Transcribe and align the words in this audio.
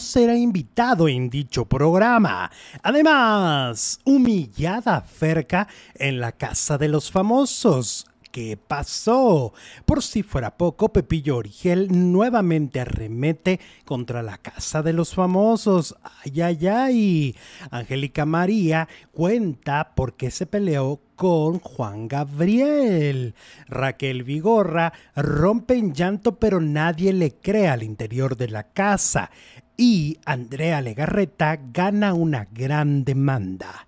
será 0.00 0.36
invitado 0.36 1.08
en 1.08 1.30
dicho 1.30 1.64
programa. 1.64 2.50
Además, 2.82 4.00
humillada 4.04 5.00
Ferca 5.00 5.68
en 5.94 6.20
la 6.20 6.32
casa 6.32 6.78
de 6.78 6.88
los 6.88 7.10
famosos. 7.10 8.06
¿Qué 8.36 8.58
pasó? 8.58 9.54
Por 9.86 10.02
si 10.02 10.22
fuera 10.22 10.58
poco, 10.58 10.92
Pepillo 10.92 11.38
Origel 11.38 11.88
nuevamente 12.12 12.80
arremete 12.80 13.60
contra 13.86 14.22
la 14.22 14.36
casa 14.36 14.82
de 14.82 14.92
los 14.92 15.14
famosos. 15.14 15.96
Ay, 16.02 16.42
ay, 16.42 16.66
ay. 16.66 17.36
Angélica 17.70 18.26
María 18.26 18.88
cuenta 19.10 19.94
por 19.94 20.16
qué 20.16 20.30
se 20.30 20.44
peleó 20.44 21.00
con 21.14 21.60
Juan 21.60 22.08
Gabriel. 22.08 23.34
Raquel 23.68 24.22
Vigorra 24.22 24.92
rompe 25.14 25.78
en 25.78 25.94
llanto 25.94 26.38
pero 26.38 26.60
nadie 26.60 27.14
le 27.14 27.32
cree 27.36 27.68
al 27.68 27.82
interior 27.82 28.36
de 28.36 28.48
la 28.48 28.64
casa. 28.64 29.30
Y 29.76 30.18
Andrea 30.24 30.80
Legarreta 30.80 31.58
gana 31.72 32.14
una 32.14 32.48
gran 32.50 33.04
demanda. 33.04 33.86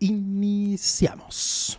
Iniciamos. 0.00 1.78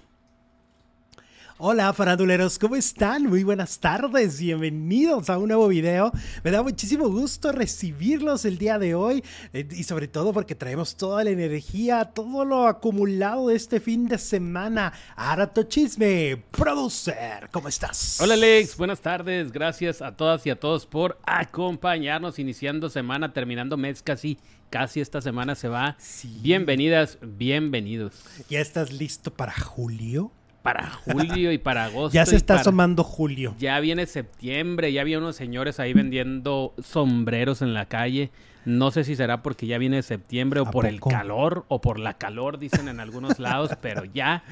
Hola 1.61 1.91
faranduleros, 1.91 2.57
¿cómo 2.57 2.77
están? 2.77 3.23
Muy 3.23 3.43
buenas 3.43 3.81
tardes, 3.81 4.39
bienvenidos 4.39 5.29
a 5.29 5.37
un 5.37 5.49
nuevo 5.49 5.67
video. 5.67 6.09
Me 6.41 6.51
da 6.51 6.63
muchísimo 6.63 7.09
gusto 7.09 7.51
recibirlos 7.51 8.45
el 8.45 8.57
día 8.57 8.79
de 8.79 8.95
hoy 8.95 9.25
eh, 9.51 9.67
y 9.69 9.83
sobre 9.83 10.07
todo 10.07 10.31
porque 10.31 10.55
traemos 10.55 10.95
toda 10.95 11.21
la 11.25 11.31
energía, 11.31 12.05
todo 12.15 12.45
lo 12.45 12.65
acumulado 12.65 13.49
de 13.49 13.57
este 13.57 13.81
fin 13.81 14.07
de 14.07 14.17
semana. 14.17 14.93
Arato 15.17 15.63
Chisme, 15.63 16.41
producer, 16.51 17.49
¿cómo 17.51 17.67
estás? 17.67 18.21
Hola 18.21 18.35
Alex, 18.35 18.77
buenas 18.77 19.01
tardes, 19.01 19.51
gracias 19.51 20.01
a 20.01 20.15
todas 20.15 20.45
y 20.45 20.51
a 20.51 20.57
todos 20.57 20.85
por 20.85 21.19
acompañarnos 21.25 22.39
iniciando 22.39 22.89
semana, 22.89 23.33
terminando 23.33 23.75
mes 23.75 24.01
casi 24.01 24.37
casi 24.69 25.01
esta 25.01 25.19
semana 25.19 25.55
se 25.55 25.67
va. 25.67 25.97
Bienvenidas, 26.41 27.17
bienvenidos. 27.21 28.13
¿Ya 28.49 28.61
estás 28.61 28.93
listo 28.93 29.33
para 29.33 29.51
julio? 29.51 30.31
Para 30.61 30.89
julio 30.89 31.51
y 31.51 31.57
para 31.57 31.85
agosto. 31.85 32.13
Ya 32.13 32.25
se 32.25 32.35
está 32.35 32.55
asomando 32.55 33.03
julio. 33.03 33.55
Ya 33.59 33.79
viene 33.79 34.05
septiembre, 34.05 34.91
ya 34.91 35.01
había 35.01 35.17
unos 35.17 35.35
señores 35.35 35.79
ahí 35.79 35.93
vendiendo 35.93 36.73
sombreros 36.81 37.61
en 37.61 37.73
la 37.73 37.85
calle. 37.85 38.31
No 38.65 38.91
sé 38.91 39.03
si 39.03 39.15
será 39.15 39.41
porque 39.41 39.67
ya 39.67 39.77
viene 39.77 40.03
septiembre 40.03 40.59
o 40.59 40.65
por 40.65 40.85
el 40.85 40.99
calor 40.99 41.65
o 41.69 41.79
por 41.81 41.97
la 41.97 42.17
calor, 42.17 42.59
dicen 42.59 42.87
en 42.87 42.99
algunos 42.99 43.39
lados, 43.39 43.71
pero 43.81 44.03
ya 44.03 44.43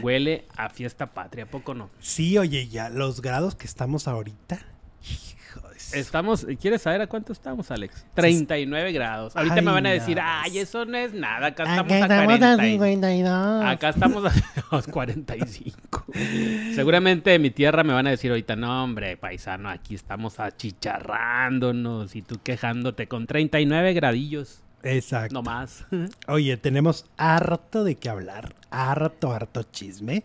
huele 0.00 0.46
a 0.56 0.70
fiesta 0.70 1.12
patria, 1.12 1.46
poco 1.46 1.74
no? 1.74 1.90
Sí, 1.98 2.38
oye, 2.38 2.68
ya 2.68 2.88
los 2.88 3.20
grados 3.20 3.56
que 3.56 3.66
estamos 3.66 4.06
ahorita. 4.06 4.60
Estamos, 5.92 6.46
¿quieres 6.60 6.82
saber 6.82 7.00
a 7.02 7.06
cuánto 7.06 7.32
estamos, 7.32 7.70
Alex? 7.70 8.06
39 8.14 8.92
grados. 8.92 9.36
Ahorita 9.36 9.62
me 9.62 9.72
van 9.72 9.86
a 9.86 9.90
decir, 9.90 10.18
ay, 10.20 10.58
eso 10.58 10.84
no 10.84 10.96
es 10.96 11.14
nada. 11.14 11.48
Acá 11.48 11.64
estamos 11.64 11.92
a 11.92 12.24
40. 12.24 13.70
Acá 13.70 13.88
estamos 13.90 14.24
a 14.70 14.82
45. 14.90 16.04
Seguramente 16.74 17.34
en 17.34 17.42
mi 17.42 17.50
tierra 17.50 17.84
me 17.84 17.92
van 17.92 18.06
a 18.06 18.10
decir 18.10 18.30
ahorita, 18.30 18.56
no, 18.56 18.84
hombre, 18.84 19.16
paisano, 19.16 19.70
aquí 19.70 19.94
estamos 19.94 20.40
achicharrándonos 20.40 22.16
y 22.16 22.22
tú 22.22 22.38
quejándote 22.42 23.08
con 23.08 23.26
39 23.26 23.94
gradillos. 23.94 24.62
Exacto. 24.82 25.34
No 25.34 25.42
más. 25.42 25.86
Oye, 26.28 26.56
tenemos 26.56 27.06
harto 27.16 27.84
de 27.84 27.96
qué 27.96 28.08
hablar, 28.08 28.54
harto, 28.70 29.32
harto 29.32 29.64
chisme. 29.64 30.22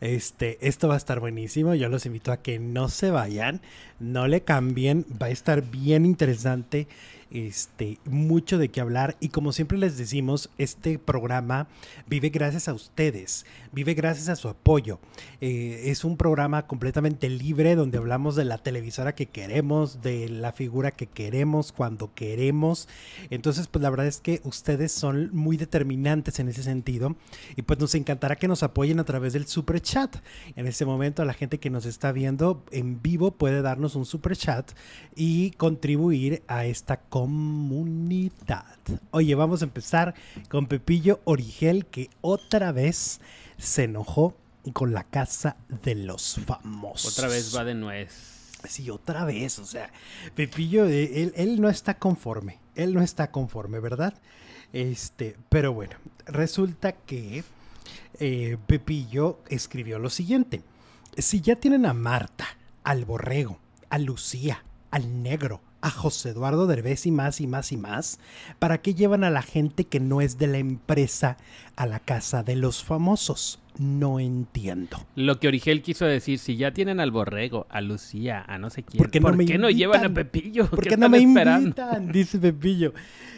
Este, 0.00 0.58
esto 0.66 0.88
va 0.88 0.94
a 0.94 0.98
estar 0.98 1.20
buenísimo. 1.20 1.74
Yo 1.74 1.88
los 1.88 2.06
invito 2.06 2.32
a 2.32 2.38
que 2.38 2.58
no 2.58 2.88
se 2.88 3.10
vayan, 3.10 3.60
no 3.98 4.26
le 4.26 4.42
cambien. 4.42 5.06
Va 5.20 5.26
a 5.26 5.30
estar 5.30 5.62
bien 5.62 6.04
interesante 6.04 6.86
este, 7.30 7.98
mucho 8.04 8.58
de 8.58 8.68
qué 8.68 8.80
hablar 8.80 9.16
y 9.20 9.30
como 9.30 9.52
siempre 9.52 9.78
les 9.78 9.96
decimos, 9.96 10.50
este 10.58 10.98
programa 10.98 11.68
vive 12.06 12.28
gracias 12.28 12.68
a 12.68 12.74
ustedes, 12.74 13.46
vive 13.72 13.94
gracias 13.94 14.28
a 14.28 14.36
su 14.36 14.48
apoyo. 14.48 14.98
Eh, 15.40 15.84
es 15.86 16.04
un 16.04 16.16
programa 16.16 16.66
completamente 16.66 17.28
libre 17.28 17.74
donde 17.74 17.98
hablamos 17.98 18.36
de 18.36 18.44
la 18.44 18.58
televisora 18.58 19.14
que 19.14 19.26
queremos, 19.26 20.02
de 20.02 20.28
la 20.28 20.52
figura 20.52 20.90
que 20.90 21.06
queremos, 21.06 21.72
cuando 21.72 22.14
queremos. 22.14 22.88
Entonces, 23.30 23.66
pues 23.66 23.82
la 23.82 23.90
verdad 23.90 24.06
es 24.06 24.20
que 24.20 24.40
ustedes 24.44 24.92
son 24.92 25.30
muy 25.32 25.56
determinantes 25.56 26.38
en 26.38 26.48
ese 26.48 26.62
sentido 26.62 27.16
y 27.56 27.62
pues 27.62 27.78
nos 27.78 27.94
encantará 27.94 28.36
que 28.36 28.48
nos 28.48 28.62
apoyen 28.62 29.00
a 29.00 29.04
través 29.04 29.32
del 29.32 29.46
super 29.46 29.80
chat. 29.80 30.16
En 30.54 30.66
este 30.66 30.84
momento, 30.84 31.24
la 31.24 31.34
gente 31.34 31.58
que 31.58 31.70
nos 31.70 31.86
está 31.86 32.12
viendo 32.12 32.64
en 32.70 33.02
vivo 33.02 33.32
puede 33.32 33.62
darnos 33.62 33.96
un 33.96 34.06
super 34.06 34.36
chat 34.36 34.70
y 35.14 35.50
contribuir 35.52 36.42
a 36.48 36.66
esta 36.66 37.00
comunidad. 37.16 38.76
Oye, 39.10 39.34
vamos 39.34 39.62
a 39.62 39.64
empezar 39.64 40.14
con 40.50 40.66
Pepillo 40.66 41.20
Origel, 41.24 41.86
que 41.86 42.10
otra 42.20 42.72
vez 42.72 43.22
se 43.56 43.84
enojó 43.84 44.36
con 44.74 44.92
la 44.92 45.02
casa 45.02 45.56
de 45.82 45.94
los 45.94 46.38
famosos. 46.44 47.16
Otra 47.16 47.28
vez 47.28 47.56
va 47.56 47.64
de 47.64 47.74
nuez. 47.74 48.12
Sí, 48.68 48.90
otra 48.90 49.24
vez, 49.24 49.58
o 49.58 49.64
sea, 49.64 49.90
Pepillo, 50.34 50.84
eh, 50.84 51.32
él, 51.34 51.58
no 51.58 51.70
está 51.70 51.94
conforme, 51.94 52.58
él 52.74 52.92
no 52.92 53.00
está 53.00 53.30
conforme, 53.30 53.80
¿verdad? 53.80 54.12
Este, 54.74 55.38
pero 55.48 55.72
bueno, 55.72 55.96
resulta 56.26 56.92
que 56.92 57.44
eh, 58.20 58.58
Pepillo 58.66 59.38
escribió 59.48 59.98
lo 59.98 60.10
siguiente, 60.10 60.62
si 61.16 61.40
ya 61.40 61.56
tienen 61.56 61.86
a 61.86 61.94
Marta, 61.94 62.46
al 62.84 63.06
Borrego, 63.06 63.58
a 63.88 63.96
Lucía, 63.96 64.64
al 64.90 65.22
Negro, 65.22 65.62
a 65.86 65.90
José 65.90 66.30
Eduardo 66.30 66.66
Derbez 66.66 67.06
y 67.06 67.12
más 67.12 67.40
y 67.40 67.46
más 67.46 67.70
y 67.70 67.76
más? 67.76 68.18
¿Para 68.58 68.78
qué 68.78 68.94
llevan 68.94 69.22
a 69.22 69.30
la 69.30 69.42
gente 69.42 69.84
que 69.84 70.00
no 70.00 70.20
es 70.20 70.36
de 70.36 70.48
la 70.48 70.58
empresa 70.58 71.36
a 71.76 71.86
la 71.86 72.00
casa 72.00 72.42
de 72.42 72.56
los 72.56 72.82
famosos? 72.82 73.60
No 73.78 74.18
entiendo. 74.18 75.06
Lo 75.14 75.38
que 75.38 75.46
Origel 75.46 75.82
quiso 75.82 76.04
decir, 76.04 76.40
si 76.40 76.56
ya 76.56 76.72
tienen 76.72 76.98
al 76.98 77.12
Borrego, 77.12 77.68
a 77.70 77.80
Lucía, 77.82 78.44
a 78.48 78.58
no 78.58 78.68
sé 78.68 78.82
quién, 78.82 78.98
¿por 78.98 79.12
qué 79.12 79.20
no, 79.20 79.32
me 79.32 79.44
no 79.44 79.70
llevan 79.70 80.04
a 80.04 80.08
Pepillo? 80.12 80.68
¿Por 80.68 80.88
qué, 80.88 80.96
no 80.96 81.08
me 81.08 81.18
invitan? 81.18 81.72
Dice 82.12 82.40
Pepillo. 82.40 82.92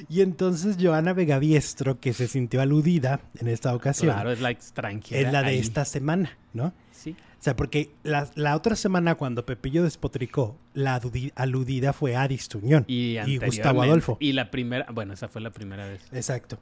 Y 0.09 0.23
entonces 0.23 0.79
Joana 0.81 1.13
Vegaviestro, 1.13 2.01
que 2.01 2.15
se 2.15 2.29
sintió 2.29 2.63
aludida 2.63 3.21
en 3.39 3.49
esta 3.49 3.75
ocasión. 3.75 4.15
Claro, 4.15 4.33
es 4.33 4.41
la 4.41 4.51
extranjera. 4.51 5.29
Es 5.29 5.33
la 5.35 5.43
de 5.43 5.59
esta 5.59 5.85
semana, 5.85 6.39
¿no? 6.55 6.73
Sí. 6.93 7.15
O 7.39 7.43
sea, 7.43 7.55
porque 7.55 7.93
la, 8.03 8.57
otra 8.57 8.75
semana 8.75 9.15
cuando 9.15 9.47
Pepillo 9.47 9.85
despotricó, 9.85 10.59
la 10.75 11.01
aludida 11.37 11.93
fue 11.93 12.17
Adis 12.17 12.49
Tuñón 12.49 12.85
y, 12.89 13.39
Gustavo 13.39 13.83
Adolfo. 13.83 14.17
Y 14.19 14.33
la 14.33 14.51
primera, 14.51 14.87
bueno, 14.93 15.15
esa 15.15 15.29
fue 15.29 15.41
la 15.41 15.51
primera 15.51 15.87
vez. 15.87 16.03
Exacto. 16.13 16.59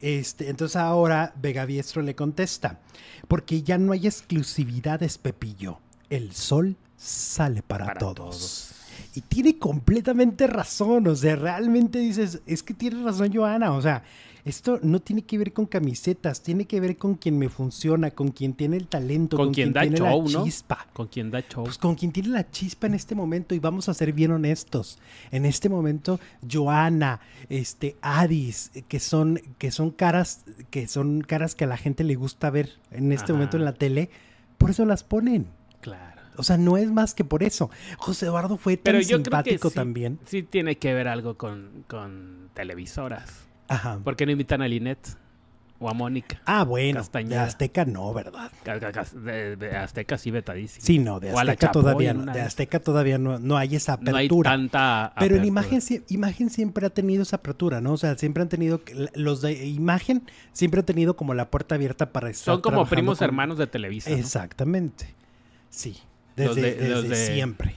Este, 0.00 0.48
entonces 0.48 0.76
ahora 0.76 1.34
Vega 1.36 1.64
Biestro 1.66 2.00
le 2.02 2.14
contesta, 2.14 2.80
porque 3.28 3.62
ya 3.62 3.76
no 3.76 3.92
hay 3.92 4.06
exclusividades, 4.06 5.18
Pepillo. 5.18 5.80
El 6.08 6.32
sol 6.32 6.76
sale 6.96 7.62
para, 7.62 7.94
todos. 7.94 8.72
Y 9.14 9.22
tiene 9.22 9.58
completamente 9.58 10.46
razón, 10.46 11.08
o 11.08 11.16
sea, 11.16 11.36
realmente 11.36 11.98
dices, 11.98 12.42
es 12.46 12.62
que 12.62 12.74
tiene 12.74 13.02
razón 13.02 13.32
Joana, 13.34 13.72
o 13.72 13.82
sea, 13.82 14.04
esto 14.44 14.78
no 14.82 15.00
tiene 15.00 15.22
que 15.22 15.36
ver 15.36 15.52
con 15.52 15.66
camisetas, 15.66 16.42
tiene 16.42 16.64
que 16.64 16.80
ver 16.80 16.96
con 16.96 17.14
quien 17.14 17.38
me 17.38 17.48
funciona, 17.48 18.10
con 18.10 18.28
quien 18.28 18.54
tiene 18.54 18.76
el 18.76 18.86
talento, 18.86 19.36
con, 19.36 19.52
quien, 19.52 19.72
da 19.72 19.82
tiene 19.82 19.98
la 19.98 20.44
chispa. 20.44 20.86
Con 20.92 21.08
quien 21.08 21.30
da 21.30 21.42
show. 21.42 21.64
Pues 21.64 21.76
con 21.76 21.94
quien 21.94 22.12
tiene 22.12 22.30
la 22.30 22.50
chispa 22.50 22.86
en 22.86 22.94
este 22.94 23.14
momento, 23.14 23.54
y 23.54 23.58
vamos 23.58 23.88
a 23.88 23.94
ser 23.94 24.12
bien 24.12 24.30
honestos. 24.30 24.98
En 25.30 25.44
este 25.44 25.68
momento, 25.68 26.20
Joana, 26.50 27.20
este, 27.48 27.96
Adis, 28.00 28.70
que 28.88 29.00
son, 29.00 29.40
que 29.58 29.70
son 29.70 29.90
caras, 29.90 30.44
que 30.70 30.88
son 30.88 31.20
caras 31.20 31.54
que 31.54 31.64
a 31.64 31.68
la 31.68 31.76
gente 31.76 32.04
le 32.04 32.14
gusta 32.14 32.50
ver 32.50 32.70
en 32.90 33.12
este 33.12 33.32
momento 33.32 33.56
en 33.56 33.64
la 33.64 33.74
tele, 33.74 34.10
por 34.56 34.70
eso 34.70 34.84
las 34.84 35.04
ponen. 35.04 35.46
Claro. 35.80 36.19
O 36.36 36.42
sea, 36.42 36.56
no 36.56 36.76
es 36.76 36.90
más 36.90 37.14
que 37.14 37.24
por 37.24 37.42
eso. 37.42 37.70
José 37.98 38.26
Eduardo 38.26 38.56
fue 38.56 38.76
tan 38.76 39.02
simpático 39.02 39.70
también. 39.70 40.18
Sí 40.24 40.42
tiene 40.42 40.76
que 40.76 40.94
ver 40.94 41.08
algo 41.08 41.36
con, 41.36 41.84
con 41.86 42.50
televisoras. 42.54 43.46
Ajá. 43.68 44.00
¿Por 44.02 44.16
qué 44.16 44.26
no 44.26 44.32
invitan 44.32 44.62
a 44.62 44.68
Linet? 44.68 45.16
O 45.82 45.88
a 45.88 45.94
Mónica. 45.94 46.42
Ah, 46.44 46.64
bueno. 46.64 47.02
De 47.02 47.38
Azteca 47.38 47.86
no, 47.86 48.12
¿verdad? 48.12 48.52
De, 48.62 49.76
Azteca 49.76 50.18
sí 50.18 50.30
vetadísimo. 50.30 50.84
Sí, 50.84 50.98
no, 50.98 51.20
de 51.20 51.30
Azteca 51.30 51.72
todavía 51.72 52.12
no. 52.12 52.30
De 52.30 52.42
Azteca 52.42 52.80
todavía 52.80 53.16
no, 53.16 53.38
no 53.38 53.56
hay 53.56 53.76
esa 53.76 53.94
apertura. 53.94 54.50
No 54.50 54.54
hay 54.54 54.68
tanta 54.68 55.14
Pero 55.18 55.36
en 55.36 55.46
imagen, 55.46 55.80
imagen 56.10 56.50
siempre 56.50 56.84
ha 56.84 56.90
tenido 56.90 57.22
esa 57.22 57.36
apertura, 57.36 57.80
¿no? 57.80 57.94
O 57.94 57.96
sea, 57.96 58.18
siempre 58.18 58.42
han 58.42 58.50
tenido, 58.50 58.82
los 59.14 59.40
de 59.40 59.66
imagen 59.68 60.24
siempre 60.52 60.80
han 60.80 60.86
tenido 60.86 61.16
como 61.16 61.32
la 61.32 61.50
puerta 61.50 61.76
abierta 61.76 62.12
para 62.12 62.28
estar 62.28 62.52
Son 62.56 62.60
como 62.60 62.84
primos 62.84 63.22
hermanos 63.22 63.56
de 63.56 63.66
Televisa. 63.66 64.10
Exactamente. 64.10 65.14
Sí, 65.70 65.96
desde, 66.48 66.74
desde 66.76 67.34
siempre. 67.34 67.74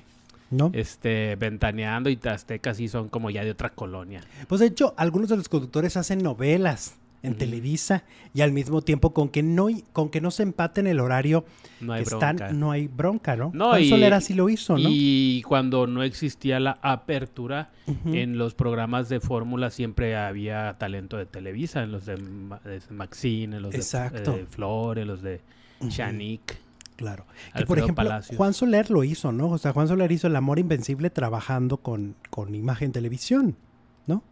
¿no? 0.51 0.69
Este, 0.74 1.36
Ventaneando 1.36 2.10
y 2.12 2.19
Azteca 2.24 2.74
sí 2.75 2.88
son 2.88 3.10
como 3.10 3.30
ya 3.31 3.44
de 3.44 3.51
otra 3.51 3.69
colonia. 3.71 4.21
Pues 4.48 4.62
de 4.62 4.68
hecho, 4.68 4.94
algunos 4.98 5.30
de 5.30 5.38
los 5.38 5.50
conductores 5.50 5.98
hacen 5.98 6.19
novelas 6.21 6.95
en 7.24 7.36
Televisa 7.38 8.04
y 8.33 8.42
al 8.42 8.51
mismo 8.51 8.81
tiempo 8.81 9.13
con 9.13 9.30
que 9.30 9.42
no 9.44 9.69
con 9.94 10.10
que 10.10 10.19
no 10.19 10.30
se 10.30 10.44
empaten 10.44 10.88
el 10.88 11.00
horario 11.00 11.45
no 11.80 11.94
hay 11.94 12.04
bronca. 12.04 12.51
no 12.51 12.69
hay 12.71 12.88
bronca, 12.89 13.38
¿no? 13.38 13.50
No, 13.54 13.80
y- 13.80 13.88
Soler 13.89 14.13
así 14.13 14.33
lo 14.33 14.50
hizo, 14.50 14.77
¿no? 14.77 14.89
Y 14.89 15.42
cuando 15.48 15.88
no 15.88 16.04
existía 16.04 16.59
la 16.59 16.77
apertura, 16.81 17.71
en 18.06 18.38
los 18.38 18.54
programas 18.56 19.07
de 19.09 19.21
fórmula 19.21 19.69
siempre 19.71 20.18
había 20.18 20.75
talento 20.77 21.18
de 21.18 21.25
Televisa, 21.25 21.81
en 21.81 21.94
los 21.94 22.06
de, 22.06 22.18
Ma- 22.18 22.59
de 22.66 22.81
Maxine, 22.89 23.56
en 23.56 23.62
los 23.63 23.74
Exacto. 23.74 24.33
de, 24.33 24.39
de 24.39 24.45
Flor, 24.45 25.00
en 25.00 25.07
los 25.07 25.21
de 25.21 25.39
Ujú. 25.80 25.92
Claro. 26.95 27.25
Que 27.56 27.66
por 27.66 27.78
ejemplo, 27.80 27.95
Palacios. 28.04 28.38
Juan 28.38 28.54
Soler 28.54 28.90
lo 28.92 29.04
hizo, 29.04 29.31
¿no? 29.31 29.50
O 29.50 29.57
sea, 29.57 29.74
Juan 29.74 29.88
Soler 29.88 30.12
hizo 30.12 30.28
El 30.28 30.36
Amor 30.36 30.60
Invencible 30.60 31.10
trabajando 31.10 31.78
con, 31.78 32.16
con 32.30 32.54
imagen 32.56 32.92
televisión, 32.92 33.56
¿no? 34.07 34.24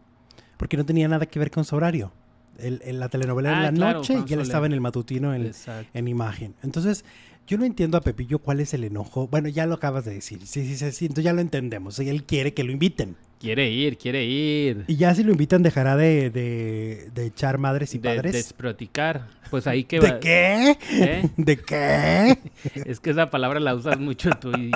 Porque 0.56 0.76
no 0.76 0.84
tenía 0.86 1.08
nada 1.08 1.26
que 1.26 1.38
ver 1.38 1.50
con 1.50 1.64
su 1.64 1.74
horario. 1.76 2.12
El- 2.58 2.80
el- 2.84 3.00
la 3.00 3.08
telenovela 3.08 3.48
era 3.50 3.58
Ah, 3.58 3.68
en 3.68 3.74
la 3.74 3.86
claro, 3.86 3.98
noche 4.00 4.14
Juan 4.14 4.20
y 4.28 4.32
él 4.32 4.36
Soler. 4.38 4.46
estaba 4.46 4.66
en 4.66 4.72
el 4.72 4.80
matutino 4.80 5.34
en, 5.34 5.50
en 5.94 6.08
imagen. 6.08 6.54
Entonces, 6.62 7.04
yo 7.46 7.58
no 7.58 7.64
entiendo 7.64 7.98
a 7.98 8.00
Pepillo 8.02 8.38
cuál 8.38 8.60
es 8.60 8.72
el 8.74 8.84
enojo. 8.84 9.26
Bueno, 9.26 9.48
ya 9.48 9.66
lo 9.66 9.74
acabas 9.74 10.04
de 10.04 10.14
decir. 10.14 10.46
Sí, 10.46 10.64
sí, 10.64 10.76
sí, 10.76 10.92
sí, 10.92 11.04
entonces 11.06 11.24
ya 11.24 11.32
lo 11.32 11.40
entendemos. 11.40 11.98
Él 11.98 12.24
quiere 12.24 12.54
que 12.54 12.62
lo 12.62 12.70
inviten. 12.70 13.16
Quiere 13.42 13.68
ir, 13.70 13.98
quiere 13.98 14.24
ir. 14.24 14.84
Y 14.86 14.94
ya 14.96 15.12
si 15.14 15.24
lo 15.24 15.32
invitan 15.32 15.62
dejará 15.64 15.96
de, 15.96 16.30
de- 16.30 17.10
de 17.12 17.26
echar 17.26 17.58
madres 17.58 17.92
y 17.94 17.98
De, 17.98 18.08
padres. 18.08 18.32
desproticar. 18.32 19.26
Pues 19.50 19.66
ahí 19.66 19.82
que 19.84 19.98
¿De 20.00 20.10
va- 20.12 20.20
qué? 20.20 20.78
¿Eh? 20.92 21.28
¿De 21.36 21.56
qué? 21.56 22.38
Es 22.86 23.00
que 23.00 23.10
esa 23.10 23.30
palabra 23.30 23.58
la 23.58 23.74
usas 23.74 23.98
mucho 23.98 24.30
tú 24.40 24.52
y 24.52 24.70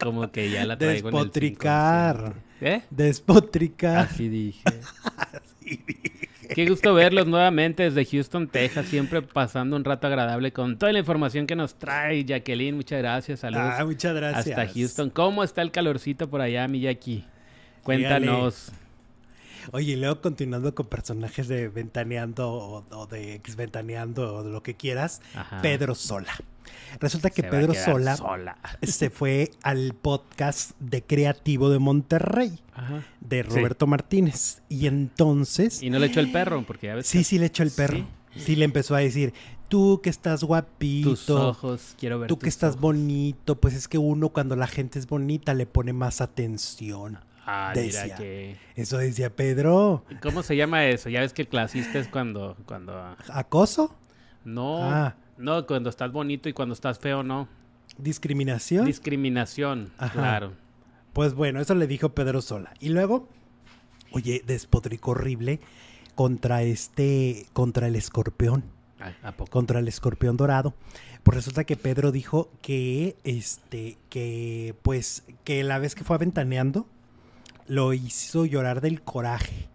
como 0.00 0.30
que 0.32 0.50
ya 0.50 0.66
la 0.66 0.76
traigo 0.76 1.08
en 1.10 1.14
el 1.14 1.20
Despotricar. 1.22 2.34
¿Eh? 2.60 2.82
Despotricar. 2.90 3.98
Así 4.10 4.28
dije. 4.28 4.62
Qué 6.54 6.66
gusto 6.68 6.94
verlos 6.94 7.26
nuevamente 7.28 7.84
desde 7.84 8.04
Houston, 8.04 8.48
Texas, 8.48 8.86
siempre 8.86 9.22
pasando 9.22 9.76
un 9.76 9.84
rato 9.84 10.06
agradable 10.08 10.52
con 10.52 10.76
toda 10.78 10.90
la 10.92 10.98
información 10.98 11.46
que 11.46 11.54
nos 11.54 11.74
trae 11.78 12.24
Jacqueline. 12.24 12.74
Muchas 12.74 12.98
gracias, 12.98 13.40
saludos. 13.40 13.74
Ah, 13.78 13.84
muchas 13.84 14.14
gracias. 14.14 14.58
Hasta 14.58 14.66
Houston. 14.74 15.10
¿Cómo 15.10 15.44
está 15.44 15.62
el 15.62 15.70
calorcito 15.70 16.28
por 16.28 16.40
allá, 16.40 16.66
mi 16.66 16.80
Jackie? 16.80 17.24
Cuéntanos. 17.88 18.72
Oye, 19.72 19.92
y 19.92 19.96
luego 19.96 20.20
continuando 20.20 20.74
con 20.74 20.86
personajes 20.86 21.48
de 21.48 21.68
Ventaneando 21.68 22.50
o, 22.50 22.84
o 22.90 23.06
de 23.06 23.34
ex 23.34 23.56
Ventaneando 23.56 24.36
o 24.36 24.42
de 24.42 24.50
lo 24.50 24.62
que 24.62 24.74
quieras, 24.74 25.20
Ajá. 25.34 25.60
Pedro 25.62 25.94
Sola. 25.94 26.32
Resulta 27.00 27.30
que 27.30 27.42
Se 27.42 27.48
Pedro 27.48 27.74
Sola 27.74 28.16
sola. 28.16 28.58
se 28.82 29.10
fue 29.10 29.50
al 29.62 29.94
podcast 29.94 30.72
de 30.80 31.02
Creativo 31.02 31.70
de 31.70 31.78
Monterrey 31.78 32.58
Ajá. 32.74 33.04
de 33.20 33.42
Roberto 33.42 33.86
Martínez. 33.86 34.62
Y 34.68 34.86
entonces, 34.86 35.82
Y 35.82 35.90
no 35.90 35.98
le 35.98 36.06
echó 36.06 36.20
el 36.20 36.30
perro, 36.32 36.62
porque 36.66 36.88
ya 36.88 36.94
ves 36.96 37.06
sí, 37.06 37.18
que 37.18 37.24
sí 37.24 37.38
le 37.38 37.46
echó 37.46 37.62
el 37.62 37.70
perro. 37.70 38.06
Sí, 38.36 38.54
le 38.56 38.64
empezó 38.64 38.94
a 38.94 38.98
decir, 39.00 39.32
tú 39.68 40.00
que 40.02 40.10
estás 40.10 40.44
guapito, 40.44 41.10
tus 41.10 41.30
ojos, 41.30 41.94
quiero 41.98 42.18
ver 42.20 42.28
tú 42.28 42.38
que 42.38 42.48
estás 42.48 42.78
bonito, 42.78 43.56
pues 43.58 43.74
es 43.74 43.88
que 43.88 43.98
uno 43.98 44.28
cuando 44.28 44.54
la 44.56 44.66
gente 44.66 44.98
es 44.98 45.06
bonita 45.08 45.54
le 45.54 45.66
pone 45.66 45.92
más 45.92 46.20
atención. 46.20 47.18
Ah, 47.50 47.72
decía. 47.74 48.04
mira 48.04 48.16
que... 48.16 48.56
Eso 48.76 48.98
decía 48.98 49.34
Pedro. 49.34 50.04
¿Cómo 50.22 50.42
se 50.42 50.56
llama 50.56 50.84
eso? 50.86 51.08
Ya 51.08 51.20
ves 51.20 51.32
que 51.32 51.42
el 51.42 51.48
clasista 51.48 51.98
es 51.98 52.08
cuando... 52.08 52.56
cuando 52.66 53.16
¿Acoso? 53.32 53.94
No, 54.44 54.82
Ah. 54.82 55.16
no, 55.36 55.66
cuando 55.66 55.88
estás 55.90 56.12
bonito 56.12 56.48
y 56.48 56.52
cuando 56.52 56.74
estás 56.74 56.98
feo, 56.98 57.22
no. 57.22 57.48
¿Discriminación? 57.96 58.84
Discriminación, 58.86 59.90
Ajá. 59.98 60.12
claro. 60.12 60.52
Pues 61.12 61.34
bueno, 61.34 61.60
eso 61.60 61.74
le 61.74 61.86
dijo 61.86 62.10
Pedro 62.10 62.40
Sola. 62.42 62.72
Y 62.80 62.90
luego, 62.90 63.28
oye, 64.12 64.42
despotricó 64.46 65.12
horrible 65.12 65.58
contra 66.14 66.62
este, 66.62 67.46
contra 67.52 67.86
el 67.88 67.96
escorpión, 67.96 68.64
¿A, 69.00 69.28
a 69.28 69.32
poco? 69.32 69.50
contra 69.50 69.80
el 69.80 69.88
escorpión 69.88 70.36
dorado. 70.36 70.74
Pues 71.24 71.34
resulta 71.36 71.64
que 71.64 71.76
Pedro 71.76 72.12
dijo 72.12 72.50
que, 72.62 73.16
este, 73.24 73.98
que, 74.10 74.74
pues, 74.82 75.24
que 75.44 75.64
la 75.64 75.78
vez 75.78 75.94
que 75.94 76.04
fue 76.04 76.16
aventaneando, 76.16 76.86
lo 77.68 77.92
hizo 77.92 78.44
llorar 78.44 78.80
del 78.80 79.02
coraje. 79.02 79.68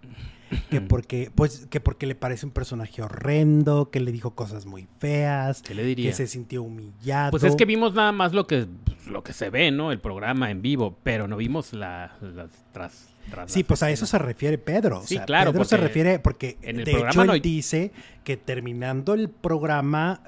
Que 0.69 0.81
porque, 0.81 1.31
pues, 1.33 1.65
que 1.69 1.79
porque 1.79 2.05
le 2.05 2.13
parece 2.13 2.45
un 2.45 2.51
personaje 2.51 3.01
horrendo, 3.01 3.89
que 3.89 3.99
le 3.99 4.11
dijo 4.11 4.35
cosas 4.35 4.67
muy 4.67 4.87
feas, 4.99 5.63
¿Qué 5.63 5.73
le 5.73 5.83
diría? 5.83 6.11
que 6.11 6.15
se 6.15 6.27
sintió 6.27 6.61
humillado. 6.61 7.31
Pues 7.31 7.43
es 7.43 7.55
que 7.55 7.65
vimos 7.65 7.95
nada 7.95 8.11
más 8.11 8.33
lo 8.33 8.45
que, 8.45 8.67
lo 9.09 9.23
que 9.23 9.33
se 9.33 9.49
ve, 9.49 9.71
¿no? 9.71 9.91
El 9.91 9.99
programa 9.99 10.51
en 10.51 10.61
vivo, 10.61 10.97
pero 11.01 11.27
no 11.27 11.37
vimos 11.37 11.73
la, 11.73 12.15
las 12.21 12.51
tras, 12.71 13.09
tras 13.31 13.51
Sí, 13.51 13.61
las 13.61 13.67
pues 13.67 13.81
a 13.83 13.89
eso 13.89 14.05
se 14.05 14.19
refiere 14.19 14.59
Pedro. 14.59 14.99
O 14.99 15.07
Sí, 15.07 15.15
sea, 15.15 15.25
claro, 15.25 15.53
Pedro 15.53 15.65
se 15.65 15.77
refiere 15.77 16.19
porque 16.19 16.57
en 16.61 16.79
el 16.79 16.85
de 16.85 16.91
programa 16.91 17.11
hecho 17.11 17.21
él 17.21 17.27
no 17.27 17.39
dice 17.39 17.91
que 18.23 18.37
terminando 18.37 19.15
el 19.15 19.29
programa, 19.29 20.21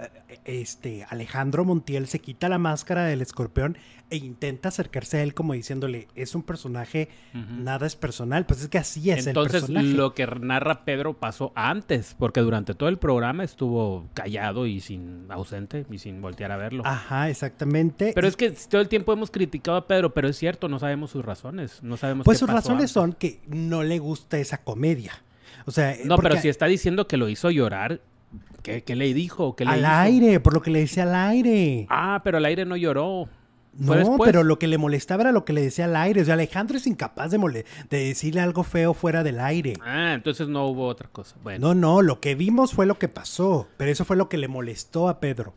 este 0.45 1.05
Alejandro 1.09 1.63
Montiel 1.65 2.07
se 2.07 2.19
quita 2.19 2.49
la 2.49 2.57
máscara 2.57 3.05
del 3.05 3.21
escorpión 3.21 3.77
e 4.09 4.17
intenta 4.17 4.69
acercarse 4.69 5.17
a 5.17 5.23
él 5.23 5.33
como 5.33 5.53
diciéndole, 5.53 6.07
es 6.15 6.35
un 6.35 6.43
personaje, 6.43 7.09
nada 7.33 7.87
es 7.87 7.95
personal. 7.95 8.45
Pues 8.45 8.61
es 8.61 8.67
que 8.67 8.77
así 8.77 9.09
es 9.09 9.21
el 9.23 9.29
Entonces, 9.29 9.61
personaje. 9.61 9.87
lo 9.87 10.13
que 10.13 10.27
narra 10.27 10.85
Pedro 10.85 11.13
pasó 11.15 11.51
antes, 11.55 12.15
porque 12.19 12.41
durante 12.41 12.75
todo 12.75 12.89
el 12.89 12.97
programa 12.99 13.43
estuvo 13.43 14.07
callado 14.13 14.67
y 14.67 14.79
sin 14.79 15.25
ausente 15.29 15.85
y 15.89 15.97
sin 15.97 16.21
voltear 16.21 16.51
a 16.51 16.57
verlo. 16.57 16.83
Ajá, 16.85 17.29
exactamente. 17.29 18.11
Pero 18.13 18.27
Y, 18.27 18.29
es 18.29 18.35
que 18.37 18.51
todo 18.51 18.81
el 18.81 18.89
tiempo 18.89 19.11
hemos 19.11 19.31
criticado 19.31 19.77
a 19.77 19.87
Pedro, 19.87 20.13
pero 20.13 20.27
es 20.29 20.37
cierto, 20.37 20.69
no 20.69 20.77
sabemos 20.77 21.09
sus 21.11 21.25
razones, 21.25 21.81
no 21.81 21.97
sabemos 21.97 22.25
pues 22.25 22.35
qué 22.37 22.39
sus 22.41 22.47
pasó 22.47 22.57
razones 22.57 22.81
antes. 22.81 22.91
son 22.91 23.13
que 23.13 23.41
no 23.47 23.81
le 23.83 23.97
gusta 23.97 24.37
esa 24.37 24.59
comedia. 24.63 25.13
O 25.65 25.71
sea, 25.71 25.95
No, 26.05 26.17
pero 26.17 26.37
si 26.37 26.47
está 26.47 26.67
diciendo 26.67 27.07
que 27.07 27.17
lo 27.17 27.27
hizo 27.27 27.49
llorar, 27.49 28.01
¿qué, 28.63 28.83
qué 28.83 28.95
le 28.95 29.13
dijo? 29.13 29.55
¿Qué 29.55 29.65
le 29.65 29.71
al 29.71 29.79
hizo? 29.79 29.89
aire, 29.89 30.39
por 30.39 30.53
lo 30.53 30.61
que 30.61 30.71
le 30.71 30.79
decía 30.79 31.03
al 31.03 31.15
aire. 31.15 31.87
Ah, 31.89 32.21
pero 32.23 32.37
al 32.37 32.45
aire 32.45 32.65
no 32.65 32.75
lloró. 32.75 33.27
No, 33.77 33.93
después. 33.93 34.21
pero 34.23 34.43
lo 34.43 34.57
que 34.57 34.67
le 34.67 34.77
molestaba 34.77 35.23
era 35.23 35.31
lo 35.33 35.43
que 35.43 35.51
le 35.51 35.61
decía 35.61 35.83
al 35.85 35.97
aire. 35.97 36.21
O 36.21 36.25
sea, 36.25 36.35
Alejandro 36.35 36.77
es 36.77 36.87
incapaz 36.87 37.31
de, 37.31 37.37
mole- 37.37 37.65
de 37.89 38.05
decirle 38.05 38.39
algo 38.39 38.63
feo 38.63 38.93
fuera 38.93 39.21
del 39.21 39.39
aire. 39.41 39.73
Ah, 39.81 40.13
entonces 40.13 40.47
no 40.47 40.65
hubo 40.67 40.87
otra 40.87 41.09
cosa. 41.09 41.35
Bueno. 41.43 41.67
No, 41.67 41.75
no, 41.75 42.01
lo 42.01 42.21
que 42.21 42.35
vimos 42.35 42.71
fue 42.73 42.85
lo 42.85 42.97
que 42.97 43.09
pasó, 43.09 43.67
pero 43.75 43.91
eso 43.91 44.05
fue 44.05 44.15
lo 44.15 44.29
que 44.29 44.37
le 44.37 44.47
molestó 44.47 45.09
a 45.09 45.19
Pedro. 45.19 45.53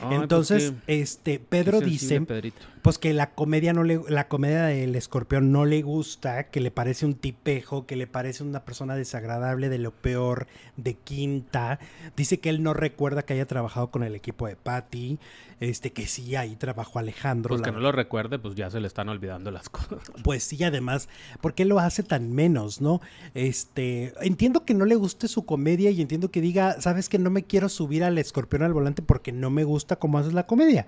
Ay, 0.00 0.06
pues 0.08 0.22
Entonces, 0.22 0.72
qué- 0.86 1.00
este, 1.02 1.38
Pedro 1.40 1.80
dice, 1.80 2.20
Pedrito. 2.22 2.62
Pues 2.82 2.98
que 2.98 3.12
la 3.12 3.30
comedia 3.30 3.72
no 3.72 3.84
le, 3.84 4.00
la 4.08 4.28
comedia 4.28 4.64
del 4.64 4.94
escorpión 4.94 5.52
no 5.52 5.64
le 5.64 5.82
gusta, 5.82 6.44
que 6.44 6.60
le 6.60 6.70
parece 6.70 7.06
un 7.06 7.14
tipejo, 7.14 7.86
que 7.86 7.96
le 7.96 8.06
parece 8.06 8.42
una 8.42 8.64
persona 8.64 8.94
desagradable 8.94 9.68
de 9.68 9.78
lo 9.78 9.92
peor, 9.92 10.46
de 10.76 10.94
quinta. 10.94 11.78
Dice 12.16 12.40
que 12.40 12.50
él 12.50 12.62
no 12.62 12.74
recuerda 12.74 13.22
que 13.22 13.34
haya 13.34 13.46
trabajado 13.46 13.90
con 13.90 14.02
el 14.02 14.14
equipo 14.14 14.46
de 14.46 14.56
Patty, 14.56 15.18
este, 15.60 15.92
que 15.92 16.06
sí 16.06 16.36
ahí 16.36 16.56
trabajó 16.56 16.98
Alejandro. 16.98 17.48
Pues 17.48 17.60
la 17.60 17.66
que 17.66 17.72
no 17.72 17.80
lo 17.80 17.92
recuerde, 17.92 18.38
pues 18.38 18.54
ya 18.54 18.70
se 18.70 18.80
le 18.80 18.86
están 18.86 19.08
olvidando 19.08 19.50
las 19.50 19.68
cosas. 19.70 20.00
Pues 20.22 20.44
sí, 20.44 20.62
además, 20.64 21.08
¿por 21.40 21.54
qué 21.54 21.64
lo 21.64 21.78
hace 21.78 22.02
tan 22.02 22.32
menos, 22.32 22.80
no? 22.80 23.00
Este, 23.34 24.12
entiendo 24.20 24.64
que 24.64 24.74
no 24.74 24.84
le 24.84 24.94
guste 24.94 25.28
su 25.28 25.44
comedia 25.44 25.90
y 25.90 26.00
entiendo 26.00 26.30
que 26.30 26.40
diga, 26.40 26.80
sabes 26.80 27.08
que 27.08 27.18
no 27.18 27.30
me 27.30 27.44
quiero 27.44 27.68
subir 27.68 28.04
al 28.04 28.18
escorpión 28.18 28.62
al 28.62 28.72
volante 28.72 29.02
porque 29.02 29.32
no 29.32 29.50
me 29.50 29.64
gusta 29.64 29.96
cómo 29.96 30.18
haces 30.18 30.32
la 30.32 30.46
comedia. 30.46 30.86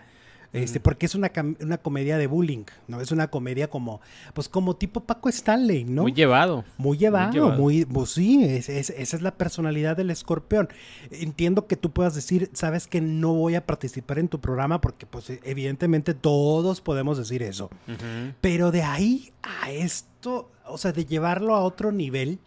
Este, 0.53 0.81
porque 0.81 1.07
es 1.07 1.15
una, 1.15 1.31
una 1.61 1.79
comedia 1.79 2.19
de 2.19 2.27
bullying, 2.27 2.65
¿no? 2.89 3.01
Es 3.01 3.13
una 3.13 3.29
comedia 3.29 3.71
como, 3.71 4.01
pues 4.35 4.49
como 4.49 4.75
tipo 4.75 5.01
Paco 5.01 5.29
Stanley, 5.29 5.85
¿no? 5.85 6.03
Muy 6.03 6.13
llevado. 6.13 6.65
Muy 6.77 6.99
llevado, 6.99 7.33
llevado. 7.33 7.57
muy, 7.57 7.85
pues 7.85 8.11
sí, 8.11 8.43
es- 8.45 8.69
es- 8.69 8.91
esa 8.91 9.17
es 9.17 9.23
la 9.23 9.37
personalidad 9.37 9.97
del 9.97 10.11
escorpión. 10.11 10.69
Entiendo 11.13 11.67
que 11.69 11.77
tú 11.77 11.91
puedas 11.93 12.15
decir, 12.17 12.51
sabes 12.53 12.87
que 12.89 13.01
no 13.01 13.33
voy 13.35 13.55
a 13.55 13.65
participar 13.65 14.19
en 14.19 14.27
tu 14.29 14.41
programa 14.41 14.81
porque 14.81 15.07
pues 15.07 15.31
evidentemente 15.45 16.15
todos 16.15 16.81
podemos 16.81 17.17
decir 17.17 17.43
eso. 17.45 17.71
Pero 18.41 18.73
de 18.73 18.83
ahí 18.83 19.33
a 19.43 19.71
esto, 19.71 20.51
o 20.67 20.79
sea, 20.79 20.93
de 20.93 21.05
llevarlo 21.05 21.55
a 21.55 21.61
otro 21.61 21.93
nivel, 21.93 22.41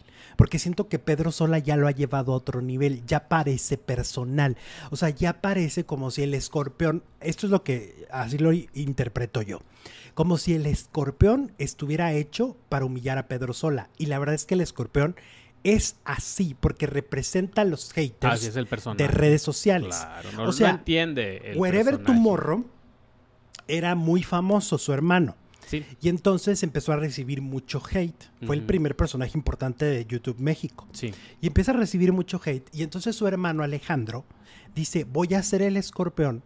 porque 0.43 0.59
siento 0.59 0.89
que 0.89 0.99
Pedro 0.99 1.31
Sola 1.31 1.57
ya 1.57 1.77
lo 1.77 1.87
ha 1.87 1.91
llevado 1.91 2.33
a 2.33 2.35
otro 2.35 2.61
nivel, 2.61 3.05
ya 3.05 3.29
parece 3.29 3.77
personal, 3.77 4.57
o 4.91 4.97
sea, 4.97 5.07
ya 5.07 5.39
parece 5.39 5.85
como 5.85 6.11
si 6.11 6.23
el 6.23 6.33
escorpión, 6.33 7.01
esto 7.21 7.47
es 7.47 7.49
lo 7.49 7.63
que 7.63 8.05
así 8.11 8.37
lo 8.37 8.51
interpreto 8.51 9.41
yo, 9.41 9.61
como 10.13 10.37
si 10.37 10.53
el 10.53 10.65
escorpión 10.65 11.53
estuviera 11.59 12.11
hecho 12.11 12.57
para 12.67 12.83
humillar 12.83 13.17
a 13.17 13.29
Pedro 13.29 13.53
Sola. 13.53 13.87
Y 13.97 14.07
la 14.07 14.19
verdad 14.19 14.35
es 14.35 14.43
que 14.43 14.55
el 14.55 14.59
escorpión 14.59 15.15
es 15.63 15.95
así, 16.03 16.57
porque 16.59 16.87
representa 16.87 17.61
a 17.61 17.65
los 17.65 17.93
haters 17.93 18.33
Así 18.33 18.47
es 18.47 18.57
el 18.57 18.67
personaje. 18.67 19.01
de 19.01 19.07
redes 19.07 19.41
sociales. 19.41 19.95
Claro, 19.95 20.31
no, 20.33 20.43
o 20.43 20.45
no 20.47 20.51
sea, 20.51 20.71
entiende 20.71 21.51
el 21.51 21.57
Wherever. 21.57 21.99
Tomorrow 21.99 22.65
era 23.69 23.95
muy 23.95 24.23
famoso, 24.23 24.77
su 24.77 24.91
hermano. 24.91 25.37
Sí. 25.67 25.85
Y 26.01 26.09
entonces 26.09 26.61
empezó 26.63 26.91
a 26.93 26.97
recibir 26.97 27.41
mucho 27.41 27.81
hate. 27.91 28.23
Fue 28.45 28.55
el 28.55 28.63
primer 28.63 28.95
personaje 28.95 29.37
importante 29.37 29.85
de 29.85 30.05
YouTube 30.05 30.39
México. 30.39 30.87
Sí. 30.91 31.13
Y 31.41 31.47
empieza 31.47 31.71
a 31.71 31.75
recibir 31.75 32.11
mucho 32.13 32.39
hate. 32.43 32.67
Y 32.73 32.83
entonces 32.83 33.15
su 33.15 33.27
hermano 33.27 33.63
Alejandro 33.63 34.25
dice, 34.75 35.03
voy 35.03 35.33
a 35.33 35.43
ser 35.43 35.61
el 35.61 35.77
escorpión 35.77 36.43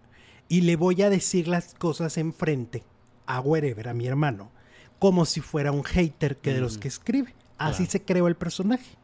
y 0.50 0.62
le 0.62 0.76
voy 0.76 1.02
a 1.02 1.10
decir 1.10 1.48
las 1.48 1.74
cosas 1.74 2.18
enfrente 2.18 2.84
a 3.26 3.40
Wherever, 3.42 3.90
a 3.90 3.94
mi 3.94 4.08
hermano, 4.08 4.52
como 5.00 5.26
si 5.26 5.42
fuera 5.42 5.72
un 5.72 5.84
hater 5.84 6.38
que 6.38 6.54
de 6.54 6.62
los 6.62 6.78
Mm. 6.78 6.80
que 6.80 6.88
escribe. 6.88 7.34
Así 7.58 7.78
Claro. 7.84 7.92
se 7.92 8.02
creó 8.04 8.28
el 8.28 8.36
personaje. 8.36 8.96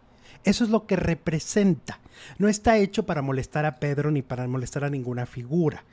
Eso 0.46 0.64
es 0.64 0.70
lo 0.70 0.86
que 0.88 0.96
representa. 0.96 2.00
No 2.38 2.48
está 2.48 2.78
hecho 2.78 3.06
para 3.06 3.22
molestar 3.22 3.66
a 3.66 3.80
Pedro 3.80 4.12
ni 4.12 4.22
para 4.22 4.48
molestar 4.48 4.84
a 4.84 4.90
ninguna 4.90 5.26
figura. 5.26 5.84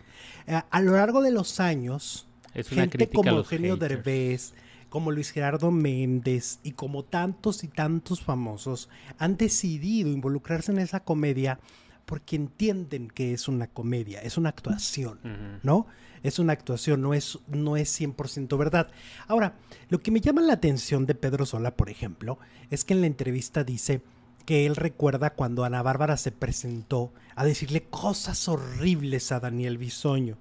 Eh, 0.47 0.61
a 0.71 0.81
lo 0.81 0.93
largo 0.93 1.23
de 1.23 1.31
los 1.31 1.61
años, 1.61 2.27
gente 2.53 3.09
como 3.09 3.31
Eugenio 3.31 3.77
Derbez, 3.77 4.55
como 4.89 5.13
Luis 5.13 5.31
Gerardo 5.31 5.71
Méndez 5.71 6.59
y 6.63 6.73
como 6.73 7.05
tantos 7.05 7.65
y 7.65 7.69
tantos 7.69 8.21
famosos 8.21 8.89
han 9.19 9.37
decidido 9.37 10.11
involucrarse 10.11 10.73
en 10.73 10.81
esa 10.81 11.01
comedia 11.01 11.61
porque 12.05 12.35
entienden 12.35 13.09
que 13.09 13.33
es 13.33 13.47
una 13.47 13.69
comedia, 13.69 14.21
es 14.21 14.37
una 14.37 14.49
actuación, 14.49 15.21
¿no? 15.63 15.87
Es 16.25 16.41
una 16.41 16.53
actuación, 16.53 17.01
no 17.01 17.15
es, 17.15 17.39
no 17.47 17.77
es 17.77 17.99
100% 17.99 18.59
verdad. 18.59 18.91
Ahora, 19.29 19.55
lo 19.89 20.03
que 20.03 20.11
me 20.11 20.21
llama 20.21 20.43
la 20.43 20.55
atención 20.55 21.07
de 21.07 21.15
Pedro 21.15 21.47
Sola, 21.47 21.77
por 21.77 21.89
ejemplo, 21.89 22.39
es 22.69 22.85
que 22.85 22.95
en 22.95 23.03
la 23.03 23.07
entrevista 23.07 23.63
dice 23.63 24.03
que 24.45 24.67
él 24.67 24.75
recuerda 24.75 25.35
cuando 25.35 25.63
Ana 25.63 25.83
Bárbara 25.83 26.17
se 26.17 26.33
presentó 26.33 27.13
a 27.37 27.45
decirle 27.45 27.85
cosas 27.85 28.49
horribles 28.49 29.31
a 29.31 29.39
Daniel 29.39 29.79
Bisoño. 29.79 30.37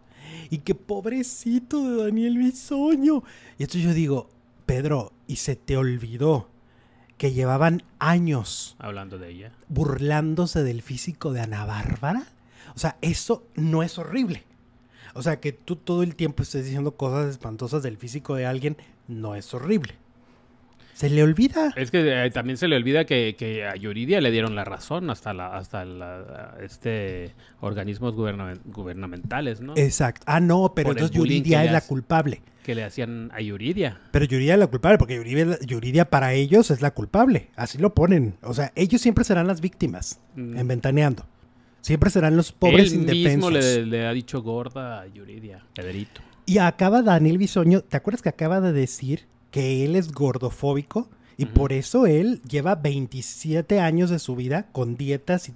Y 0.49 0.59
que 0.59 0.75
pobrecito 0.75 1.89
de 1.89 2.03
Daniel 2.03 2.37
Bisoño. 2.37 3.23
Y 3.57 3.63
entonces 3.63 3.83
yo 3.83 3.93
digo, 3.93 4.29
Pedro, 4.65 5.13
y 5.27 5.37
se 5.37 5.55
te 5.55 5.77
olvidó 5.77 6.49
que 7.17 7.33
llevaban 7.33 7.83
años 7.99 8.75
hablando 8.79 9.17
de 9.17 9.29
ella, 9.29 9.51
burlándose 9.67 10.63
del 10.63 10.81
físico 10.81 11.33
de 11.33 11.41
Ana 11.41 11.65
Bárbara. 11.65 12.23
O 12.75 12.79
sea, 12.79 12.97
eso 13.01 13.43
no 13.55 13.83
es 13.83 13.97
horrible. 13.97 14.43
O 15.13 15.21
sea, 15.21 15.39
que 15.39 15.51
tú 15.51 15.75
todo 15.75 16.03
el 16.03 16.15
tiempo 16.15 16.43
estés 16.43 16.65
diciendo 16.65 16.95
cosas 16.95 17.29
espantosas 17.29 17.83
del 17.83 17.97
físico 17.97 18.35
de 18.35 18.45
alguien 18.45 18.77
no 19.07 19.35
es 19.35 19.53
horrible. 19.53 19.95
Se 20.99 21.09
le 21.09 21.23
olvida. 21.23 21.71
Es 21.77 21.91
que 21.91 22.25
eh, 22.25 22.29
también 22.29 22.57
se 22.57 22.67
le 22.67 22.75
olvida 22.75 23.05
que, 23.05 23.65
a 23.65 23.73
Yuridia 23.77 24.19
le 24.19 24.31
dieron 24.31 24.53
la 24.53 24.65
razón 24.65 25.09
hasta 25.09 25.33
la, 25.33 25.55
hasta 25.55 25.85
este 26.61 27.33
organismos 27.61 28.13
gubernamentales, 28.13 29.61
¿no? 29.61 29.77
Exacto. 29.77 30.23
Ah, 30.25 30.41
no, 30.41 30.73
pero 30.75 30.91
entonces 30.91 31.15
Yuridia 31.15 31.63
es 31.63 31.71
la 31.71 31.79
culpable. 31.79 32.41
Que 32.63 32.75
le 32.75 32.83
hacían 32.83 33.31
a 33.33 33.39
Yuridia. 33.39 33.97
Pero 34.11 34.25
Yuridia 34.25 34.55
es 34.55 34.59
la 34.59 34.67
culpable, 34.67 34.97
porque 34.97 35.15
Yuridia, 35.65 36.09
para 36.09 36.33
ellos 36.33 36.69
es 36.69 36.81
la 36.81 36.91
culpable. 36.91 37.47
Así 37.55 37.77
lo 37.77 37.93
ponen. 37.93 38.35
O 38.41 38.53
sea, 38.53 38.73
ellos 38.75 38.99
siempre 38.99 39.23
serán 39.23 39.47
las 39.47 39.61
víctimas, 39.61 40.19
mm. 40.35 40.57
en 40.57 40.67
Ventaneando. 40.67 41.25
Siempre 41.79 42.09
serán 42.09 42.35
los 42.35 42.51
pobres 42.51 42.91
Él 42.91 43.05
mismo 43.05 43.49
le, 43.49 43.85
le, 43.85 44.05
ha 44.05 44.11
dicho 44.11 44.41
gorda 44.41 44.99
a 44.99 45.07
Yuridia, 45.07 45.63
Pedrito. 45.73 46.19
Y 46.45 46.57
acaba 46.57 47.03
Daniel 47.03 47.37
Bisoño, 47.37 47.83
¿te 47.83 47.95
acuerdas 47.95 48.21
que 48.21 48.27
acaba 48.27 48.59
de 48.59 48.73
decir 48.73 49.29
que 49.51 49.85
él 49.85 49.95
es 49.95 50.11
gordofóbico 50.11 51.09
y 51.39 51.45
por 51.45 51.71
eso 51.71 52.05
él 52.05 52.41
lleva 52.41 52.75
27 52.75 53.79
años 53.79 54.09
de 54.09 54.19
su 54.19 54.35
vida 54.35 54.67
con 54.73 54.97
dietas 54.97 55.49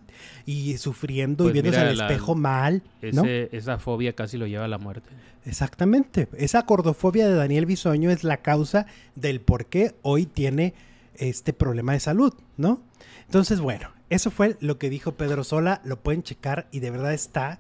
y, 0.45 0.77
sufriendo 0.77 1.43
y 1.43 1.51
pues 1.51 1.53
viéndose 1.55 1.77
al 1.77 1.99
espejo 1.99 2.35
mal. 2.35 2.83
esa 3.01 3.79
fobia 3.79 4.13
casi 4.13 4.37
lo 4.37 4.47
lleva 4.47 4.63
a 4.63 4.69
la 4.69 4.77
muerte. 4.77 5.09
Exactamente. 5.45 6.29
Esa 6.37 6.61
gordofobia 6.61 7.27
de 7.27 7.35
Daniel 7.35 7.65
Bisoño 7.65 8.11
es 8.11 8.23
la 8.23 8.37
causa 8.37 8.85
del 9.15 9.41
por 9.41 9.65
qué 9.65 9.93
hoy 10.03 10.25
tiene 10.25 10.73
este 11.15 11.51
problema 11.51 11.91
de 11.91 11.99
salud, 11.99 12.33
¿no? 12.55 12.81
Entonces, 13.25 13.59
bueno, 13.59 13.89
eso 14.09 14.31
fue 14.31 14.55
lo 14.61 14.77
que 14.77 14.89
dijo 14.89 15.15
Pedro 15.15 15.43
Sola. 15.43 15.81
Lo 15.83 15.99
pueden 15.99 16.23
checar 16.23 16.69
y 16.71 16.79
de 16.79 16.91
verdad 16.91 17.13
está 17.13 17.59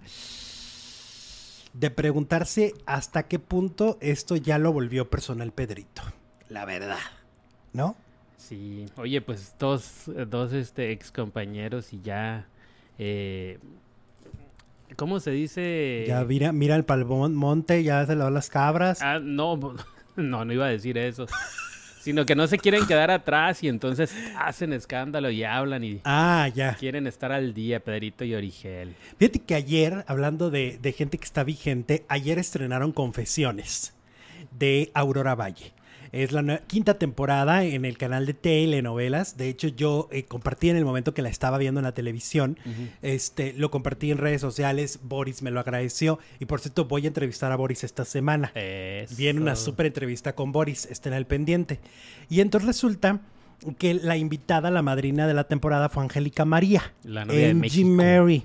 de 1.73 1.91
preguntarse 1.91 2.73
hasta 2.85 3.23
qué 3.27 3.37
punto 3.37 3.97
esto 3.99 4.37
ya 4.37 4.57
lo 4.59 4.71
volvió 4.71 5.09
personal 5.09 5.51
Pedrito 5.51 6.03
la 6.53 6.65
verdad, 6.65 6.99
¿no? 7.73 7.95
Sí, 8.37 8.85
oye, 8.97 9.21
pues 9.21 9.55
dos, 9.57 10.03
dos 10.27 10.53
este, 10.53 10.91
ex 10.91 11.11
compañeros 11.11 11.91
y 11.93 12.01
ya, 12.01 12.45
eh, 12.99 13.57
¿cómo 14.95 15.19
se 15.19 15.31
dice? 15.31 16.05
Ya 16.07 16.23
mira, 16.23 16.51
mira 16.51 16.75
el 16.75 16.85
monte, 17.05 17.83
ya 17.83 18.05
se 18.05 18.15
le 18.15 18.23
van 18.23 18.35
las 18.35 18.49
cabras. 18.49 19.01
Ah, 19.01 19.19
no, 19.19 19.57
no, 20.15 20.45
no 20.45 20.53
iba 20.53 20.67
a 20.67 20.69
decir 20.69 20.97
eso. 20.97 21.25
sino 22.01 22.25
que 22.25 22.35
no 22.35 22.45
se 22.47 22.59
quieren 22.59 22.85
quedar 22.85 23.09
atrás 23.09 23.63
y 23.63 23.69
entonces 23.69 24.13
hacen 24.37 24.73
escándalo 24.73 25.31
y 25.31 25.45
hablan 25.45 25.83
y 25.85 26.01
ah, 26.03 26.49
ya. 26.53 26.75
quieren 26.75 27.07
estar 27.07 27.31
al 27.31 27.53
día, 27.53 27.79
Pedrito 27.79 28.25
y 28.25 28.35
Origel. 28.35 28.93
Fíjate 29.17 29.39
que 29.39 29.55
ayer, 29.55 30.03
hablando 30.05 30.51
de, 30.51 30.77
de 30.79 30.91
gente 30.91 31.17
que 31.17 31.25
está 31.25 31.43
vigente, 31.43 32.05
ayer 32.09 32.37
estrenaron 32.37 32.91
Confesiones 32.91 33.93
de 34.51 34.91
Aurora 34.93 35.33
Valle. 35.33 35.71
Es 36.13 36.31
la 36.31 36.59
quinta 36.59 36.99
temporada 36.99 37.63
en 37.63 37.85
el 37.85 37.97
canal 37.97 38.27
de 38.27 38.35
telenovelas. 38.35 39.35
De 39.35 39.49
hecho, 39.49 39.67
yo 39.67 40.09
eh, 40.11 40.25
compartí 40.25 40.69
en 40.69 40.77
el 40.77 40.85
momento 40.85 41.15
que 41.15 41.23
la 41.23 41.29
estaba 41.29 41.57
viendo 41.57 41.79
en 41.79 41.85
la 41.85 41.93
televisión. 41.93 42.59
este, 43.01 43.53
lo 43.53 43.71
compartí 43.71 44.11
en 44.11 44.19
redes 44.19 44.39
sociales. 44.39 44.99
Boris 45.01 45.41
me 45.41 45.49
lo 45.49 45.59
agradeció. 45.59 46.19
Y 46.39 46.45
por 46.45 46.59
cierto, 46.59 46.85
voy 46.85 47.05
a 47.05 47.07
entrevistar 47.07 47.51
a 47.51 47.55
Boris 47.55 47.83
esta 47.83 48.05
semana. 48.05 48.53
Viene 49.17 49.41
una 49.41 49.55
súper 49.55 49.87
entrevista 49.87 50.35
con 50.35 50.51
Boris. 50.51 50.85
Estén 50.85 51.13
al 51.13 51.25
pendiente. 51.25 51.79
Y 52.29 52.41
entonces 52.41 52.67
resulta 52.67 53.21
que 53.79 53.95
la 53.95 54.15
invitada, 54.15 54.69
la 54.69 54.83
madrina 54.83 55.25
de 55.25 55.33
la 55.33 55.45
temporada 55.45 55.89
fue 55.89 56.03
Angélica 56.03 56.45
María. 56.45 56.93
La 57.03 57.25
novia 57.25 57.47
de 57.47 57.53
México. 57.55 57.89
Mary. 57.89 58.43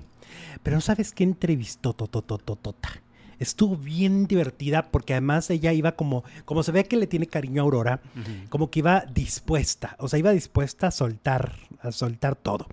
Pero 0.63 0.77
¿no 0.77 0.81
sabes 0.81 1.13
qué 1.13 1.23
entrevistó? 1.23 1.93
Tototototota 1.93 3.03
estuvo 3.39 3.75
bien 3.75 4.27
divertida 4.27 4.83
porque 4.91 5.13
además 5.13 5.49
ella 5.49 5.73
iba 5.73 5.93
como, 5.93 6.23
como 6.45 6.61
se 6.63 6.71
ve 6.71 6.83
que 6.85 6.97
le 6.97 7.07
tiene 7.07 7.27
cariño 7.27 7.61
a 7.61 7.63
Aurora, 7.63 8.01
como 8.49 8.69
que 8.69 8.79
iba 8.79 9.05
dispuesta, 9.13 9.95
o 9.99 10.07
sea, 10.07 10.19
iba 10.19 10.31
dispuesta 10.31 10.87
a 10.87 10.91
soltar, 10.91 11.53
a 11.81 11.91
soltar 11.91 12.35
todo. 12.35 12.67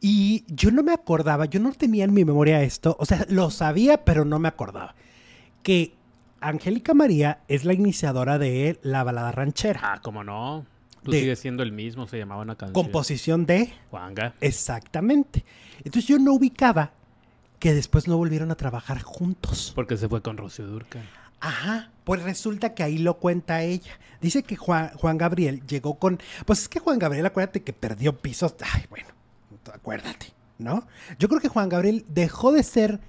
Y 0.00 0.44
yo 0.48 0.70
no 0.70 0.82
me 0.82 0.92
acordaba, 0.92 1.46
yo 1.46 1.60
no 1.60 1.72
tenía 1.72 2.04
en 2.04 2.12
mi 2.12 2.24
memoria 2.24 2.62
esto, 2.62 2.96
o 2.98 3.06
sea, 3.06 3.24
lo 3.28 3.50
sabía, 3.50 4.04
pero 4.04 4.24
no 4.24 4.38
me 4.38 4.48
acordaba, 4.48 4.94
que 5.62 5.94
Angélica 6.40 6.92
María 6.92 7.40
es 7.48 7.64
la 7.64 7.72
iniciadora 7.72 8.38
de 8.38 8.78
la 8.82 9.04
balada 9.04 9.32
ranchera. 9.32 9.80
Ah, 9.82 10.00
¿cómo 10.02 10.24
no? 10.24 10.66
Tú 11.02 11.12
sigues 11.12 11.38
siendo 11.38 11.62
el 11.62 11.70
mismo, 11.70 12.06
se 12.06 12.18
llamaba 12.18 12.42
una 12.42 12.56
canción. 12.56 12.82
Composición 12.82 13.44
de... 13.44 13.72
Juanga. 13.90 14.34
Exactamente. 14.40 15.44
Entonces 15.78 16.06
yo 16.06 16.18
no 16.18 16.32
ubicaba 16.32 16.92
que 17.58 17.74
después 17.74 18.08
no 18.08 18.16
volvieron 18.16 18.50
a 18.50 18.56
trabajar 18.56 19.02
juntos. 19.02 19.72
Porque 19.74 19.96
se 19.96 20.08
fue 20.08 20.22
con 20.22 20.36
Rocío 20.36 20.66
Durca. 20.66 21.00
Ajá, 21.40 21.90
pues 22.04 22.22
resulta 22.22 22.74
que 22.74 22.82
ahí 22.82 22.98
lo 22.98 23.18
cuenta 23.18 23.62
ella. 23.62 23.98
Dice 24.20 24.42
que 24.42 24.56
Juan, 24.56 24.90
Juan, 24.96 25.18
Gabriel 25.18 25.62
llegó 25.66 25.98
con... 25.98 26.18
Pues 26.46 26.62
es 26.62 26.68
que 26.68 26.80
Juan 26.80 26.98
Gabriel, 26.98 27.26
acuérdate 27.26 27.62
que 27.62 27.72
perdió 27.74 28.16
pisos. 28.16 28.54
Ay, 28.72 28.84
bueno, 28.88 29.08
acuérdate, 29.72 30.32
¿no? 30.58 30.86
Yo 31.18 31.28
creo 31.28 31.40
que 31.40 31.48
Juan 31.48 31.68
Gabriel 31.68 32.06
dejó 32.08 32.50
de 32.52 32.62
ser 32.62 33.00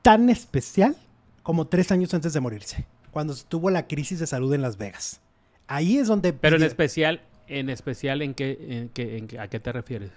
tan 0.00 0.30
especial 0.30 0.96
como 1.42 1.66
tres 1.66 1.92
años 1.92 2.14
antes 2.14 2.32
de 2.32 2.40
morirse, 2.40 2.86
cuando 3.10 3.34
tuvo 3.34 3.68
la 3.68 3.86
crisis 3.86 4.18
de 4.18 4.26
salud 4.26 4.52
en 4.54 4.62
Las 4.62 4.78
Vegas. 4.78 5.20
Ahí 5.66 5.98
es 5.98 6.08
donde... 6.08 6.32
Pero 6.32 6.56
en 6.56 6.62
especial, 6.62 7.20
en 7.48 7.68
especial, 7.68 8.22
¿en 8.22 8.32
qué, 8.32 8.88
en 8.94 9.26
qué, 9.26 9.38
¿a 9.38 9.48
qué 9.48 9.60
te 9.60 9.72
refieres? 9.72 10.10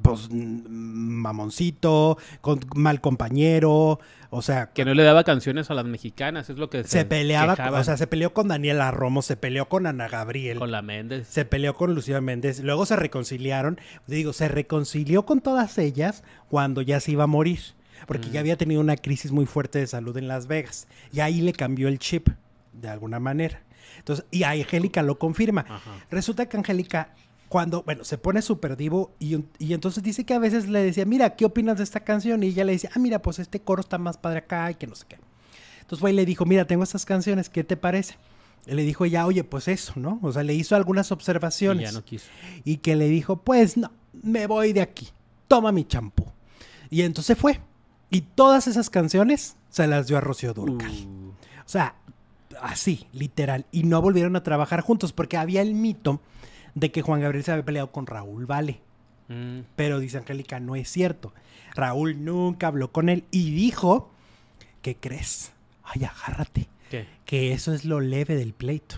Pues 0.00 0.28
mamoncito, 0.30 2.18
con 2.40 2.60
mal 2.74 3.00
compañero, 3.00 4.00
o 4.30 4.42
sea... 4.42 4.70
Que 4.72 4.84
no 4.84 4.94
le 4.94 5.02
daba 5.02 5.24
canciones 5.24 5.70
a 5.70 5.74
las 5.74 5.84
mexicanas, 5.84 6.48
es 6.50 6.56
lo 6.56 6.70
que 6.70 6.84
se, 6.84 7.04
peleaba, 7.04 7.54
o 7.72 7.84
sea, 7.84 7.96
se 7.96 8.06
peleó 8.06 8.32
con 8.32 8.48
Daniela 8.48 8.90
Romo, 8.90 9.22
se 9.22 9.36
peleó 9.36 9.68
con 9.68 9.86
Ana 9.86 10.08
Gabriel. 10.08 10.58
Con 10.58 10.70
la 10.70 10.82
Méndez. 10.82 11.28
Se 11.28 11.44
peleó 11.44 11.74
con 11.74 11.94
Lucía 11.94 12.20
Méndez, 12.20 12.60
luego 12.60 12.86
se 12.86 12.96
reconciliaron, 12.96 13.80
digo, 14.06 14.32
se 14.32 14.48
reconcilió 14.48 15.24
con 15.24 15.40
todas 15.40 15.76
ellas 15.78 16.24
cuando 16.48 16.82
ya 16.82 16.98
se 17.00 17.12
iba 17.12 17.24
a 17.24 17.28
morir, 17.28 17.60
porque 18.06 18.30
ya 18.30 18.40
mm. 18.40 18.42
había 18.42 18.56
tenido 18.56 18.80
una 18.80 18.96
crisis 18.96 19.30
muy 19.30 19.46
fuerte 19.46 19.78
de 19.78 19.86
salud 19.86 20.16
en 20.16 20.28
Las 20.28 20.46
Vegas, 20.46 20.88
y 21.12 21.20
ahí 21.20 21.40
le 21.40 21.52
cambió 21.52 21.88
el 21.88 21.98
chip, 21.98 22.28
de 22.72 22.88
alguna 22.88 23.20
manera. 23.20 23.62
Entonces, 23.98 24.24
y 24.30 24.42
Angélica 24.44 25.02
lo 25.02 25.18
confirma. 25.18 25.66
Resulta 26.10 26.46
que 26.46 26.56
Angélica 26.56 27.14
cuando, 27.52 27.82
bueno, 27.82 28.02
se 28.02 28.16
pone 28.16 28.40
súper 28.40 28.78
divo 28.78 29.12
y, 29.18 29.34
entonces 29.74 30.02
dice 30.02 30.24
que 30.24 30.32
a 30.32 30.38
veces 30.38 30.70
le 30.70 30.82
decía, 30.82 31.04
mira, 31.04 31.36
¿qué 31.36 31.44
opinas 31.44 31.76
de 31.76 31.84
esta 31.84 32.00
canción? 32.00 32.42
Y 32.42 32.46
ella 32.46 32.64
le 32.64 32.72
decía, 32.72 32.88
ah, 32.94 32.98
mira, 32.98 33.20
pues 33.20 33.38
este 33.38 33.60
coro 33.60 33.82
está 33.82 33.98
más 33.98 34.16
padre 34.16 34.38
acá 34.38 34.70
y 34.70 34.76
que 34.76 34.86
no 34.86 34.94
sé 34.94 35.04
qué. 35.06 35.18
Entonces 35.82 36.00
fue 36.00 36.12
y 36.12 36.14
le 36.14 36.24
dijo, 36.24 36.46
mira, 36.46 36.66
tengo 36.66 36.82
estas 36.82 37.04
canciones, 37.04 37.50
¿qué 37.50 37.62
te 37.62 37.76
parece? 37.76 38.16
Y 38.66 38.72
le 38.72 38.84
dijo 38.84 39.04
ella, 39.04 39.26
oye, 39.26 39.44
pues 39.44 39.68
eso, 39.68 39.92
¿no? 39.96 40.18
O 40.22 40.32
sea, 40.32 40.42
le 40.44 40.54
hizo 40.54 40.76
algunas 40.76 41.12
observaciones. 41.12 41.82
Y 41.82 41.84
ya 41.84 41.92
no 41.92 42.02
quiso. 42.02 42.24
Y 42.64 42.78
que 42.78 42.96
le 42.96 43.06
dijo, 43.08 43.36
pues 43.36 43.76
no, 43.76 43.92
me 44.22 44.46
voy 44.46 44.72
de 44.72 44.80
aquí, 44.80 45.10
toma 45.46 45.72
mi 45.72 45.84
champú. 45.84 46.24
Y 46.88 47.02
entonces 47.02 47.36
fue. 47.36 47.60
Y 48.08 48.22
todas 48.22 48.66
esas 48.66 48.88
canciones 48.88 49.56
se 49.68 49.86
las 49.86 50.06
dio 50.06 50.16
a 50.16 50.22
Rocío 50.22 50.54
Durcal. 50.54 50.90
Uh. 50.90 51.32
O 51.66 51.68
sea, 51.68 51.96
así, 52.62 53.06
literal. 53.12 53.66
Y 53.72 53.82
no 53.82 54.00
volvieron 54.00 54.36
a 54.36 54.42
trabajar 54.42 54.80
juntos 54.80 55.12
porque 55.12 55.36
había 55.36 55.60
el 55.60 55.74
mito 55.74 56.22
de 56.74 56.90
que 56.90 57.02
Juan 57.02 57.20
Gabriel 57.20 57.44
se 57.44 57.52
había 57.52 57.64
peleado 57.64 57.92
con 57.92 58.06
Raúl 58.06 58.46
Vale. 58.46 58.80
Mm. 59.28 59.60
Pero 59.76 59.98
dice 59.98 60.18
Angélica, 60.18 60.60
no 60.60 60.76
es 60.76 60.88
cierto. 60.88 61.32
Raúl 61.74 62.24
nunca 62.24 62.66
habló 62.66 62.92
con 62.92 63.08
él 63.08 63.24
y 63.30 63.50
dijo, 63.50 64.10
¿qué 64.82 64.96
crees? 64.96 65.52
Ay, 65.82 66.04
agárrate. 66.04 66.68
Que 67.24 67.54
eso 67.54 67.72
es 67.72 67.86
lo 67.86 68.00
leve 68.00 68.36
del 68.36 68.52
pleito. 68.52 68.96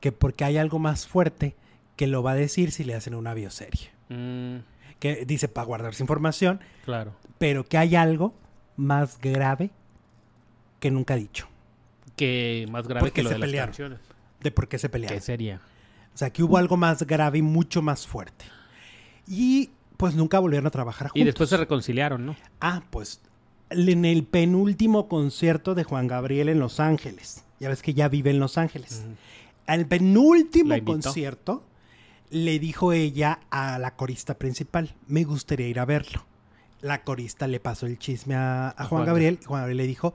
Que 0.00 0.10
porque 0.10 0.44
hay 0.44 0.58
algo 0.58 0.80
más 0.80 1.06
fuerte 1.06 1.54
que 1.94 2.08
lo 2.08 2.24
va 2.24 2.32
a 2.32 2.34
decir 2.34 2.72
si 2.72 2.82
le 2.82 2.94
hacen 2.94 3.14
una 3.14 3.34
bioserie. 3.34 3.90
Mm. 4.08 4.56
Que 4.98 5.24
dice 5.24 5.46
para 5.46 5.66
guardarse 5.66 6.02
información. 6.02 6.60
Claro. 6.84 7.14
Pero 7.38 7.64
que 7.64 7.78
hay 7.78 7.94
algo 7.94 8.34
más 8.76 9.20
grave 9.20 9.70
que 10.80 10.90
nunca 10.90 11.14
ha 11.14 11.16
dicho. 11.16 11.46
Que 12.16 12.66
más 12.70 12.88
grave 12.88 13.12
que 13.12 13.22
lo 13.22 13.30
de 13.30 13.38
las 13.38 13.52
canciones. 13.52 14.00
De 14.40 14.50
por 14.50 14.66
qué 14.66 14.78
se 14.78 14.88
pelearon. 14.88 15.18
¿Qué 15.18 15.24
sería? 15.24 15.60
O 16.14 16.18
sea, 16.18 16.30
que 16.30 16.42
hubo 16.42 16.56
algo 16.56 16.76
más 16.76 17.02
grave 17.02 17.38
y 17.38 17.42
mucho 17.42 17.82
más 17.82 18.06
fuerte. 18.06 18.44
Y 19.26 19.70
pues 19.96 20.14
nunca 20.14 20.38
volvieron 20.38 20.66
a 20.66 20.70
trabajar 20.70 21.08
juntos. 21.08 21.20
Y 21.20 21.24
después 21.24 21.50
se 21.50 21.56
reconciliaron, 21.56 22.24
¿no? 22.24 22.36
Ah, 22.60 22.82
pues 22.90 23.20
en 23.70 24.04
el 24.04 24.24
penúltimo 24.24 25.08
concierto 25.08 25.74
de 25.74 25.84
Juan 25.84 26.06
Gabriel 26.06 26.48
en 26.48 26.58
Los 26.58 26.80
Ángeles. 26.80 27.44
Ya 27.60 27.68
ves 27.68 27.82
que 27.82 27.94
ya 27.94 28.08
vive 28.08 28.30
en 28.30 28.38
Los 28.38 28.58
Ángeles. 28.58 29.04
Al 29.66 29.86
penúltimo 29.86 30.74
concierto 30.84 31.64
le 32.30 32.58
dijo 32.58 32.92
ella 32.92 33.40
a 33.50 33.78
la 33.78 33.96
corista 33.96 34.34
principal, 34.34 34.94
me 35.06 35.24
gustaría 35.24 35.68
ir 35.68 35.80
a 35.80 35.84
verlo. 35.84 36.24
La 36.80 37.02
corista 37.02 37.46
le 37.46 37.60
pasó 37.60 37.86
el 37.86 37.98
chisme 37.98 38.34
a, 38.34 38.74
Juan, 38.88 39.06
Gabriel 39.06 39.38
y 39.40 39.44
Juan 39.44 39.62
Gabriel 39.62 39.78
le 39.78 39.86
dijo, 39.86 40.14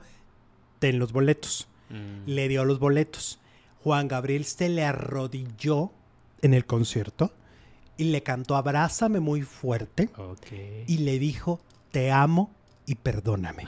ten 0.78 0.98
los 0.98 1.12
boletos. 1.12 1.68
Mm. 1.88 2.30
Le 2.30 2.48
dio 2.48 2.64
los 2.64 2.78
boletos. 2.78 3.40
Juan 3.82 4.08
Gabriel 4.08 4.44
se 4.44 4.68
le 4.68 4.84
arrodilló 4.84 5.90
en 6.42 6.54
el 6.54 6.66
concierto 6.66 7.32
y 7.96 8.04
le 8.04 8.22
cantó 8.22 8.56
Abrázame 8.56 9.20
muy 9.20 9.42
fuerte 9.42 10.10
y 10.86 10.98
le 10.98 11.18
dijo, 11.18 11.60
te 11.90 12.10
amo 12.10 12.50
y 12.86 12.94
perdóname. 12.96 13.66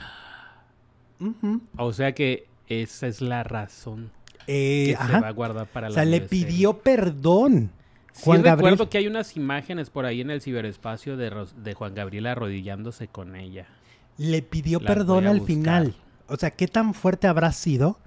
O 1.77 1.93
sea 1.93 2.13
que 2.13 2.47
esa 2.67 3.07
es 3.07 3.21
la 3.21 3.43
razón 3.43 4.11
eh, 4.47 4.95
que 4.97 5.05
se 5.05 5.19
va 5.19 5.27
a 5.27 5.31
guardar 5.31 5.67
para 5.67 5.89
la 5.89 5.91
O 5.91 5.95
sea, 5.95 6.05
le 6.05 6.21
pidió 6.21 6.79
perdón. 6.79 7.71
Juan 8.23 8.43
sí, 8.43 8.49
recuerdo 8.49 8.89
que 8.89 8.99
hay 8.99 9.07
unas 9.07 9.35
imágenes 9.35 9.89
por 9.89 10.05
ahí 10.05 10.21
en 10.21 10.29
el 10.29 10.41
ciberespacio 10.41 11.17
de, 11.17 11.47
de 11.57 11.73
Juan 11.73 11.95
Gabriel 11.95 12.27
arrodillándose 12.27 13.07
con 13.07 13.35
ella. 13.35 13.67
Le 14.17 14.41
pidió 14.43 14.79
perdón 14.79 15.25
al 15.25 15.41
final. 15.41 15.95
O 16.27 16.35
sea, 16.37 16.51
¿qué 16.51 16.67
tan 16.67 16.93
fuerte 16.93 17.27
habrá 17.27 17.51
sido 17.51 17.97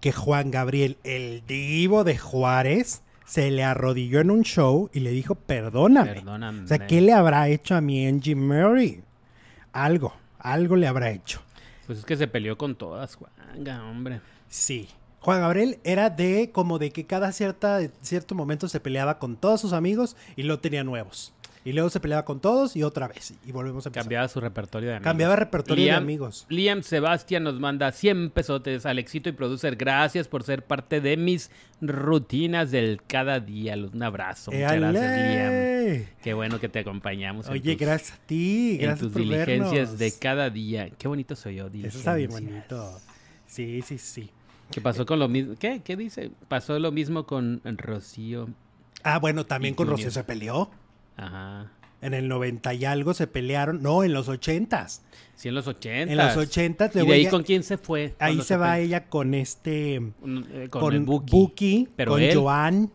que 0.00 0.12
Juan 0.12 0.50
Gabriel, 0.50 0.96
el 1.04 1.42
divo 1.46 2.04
de 2.04 2.16
Juárez, 2.16 3.02
se 3.26 3.50
le 3.50 3.62
arrodilló 3.62 4.20
en 4.20 4.30
un 4.30 4.42
show 4.42 4.90
y 4.92 5.00
le 5.00 5.10
dijo, 5.10 5.34
perdóname. 5.34 6.14
Perdóname. 6.14 6.64
O 6.64 6.66
sea, 6.66 6.86
¿qué 6.86 7.00
le 7.00 7.12
habrá 7.12 7.48
hecho 7.48 7.74
a 7.74 7.80
mi 7.80 8.06
Angie 8.06 8.34
Murray? 8.34 9.02
Algo, 9.72 10.14
algo 10.38 10.76
le 10.76 10.86
habrá 10.86 11.10
hecho. 11.10 11.42
Pues 11.86 12.00
es 12.00 12.04
que 12.04 12.16
se 12.16 12.26
peleó 12.26 12.56
con 12.56 12.74
todas, 12.76 13.16
Juan, 13.16 13.32
hombre. 13.80 14.20
Sí. 14.48 14.88
Juan 15.20 15.40
Gabriel 15.40 15.78
era 15.84 16.10
de 16.10 16.50
como 16.52 16.78
de 16.78 16.90
que 16.90 17.04
cada 17.04 17.32
cierta, 17.32 17.80
cierto 18.00 18.34
momento 18.34 18.68
se 18.68 18.80
peleaba 18.80 19.18
con 19.18 19.36
todos 19.36 19.60
sus 19.60 19.72
amigos 19.72 20.16
y 20.36 20.44
luego 20.44 20.60
tenía 20.60 20.84
nuevos. 20.84 21.34
Y 21.68 21.72
luego 21.74 21.90
se 21.90 22.00
peleaba 22.00 22.24
con 22.24 22.40
todos 22.40 22.76
y 22.76 22.82
otra 22.82 23.08
vez. 23.08 23.34
Y 23.46 23.52
volvemos 23.52 23.84
a 23.84 23.90
empezar. 23.90 24.04
Cambiaba 24.04 24.26
su 24.28 24.40
repertorio 24.40 24.88
de 24.88 24.94
amigos. 24.94 25.04
Cambiaba 25.04 25.36
repertorio 25.36 25.84
de 25.84 25.90
amigos. 25.90 26.46
Liam 26.48 26.82
Sebastián 26.82 27.44
nos 27.44 27.60
manda 27.60 27.92
100 27.92 28.30
pesotes. 28.30 28.86
Alexito 28.86 29.28
y 29.28 29.32
producer, 29.32 29.76
gracias 29.76 30.28
por 30.28 30.44
ser 30.44 30.64
parte 30.64 31.02
de 31.02 31.18
mis 31.18 31.50
rutinas 31.82 32.70
del 32.70 33.02
cada 33.06 33.40
día. 33.40 33.74
Un 33.74 34.02
abrazo. 34.02 34.50
Muchas 34.50 34.76
gracias, 34.76 35.30
Liam. 35.30 36.06
Qué 36.22 36.32
bueno 36.32 36.58
que 36.58 36.70
te 36.70 36.78
acompañamos. 36.78 37.50
Oye, 37.50 37.74
gracias 37.74 38.12
a 38.12 38.26
ti. 38.26 38.78
Gracias 38.80 39.02
en 39.02 39.12
tus 39.12 39.14
diligencias 39.14 39.98
de 39.98 40.12
cada 40.18 40.48
día. 40.48 40.88
Qué 40.96 41.06
bonito 41.06 41.36
soy 41.36 41.56
yo. 41.56 41.66
Eso 41.66 41.98
está 41.98 42.14
bien 42.14 42.30
bonito. 42.30 42.98
Sí, 43.46 43.82
sí, 43.82 43.98
sí. 43.98 44.30
¿Qué 44.70 44.80
pasó 44.80 45.04
con 45.04 45.18
lo 45.18 45.28
mismo? 45.28 45.54
¿Qué? 45.58 45.82
¿Qué 45.84 45.96
dice? 45.96 46.30
Pasó 46.48 46.78
lo 46.78 46.92
mismo 46.92 47.26
con 47.26 47.60
Rocío. 47.62 48.48
Ah, 49.02 49.18
bueno, 49.18 49.44
también 49.44 49.74
con 49.74 49.86
Rocío 49.86 50.10
se 50.10 50.24
peleó. 50.24 50.70
Ajá. 51.18 51.70
En 52.00 52.14
el 52.14 52.28
90 52.28 52.74
y 52.74 52.84
algo 52.84 53.12
se 53.12 53.26
pelearon. 53.26 53.82
No, 53.82 54.04
en 54.04 54.12
los 54.12 54.28
80s. 54.28 55.00
Sí, 55.34 55.48
en 55.48 55.54
los 55.54 55.66
80 55.66 56.12
En 56.12 56.18
los 56.18 56.36
80 56.36 56.90
¿Y 56.94 57.06
de 57.06 57.12
ahí 57.12 57.26
con 57.26 57.42
quién 57.42 57.62
se 57.62 57.76
fue? 57.76 58.14
Ahí 58.18 58.40
se, 58.40 58.56
va 58.56 58.78
ella 58.78 59.06
con 59.06 59.34
este. 59.34 59.96
Eh, 59.96 60.68
con, 60.70 61.04
Buki, 61.04 61.88
pero 61.96 62.12
con 62.12 62.22
Joan. 62.32 62.92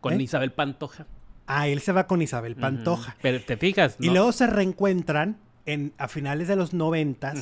Con 0.00 0.20
¿eh? 0.20 0.22
Isabel 0.22 0.52
Pantoja. 0.52 1.06
Ah, 1.46 1.68
él 1.68 1.80
se 1.80 1.92
va 1.92 2.06
con 2.06 2.22
Isabel 2.22 2.56
Pantoja. 2.56 3.16
Pero 3.20 3.40
te 3.42 3.56
fijas. 3.56 3.96
Y 3.98 4.10
luego 4.10 4.32
se 4.32 4.46
reencuentran 4.46 5.38
en, 5.66 5.92
a 5.98 6.08
finales 6.08 6.48
de 6.48 6.56
los 6.56 6.72
90 6.72 7.34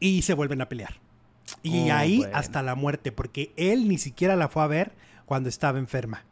y 0.00 0.22
se 0.22 0.34
vuelven 0.34 0.60
a 0.60 0.68
pelear. 0.68 0.94
Y 1.62 1.90
oh, 1.90 1.94
ahí 1.94 2.24
hasta 2.32 2.62
la 2.62 2.74
muerte, 2.74 3.12
porque 3.12 3.52
él 3.56 3.88
ni 3.88 3.98
siquiera 3.98 4.36
la 4.36 4.48
fue 4.48 4.62
a 4.62 4.66
ver 4.66 4.92
cuando 5.24 5.48
estaba 5.48 5.78
enferma. 5.78 6.24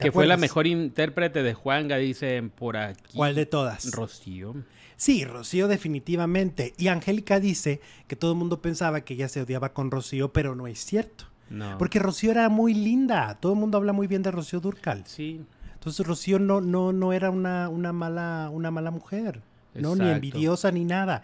Que 0.00 0.12
fue 0.12 0.26
la 0.26 0.36
mejor 0.36 0.66
intérprete 0.66 1.42
de 1.42 1.54
Juanga, 1.54 1.96
dicen 1.96 2.50
por 2.50 2.76
aquí. 2.76 3.16
¿Cuál 3.16 3.34
de 3.34 3.46
todas? 3.46 3.90
Rocío. 3.92 4.54
Sí, 4.96 5.24
Rocío 5.24 5.68
definitivamente. 5.68 6.74
Y 6.76 6.88
Angélica 6.88 7.40
dice 7.40 7.80
que 8.06 8.16
todo 8.16 8.32
el 8.32 8.38
mundo 8.38 8.60
pensaba 8.60 9.02
que 9.02 9.14
ella 9.14 9.28
se 9.28 9.42
odiaba 9.42 9.72
con 9.72 9.90
Rocío, 9.90 10.32
pero 10.32 10.54
no 10.54 10.66
es 10.66 10.84
cierto. 10.84 11.26
No. 11.48 11.78
Porque 11.78 11.98
Rocío 11.98 12.30
era 12.30 12.48
muy 12.48 12.74
linda. 12.74 13.38
Todo 13.40 13.52
el 13.52 13.58
mundo 13.58 13.78
habla 13.78 13.92
muy 13.92 14.06
bien 14.06 14.22
de 14.22 14.30
Rocío 14.30 14.60
Durcal. 14.60 15.04
Sí. 15.06 15.40
Entonces 15.74 16.06
Rocío 16.06 16.38
no, 16.38 16.60
no, 16.60 16.92
no 16.92 17.12
era 17.12 17.30
una, 17.30 17.68
una, 17.68 17.92
mala, 17.92 18.50
una 18.52 18.70
mala 18.70 18.90
mujer. 18.90 19.42
No, 19.74 19.94
ni 19.94 20.08
envidiosa 20.08 20.70
ni 20.70 20.84
nada 20.84 21.22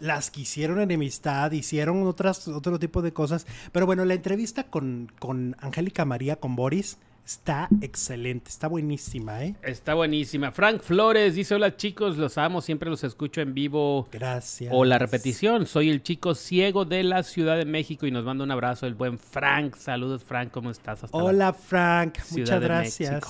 las 0.00 0.30
que 0.30 0.42
hicieron 0.42 0.80
enemistad, 0.80 1.50
hicieron 1.52 2.06
otras, 2.06 2.48
otro 2.48 2.78
tipo 2.78 3.02
de 3.02 3.12
cosas. 3.12 3.46
Pero 3.72 3.86
bueno, 3.86 4.04
la 4.04 4.14
entrevista 4.14 4.64
con, 4.64 5.10
con 5.18 5.56
Angélica 5.60 6.04
María, 6.04 6.36
con 6.36 6.56
Boris, 6.56 6.98
Está 7.24 7.68
excelente, 7.80 8.50
está 8.50 8.68
buenísima, 8.68 9.42
¿eh? 9.44 9.54
Está 9.62 9.94
buenísima. 9.94 10.52
Frank 10.52 10.82
Flores 10.82 11.34
dice, 11.34 11.54
hola 11.54 11.74
chicos, 11.74 12.18
los 12.18 12.36
amo, 12.36 12.60
siempre 12.60 12.90
los 12.90 13.02
escucho 13.02 13.40
en 13.40 13.54
vivo. 13.54 14.06
Gracias. 14.12 14.70
O 14.74 14.84
la 14.84 14.98
repetición, 14.98 15.64
soy 15.64 15.88
el 15.88 16.02
chico 16.02 16.34
ciego 16.34 16.84
de 16.84 17.02
la 17.02 17.22
Ciudad 17.22 17.56
de 17.56 17.64
México 17.64 18.06
y 18.06 18.10
nos 18.10 18.24
manda 18.24 18.44
un 18.44 18.50
abrazo 18.50 18.86
el 18.86 18.94
buen 18.94 19.18
Frank. 19.18 19.76
Saludos 19.76 20.22
Frank, 20.22 20.50
¿cómo 20.50 20.70
estás? 20.70 21.00
hola 21.12 21.54
Frank, 21.54 22.18
muchas 22.30 22.60
gracias. 22.60 23.24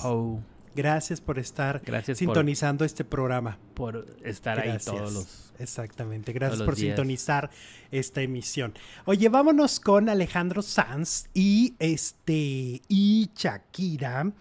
Gracias 0.75 1.21
por 1.21 1.39
estar 1.39 1.81
sintonizando 2.13 2.83
este 2.83 3.05
programa. 3.05 3.57
Por 3.73 4.05
estar 4.23 4.59
ahí 4.59 4.77
todos 4.83 5.13
los. 5.13 5.53
Exactamente. 5.57 6.33
Gracias 6.33 6.61
por 6.63 6.75
sintonizar 6.75 7.49
esta 7.91 8.21
emisión. 8.21 8.73
Oye, 9.05 9.29
vámonos 9.29 9.79
con 9.79 10.09
Alejandro 10.09 10.61
Sanz 10.61 11.29
y 11.33 11.75
este 11.79 12.81
y 12.89 13.29
Shakira, 13.35 14.31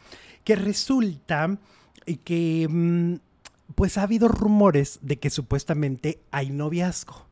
que 0.42 0.56
resulta 0.56 1.56
que 2.24 2.66
mm, 2.68 3.14
pues 3.76 3.96
ha 3.96 4.02
habido 4.02 4.26
rumores 4.26 4.98
de 5.02 5.18
que 5.18 5.30
supuestamente 5.30 6.18
hay 6.32 6.50
noviazgo. 6.50 7.26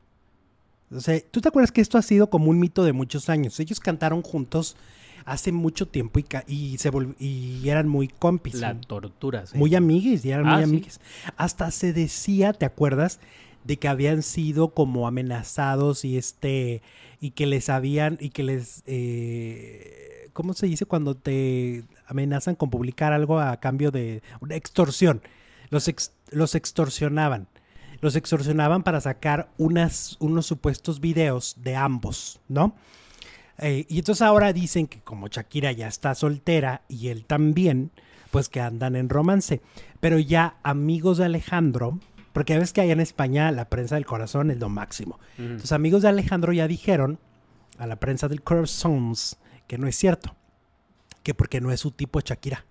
O 0.95 1.01
sea, 1.01 1.19
¿tú 1.31 1.41
te 1.41 1.49
acuerdas 1.49 1.73
que 1.73 1.81
esto 1.81 1.99
ha 1.99 2.03
sido 2.03 2.31
como 2.31 2.51
un 2.51 2.61
mito 2.61 2.85
de 2.85 2.93
muchos 2.93 3.29
años? 3.29 3.59
Ellos 3.59 3.81
cantaron 3.81 4.23
juntos 4.23 4.77
hace 5.25 5.53
mucho 5.53 5.87
tiempo 5.87 6.19
y, 6.19 6.27
y, 6.47 6.79
se 6.79 6.91
y 7.19 7.69
eran 7.69 7.89
muy 7.89 8.09
compis. 8.09 8.55
La 8.55 8.81
tortura, 8.81 9.45
Muy 9.55 9.75
amigues, 9.75 10.25
y 10.25 10.31
eran 10.31 10.47
muy 10.47 10.61
ah, 10.61 10.65
amigues. 10.65 11.01
Hasta 11.37 11.71
se 11.71 11.93
decía, 11.93 12.53
¿te 12.53 12.67
acuerdas? 12.67 13.21
De 13.65 13.77
que 13.77 13.89
habían 13.89 14.23
sido 14.23 14.75
como 14.75 15.07
amenazados 15.07 16.05
y 16.05 16.17
este, 16.17 16.83
y 17.21 17.31
que 17.31 17.47
les 17.47 17.69
habían, 17.69 18.19
y 18.21 18.31
que 18.31 18.43
les, 18.43 18.83
eh, 18.87 20.29
¿cómo 20.33 20.55
se 20.55 20.67
dice 20.67 20.87
cuando 20.87 21.15
te 21.15 21.85
amenazan 22.07 22.55
con 22.55 22.71
publicar 22.71 23.13
algo 23.13 23.39
a 23.39 23.57
cambio 23.59 23.91
de 23.91 24.23
una 24.41 24.57
extorsión? 24.57 25.23
Los, 25.71 25.91
los 26.31 26.55
extorsionaban. 26.55 27.49
Los 28.01 28.17
extorsionaban 28.17 28.83
para 28.83 29.01
sacar 29.01 29.53
unas, 29.59 30.17
unos 30.19 30.47
supuestos 30.47 31.01
videos 31.01 31.55
de 31.63 31.77
ambos, 31.77 32.41
¿no? 32.49 32.75
Eh, 33.59 33.87
y 33.89 33.99
entonces 33.99 34.23
ahora 34.23 34.53
dicen 34.53 34.87
que 34.87 35.01
como 35.01 35.29
Shakira 35.29 35.73
ya 35.73 35.87
está 35.87 36.15
soltera 36.15 36.83
y 36.89 37.09
él 37.09 37.25
también, 37.25 37.91
pues 38.31 38.49
que 38.49 38.61
andan 38.61 38.97
en 38.97 39.09
romance. 39.09 39.61
Pero 40.01 40.19
ya 40.19 40.57
amigos 40.63 41.19
de 41.19 41.27
Alejandro, 41.27 41.99
porque 42.33 42.59
ves 42.59 42.73
que 42.73 42.81
allá 42.81 42.93
en 42.93 43.01
España 43.01 43.51
la 43.53 43.69
prensa 43.69 43.97
del 43.97 44.07
corazón 44.07 44.51
es 44.51 44.59
lo 44.59 44.69
máximo. 44.69 45.21
Entonces 45.39 45.73
amigos 45.73 46.03
de 46.03 46.09
Alejandro 46.09 46.53
ya 46.53 46.67
dijeron 46.67 47.19
a 47.79 47.87
la 47.87 47.97
prensa 47.97 48.29
del 48.29 48.43
corazón 48.43 49.15
que 49.67 49.79
no 49.79 49.87
es 49.87 49.97
cierto, 49.97 50.35
que 51.23 51.35
porque 51.35 51.61
no 51.61 51.71
es 51.71 51.81
su 51.81 51.91
tipo 51.91 52.21
Shakira. 52.21 52.65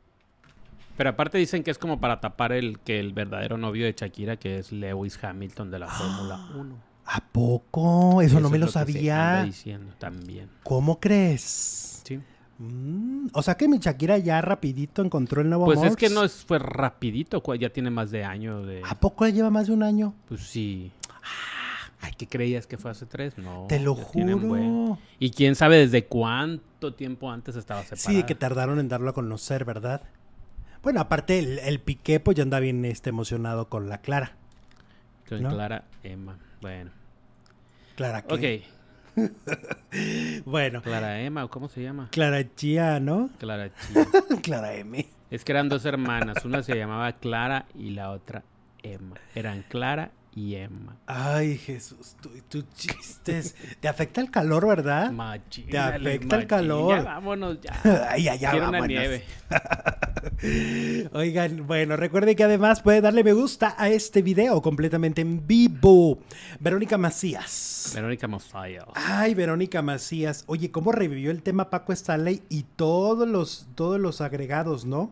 Pero 0.98 1.10
aparte 1.10 1.38
dicen 1.38 1.64
que 1.64 1.72
es 1.72 1.78
como 1.78 2.00
para 2.00 2.20
tapar 2.20 2.52
el 2.52 2.80
que 2.80 3.00
el 3.00 3.14
verdadero 3.14 3.58
novio 3.58 3.86
de 3.86 3.94
Shakira, 3.94 4.38
que 4.38 4.60
es 4.60 4.72
Lewis 4.72 5.18
Hamilton 5.24 5.72
de 5.72 5.80
la 5.80 5.88
Fórmula 5.88 6.50
1. 6.56 6.91
¿A 7.06 7.20
poco? 7.20 8.22
Eso, 8.22 8.40
no 8.40 8.50
me 8.50 8.58
lo, 8.58 8.68
sabía. 8.68 9.44
diciendo 9.44 9.94
también. 9.98 10.50
¿Cómo 10.64 11.00
crees? 11.00 12.02
Sí. 12.06 12.20
Mm, 12.58 13.28
o 13.34 13.42
sea 13.42 13.56
que 13.56 13.68
mi 13.68 13.80
Shakira 13.80 14.18
ya 14.20 14.40
rapidito 14.40 15.02
encontró 15.02 15.42
el 15.42 15.50
nuevo 15.50 15.66
pues 15.66 15.78
amor. 15.78 15.90
Pues 15.90 16.04
es 16.04 16.10
que 16.10 16.14
no 16.14 16.28
fue 16.30 16.60
rapidito, 16.60 17.42
ya 17.56 17.70
tiene 17.72 17.90
más 17.90 18.12
de 18.12 18.24
año 18.24 18.66
de... 18.66 18.82
¿A 18.88 19.00
poco 19.00 19.28
lleva 19.28 19.50
más 19.50 19.68
de 19.68 19.74
un 19.74 19.84
año? 19.84 20.14
Pues 20.28 20.42
sí. 20.42 20.92
Ah, 21.10 21.92
ay, 22.02 22.14
¿qué 22.18 22.28
creías 22.28 22.68
que 22.68 22.78
fue 22.78 22.92
hace 22.92 23.06
tres? 23.08 23.38
No. 23.38 23.66
Te 23.68 23.80
lo 23.80 23.96
juro. 23.96 25.00
Y 25.18 25.32
quién 25.32 25.56
sabe 25.56 25.78
desde 25.78 26.06
cuánto 26.06 26.94
tiempo 26.94 27.32
antes 27.32 27.56
estaba 27.56 27.82
separado. 27.84 28.10
Sí, 28.10 28.24
que 28.24 28.36
tardaron 28.36 28.80
en 28.80 28.90
darlo 28.90 29.10
a 29.10 29.14
conocer, 29.14 29.66
¿verdad? 29.66 30.04
Bueno, 30.84 31.00
aparte 31.00 31.40
el, 31.40 31.60
el 31.60 31.80
Piqué 31.80 32.20
pues 32.20 32.38
ya 32.38 32.44
anda 32.44 32.60
bien 32.60 32.86
este, 32.86 33.10
emocionado 33.10 33.70
con 33.70 33.90
la 33.90 34.02
Clara. 34.02 34.36
Con 35.28 35.40
Clara 35.40 35.86
Emma. 36.04 36.38
Bueno. 36.62 36.92
Clara 37.96 38.22
qué? 38.22 38.66
Ok. 39.16 39.26
bueno. 40.46 40.82
Clara 40.82 41.22
Emma, 41.22 41.48
¿cómo 41.48 41.68
se 41.68 41.82
llama? 41.82 42.08
Clara 42.12 42.44
Chía, 42.56 43.00
¿no? 43.00 43.30
Clara 43.40 43.70
Chía. 43.88 44.06
Clara 44.42 44.76
M. 44.76 45.08
Es 45.30 45.44
que 45.44 45.52
eran 45.52 45.70
dos 45.70 45.86
hermanas. 45.86 46.46
Una 46.46 46.64
se 46.64 46.76
llamaba 46.76 47.12
Clara 47.14 47.66
y 47.74 47.92
la 47.92 48.12
otra 48.12 48.44
Emma. 48.84 49.16
Eran 49.36 49.64
Clara 49.64 50.12
y 50.34 50.56
Emma. 50.56 50.98
Ay, 51.08 51.58
Jesús, 51.58 52.16
tú, 52.50 52.64
chistes. 52.76 53.56
Te 53.80 53.88
afecta 53.88 54.22
el 54.22 54.32
calor, 54.32 54.66
¿verdad? 54.66 55.12
Machín, 55.12 55.68
Te 55.68 55.78
afecta 55.78 56.38
el 56.38 56.48
calor. 56.48 56.98
Ya 56.98 57.04
vámonos, 57.04 57.60
ya. 57.62 57.82
Ay, 58.10 58.24
ya, 58.24 58.36
ya, 58.36 58.56
vámonos. 58.56 58.88
nieve. 58.88 59.24
Oigan, 61.14 61.68
bueno, 61.68 61.98
recuerden 61.98 62.36
que 62.36 62.44
además 62.44 62.82
puede 62.82 63.02
darle 63.02 63.24
me 63.24 63.34
gusta 63.34 63.76
a 63.78 63.90
este 63.90 64.22
video 64.22 64.62
completamente 64.62 65.22
en 65.22 65.46
vivo. 65.46 66.20
Verónica 66.60 66.98
Macías. 66.98 67.92
Verónica 67.94 68.28
Macías. 68.28 68.86
Ay, 68.96 69.34
Verónica 69.34 69.82
Macías. 69.82 70.46
Oye, 70.48 70.72
¿cómo 70.72 70.92
revivió 70.94 71.32
el 71.32 71.44
tema 71.44 71.70
Paco 71.70 71.92
Stanley 71.92 72.42
y 72.50 72.64
todos 72.64 73.28
los, 73.28 73.68
todos 73.76 74.00
los 74.00 74.22
agregados, 74.22 74.86
no? 74.86 75.12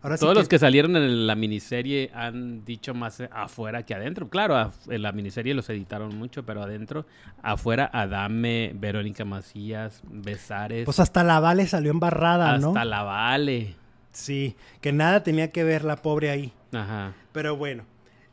Todos 0.00 0.36
los 0.36 0.48
que 0.48 0.58
salieron 0.58 0.94
en 0.96 1.26
la 1.26 1.34
miniserie 1.34 2.10
han 2.14 2.64
dicho 2.64 2.94
más 2.94 3.22
afuera 3.32 3.82
que 3.82 3.94
adentro. 3.94 4.28
Claro, 4.28 4.70
en 4.88 5.02
la 5.02 5.12
miniserie 5.12 5.54
los 5.54 5.68
editaron 5.68 6.16
mucho, 6.16 6.44
pero 6.44 6.62
adentro, 6.62 7.06
afuera, 7.42 7.90
Adame, 7.92 8.72
Verónica 8.74 9.24
Macías, 9.24 10.02
Besares. 10.04 10.84
Pues 10.84 11.00
hasta 11.00 11.24
la 11.24 11.40
Vale 11.40 11.66
salió 11.66 11.90
embarrada, 11.90 12.58
¿no? 12.58 12.68
Hasta 12.68 12.84
la 12.84 13.02
Vale. 13.02 13.74
Sí, 14.12 14.56
que 14.80 14.92
nada 14.92 15.22
tenía 15.22 15.50
que 15.50 15.64
ver 15.64 15.84
la 15.84 15.96
pobre 15.96 16.30
ahí. 16.30 16.52
Ajá. 16.72 17.12
Pero 17.32 17.56
bueno, 17.56 17.84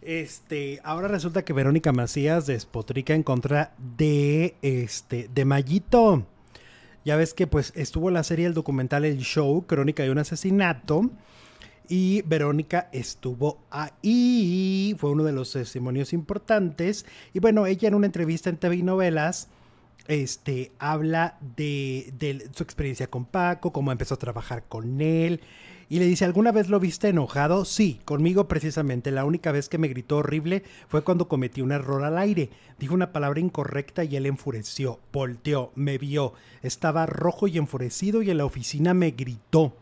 este, 0.02 0.80
ahora 0.84 1.08
resulta 1.08 1.44
que 1.44 1.54
Verónica 1.54 1.92
Macías 1.92 2.46
despotrica 2.46 3.14
en 3.14 3.24
contra 3.24 3.74
de 3.98 4.56
este, 4.62 5.30
de 5.34 5.46
Mayito. 5.46 6.26
Ya 7.06 7.16
ves 7.16 7.34
que 7.34 7.48
pues 7.48 7.74
estuvo 7.76 8.12
la 8.12 8.24
serie 8.24 8.46
el 8.46 8.54
documental 8.54 9.06
El 9.06 9.20
Show, 9.20 9.66
Crónica 9.66 10.04
de 10.04 10.12
un 10.12 10.20
asesinato 10.20 11.10
y 11.88 12.22
Verónica 12.24 12.90
estuvo 12.92 13.60
ahí, 13.70 14.96
fue 14.98 15.12
uno 15.12 15.24
de 15.24 15.32
los 15.32 15.52
testimonios 15.52 16.14
importantes. 16.14 17.06
Y 17.34 17.40
bueno, 17.40 17.66
ella 17.66 17.88
en 17.88 17.96
una 17.96 18.06
entrevista 18.06 18.50
en 18.50 18.58
TV 18.58 18.78
y 18.78 18.84
Novelas 18.84 19.50
este, 20.08 20.72
habla 20.80 21.38
de, 21.56 22.14
de, 22.18 22.50
su 22.54 22.64
experiencia 22.64 23.08
con 23.08 23.26
Paco, 23.26 23.72
cómo 23.72 23.92
empezó 23.92 24.16
a 24.16 24.20
trabajar 24.20 24.64
con 24.68 25.02
él. 25.02 25.42
Y 25.90 26.00
le 26.00 26.06
dice, 26.06 26.26
¿alguna 26.26 26.52
vez 26.52 26.70
lo 26.70 26.80
viste 26.80 27.10
enojado? 27.10 27.66
Sí, 27.66 28.00
conmigo 28.06 28.48
precisamente. 28.48 29.12
La 29.12 29.26
única 29.26 29.52
vez 29.52 29.70
que 29.70 29.78
me 29.78 29.90
gritó 29.90 30.18
horrible 30.18 30.64
fue 30.88 31.04
cuando 31.04 31.28
cometí 31.28 31.62
un 31.62 31.72
error 31.72 32.04
al 32.04 32.18
aire. 32.18 32.50
Dijo 32.80 32.96
una 32.96 33.12
palabra 33.12 33.40
incorrecta 33.40 34.04
y 34.04 34.16
él 34.16 34.26
enfureció, 34.26 35.00
volteó, 35.12 35.72
me 35.76 35.98
vio. 35.98 36.34
Estaba 36.64 37.06
rojo 37.06 37.48
y 37.48 37.58
enfurecido 37.58 38.22
y 38.24 38.32
en 38.32 38.38
la 38.38 38.46
oficina 38.46 38.94
me 38.94 39.12
gritó 39.12 39.74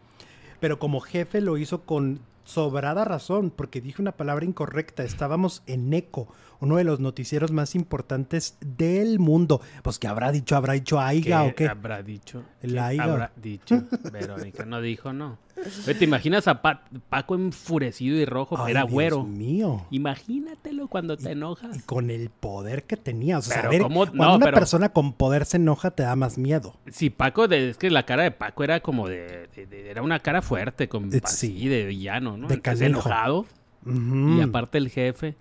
pero 0.62 0.80
como 0.80 1.02
jefe 1.02 1.42
lo 1.42 1.58
hizo 1.58 1.82
con 1.82 2.20
sobrada 2.46 3.04
razón, 3.04 3.50
porque 3.50 3.82
dije 3.82 4.02
una 4.02 4.12
palabra 4.14 4.46
incorrecta. 4.46 5.04
Estábamos 5.04 5.64
en 5.66 5.92
ECO, 5.92 6.28
uno 6.62 6.78
de 6.78 6.84
los 6.84 7.00
noticieros 7.00 7.52
más 7.52 7.76
importantes 7.76 8.58
del 8.62 9.20
mundo. 9.20 9.62
Pues 9.82 10.00
que 10.00 10.08
habrá 10.08 10.32
dicho, 10.32 10.56
habrá 10.56 10.74
dicho 10.74 11.00
AIGA 11.00 11.44
o 11.44 11.56
qué. 11.56 11.68
Habrá 11.68 12.04
dicho. 12.04 12.44
El 12.62 12.78
AIGA. 12.78 13.04
Habrá 13.04 13.32
dicho. 13.36 13.84
Verónica 14.12 14.64
no 14.66 14.80
dijo, 14.80 15.12
no. 15.12 15.40
¿Te 15.86 16.06
imaginas 16.06 16.48
a 16.48 16.62
Paco 16.62 17.36
enfurecido 17.36 18.18
y 18.18 18.26
rojo? 18.26 18.68
era 18.68 18.84
güero. 18.84 19.18
Dios 19.18 19.28
mío. 19.28 19.86
Imagínatelo 19.90 20.88
cuando 20.88 21.18
te 21.18 21.32
enojas. 21.32 21.78
Y 21.78 21.82
con 21.82 22.10
el 22.10 22.30
poder 22.30 22.84
que 22.84 22.96
tenía. 22.96 23.40
O 23.40 23.42
sea, 23.42 23.62
a 23.62 23.70
ver, 23.70 23.82
cuando 23.82 24.36
una 24.36 24.52
persona 24.52 24.90
con 24.90 25.14
poder 25.14 25.46
se 25.46 25.58
enoja, 25.58 25.92
te 25.92 26.04
da 26.04 26.16
más 26.16 26.38
miedo. 26.38 26.76
Sí, 26.92 27.10
Paco, 27.10 27.46
es 27.46 27.78
que 27.78 27.90
la 27.90 28.06
cara 28.06 28.24
de 28.24 28.32
Paco 28.32 28.64
era 28.64 28.82
como 28.82 29.08
de. 29.08 29.50
era 29.90 30.02
una 30.02 30.20
cara 30.20 30.42
fuerte, 30.42 30.88
con, 30.88 31.14
eh, 31.14 31.22
así, 31.24 31.68
de 31.68 31.86
villano, 31.86 32.38
¿no? 32.38 32.48
De 32.48 32.62
enojado. 32.86 33.46
Y 33.86 34.42
aparte 34.42 34.78
el 34.78 34.90
jefe. 34.90 35.36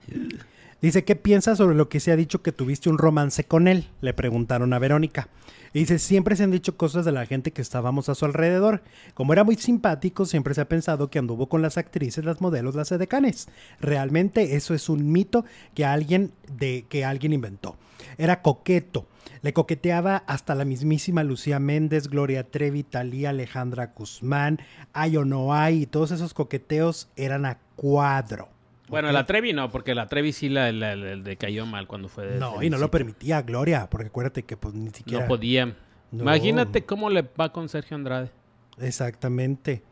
Dice, 0.82 1.04
¿qué 1.04 1.14
piensas 1.14 1.58
sobre 1.58 1.76
lo 1.76 1.90
que 1.90 2.00
se 2.00 2.10
ha 2.10 2.16
dicho 2.16 2.42
que 2.42 2.52
tuviste 2.52 2.88
un 2.88 2.96
romance 2.96 3.44
con 3.44 3.68
él? 3.68 3.88
Le 4.00 4.14
preguntaron 4.14 4.72
a 4.72 4.78
Verónica. 4.78 5.28
Y 5.74 5.80
dice, 5.80 5.98
siempre 5.98 6.36
se 6.36 6.44
han 6.44 6.50
dicho 6.50 6.78
cosas 6.78 7.04
de 7.04 7.12
la 7.12 7.26
gente 7.26 7.52
que 7.52 7.60
estábamos 7.60 8.08
a 8.08 8.14
su 8.14 8.24
alrededor. 8.24 8.82
Como 9.12 9.34
era 9.34 9.44
muy 9.44 9.56
simpático, 9.56 10.24
siempre 10.24 10.54
se 10.54 10.62
ha 10.62 10.68
pensado 10.68 11.10
que 11.10 11.18
anduvo 11.18 11.50
con 11.50 11.60
las 11.60 11.76
actrices, 11.76 12.24
las 12.24 12.40
modelos, 12.40 12.74
las 12.74 12.90
edecanes. 12.92 13.48
Realmente 13.78 14.56
eso 14.56 14.72
es 14.72 14.88
un 14.88 15.12
mito 15.12 15.44
que 15.74 15.84
alguien, 15.84 16.32
de, 16.58 16.86
que 16.88 17.04
alguien 17.04 17.34
inventó. 17.34 17.76
Era 18.16 18.40
coqueto. 18.40 19.06
Le 19.42 19.52
coqueteaba 19.52 20.24
hasta 20.26 20.54
la 20.54 20.64
mismísima 20.64 21.24
Lucía 21.24 21.58
Méndez, 21.58 22.08
Gloria 22.08 22.50
Trevi, 22.50 22.84
Talía, 22.84 23.30
Alejandra 23.30 23.92
Guzmán, 23.94 24.60
Ay 24.94 25.18
o 25.18 25.26
no 25.26 25.54
hay, 25.54 25.82
y 25.82 25.86
todos 25.86 26.10
esos 26.10 26.32
coqueteos 26.32 27.08
eran 27.16 27.44
a 27.44 27.58
cuadro. 27.76 28.48
Bueno, 28.90 29.12
la 29.12 29.24
Trevi 29.24 29.52
no, 29.52 29.70
porque 29.70 29.94
la 29.94 30.06
Trevi 30.06 30.32
sí 30.32 30.48
la, 30.48 30.72
decayó 30.72 31.64
mal 31.64 31.86
cuando 31.86 32.08
fue 32.08 32.26
de 32.26 32.38
No, 32.38 32.62
y 32.62 32.68
no 32.68 32.76
lo 32.76 32.90
permitía 32.90 33.40
Gloria, 33.42 33.88
porque 33.88 34.08
acuérdate 34.08 34.42
que 34.42 34.56
pues 34.56 34.74
ni 34.74 34.90
siquiera... 34.90 35.22
No 35.22 35.28
podía. 35.28 35.76
Imagínate 36.12 36.84
cómo 36.84 37.08
le 37.08 37.22
va 37.22 37.52
con 37.52 37.68
Sergio 37.68 37.96
Andrade. 37.96 38.30
Exactamente. 38.78 39.82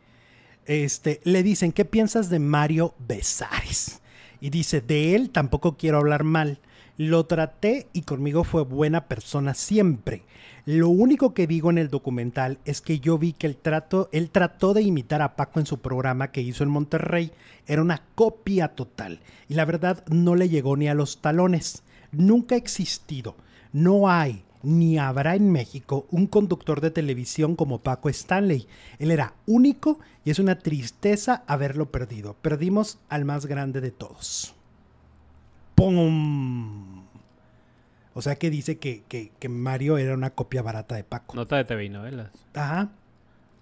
Este, 0.66 1.20
le 1.24 1.42
dicen, 1.42 1.72
¿qué 1.72 1.84
piensas 1.84 2.28
de 2.28 2.40
Mario 2.40 2.94
Besares? 2.98 4.02
Y 4.40 4.50
dice, 4.50 4.80
de 4.80 5.14
él 5.14 5.30
tampoco 5.30 5.76
quiero 5.76 5.98
hablar 5.98 6.24
mal. 6.24 6.58
Lo 6.96 7.26
traté 7.26 7.86
y 7.92 8.02
conmigo 8.02 8.44
fue 8.44 8.64
buena 8.64 9.06
persona 9.06 9.54
siempre. 9.54 10.24
Lo 10.70 10.90
único 10.90 11.32
que 11.32 11.46
digo 11.46 11.70
en 11.70 11.78
el 11.78 11.88
documental 11.88 12.58
es 12.66 12.82
que 12.82 13.00
yo 13.00 13.16
vi 13.16 13.32
que 13.32 13.46
el 13.46 13.56
trato, 13.56 14.10
él 14.12 14.28
trató 14.28 14.74
de 14.74 14.82
imitar 14.82 15.22
a 15.22 15.34
Paco 15.34 15.60
en 15.60 15.64
su 15.64 15.78
programa 15.78 16.30
que 16.30 16.42
hizo 16.42 16.62
en 16.62 16.68
Monterrey. 16.68 17.32
Era 17.66 17.80
una 17.80 18.02
copia 18.14 18.68
total. 18.68 19.20
Y 19.48 19.54
la 19.54 19.64
verdad 19.64 20.04
no 20.08 20.34
le 20.34 20.50
llegó 20.50 20.76
ni 20.76 20.86
a 20.86 20.92
los 20.92 21.22
talones. 21.22 21.84
Nunca 22.12 22.54
ha 22.54 22.58
existido. 22.58 23.34
No 23.72 24.10
hay 24.10 24.44
ni 24.62 24.98
habrá 24.98 25.36
en 25.36 25.50
México 25.50 26.06
un 26.10 26.26
conductor 26.26 26.82
de 26.82 26.90
televisión 26.90 27.56
como 27.56 27.78
Paco 27.78 28.10
Stanley. 28.10 28.66
Él 28.98 29.10
era 29.10 29.32
único 29.46 30.00
y 30.22 30.32
es 30.32 30.38
una 30.38 30.58
tristeza 30.58 31.44
haberlo 31.46 31.90
perdido. 31.90 32.34
Perdimos 32.42 32.98
al 33.08 33.24
más 33.24 33.46
grande 33.46 33.80
de 33.80 33.90
todos. 33.90 34.54
¡Pum! 35.74 36.87
O 38.18 38.20
sea 38.20 38.34
que 38.34 38.50
dice 38.50 38.78
que, 38.78 39.30
Mario 39.48 39.96
era 39.96 40.12
una 40.12 40.30
copia 40.30 40.60
barata 40.60 40.96
de 40.96 41.04
Paco. 41.04 41.36
Nota 41.36 41.56
de 41.56 41.64
TV 41.64 41.84
y 41.84 41.88
novelas. 41.88 42.32
Ajá. 42.52 42.88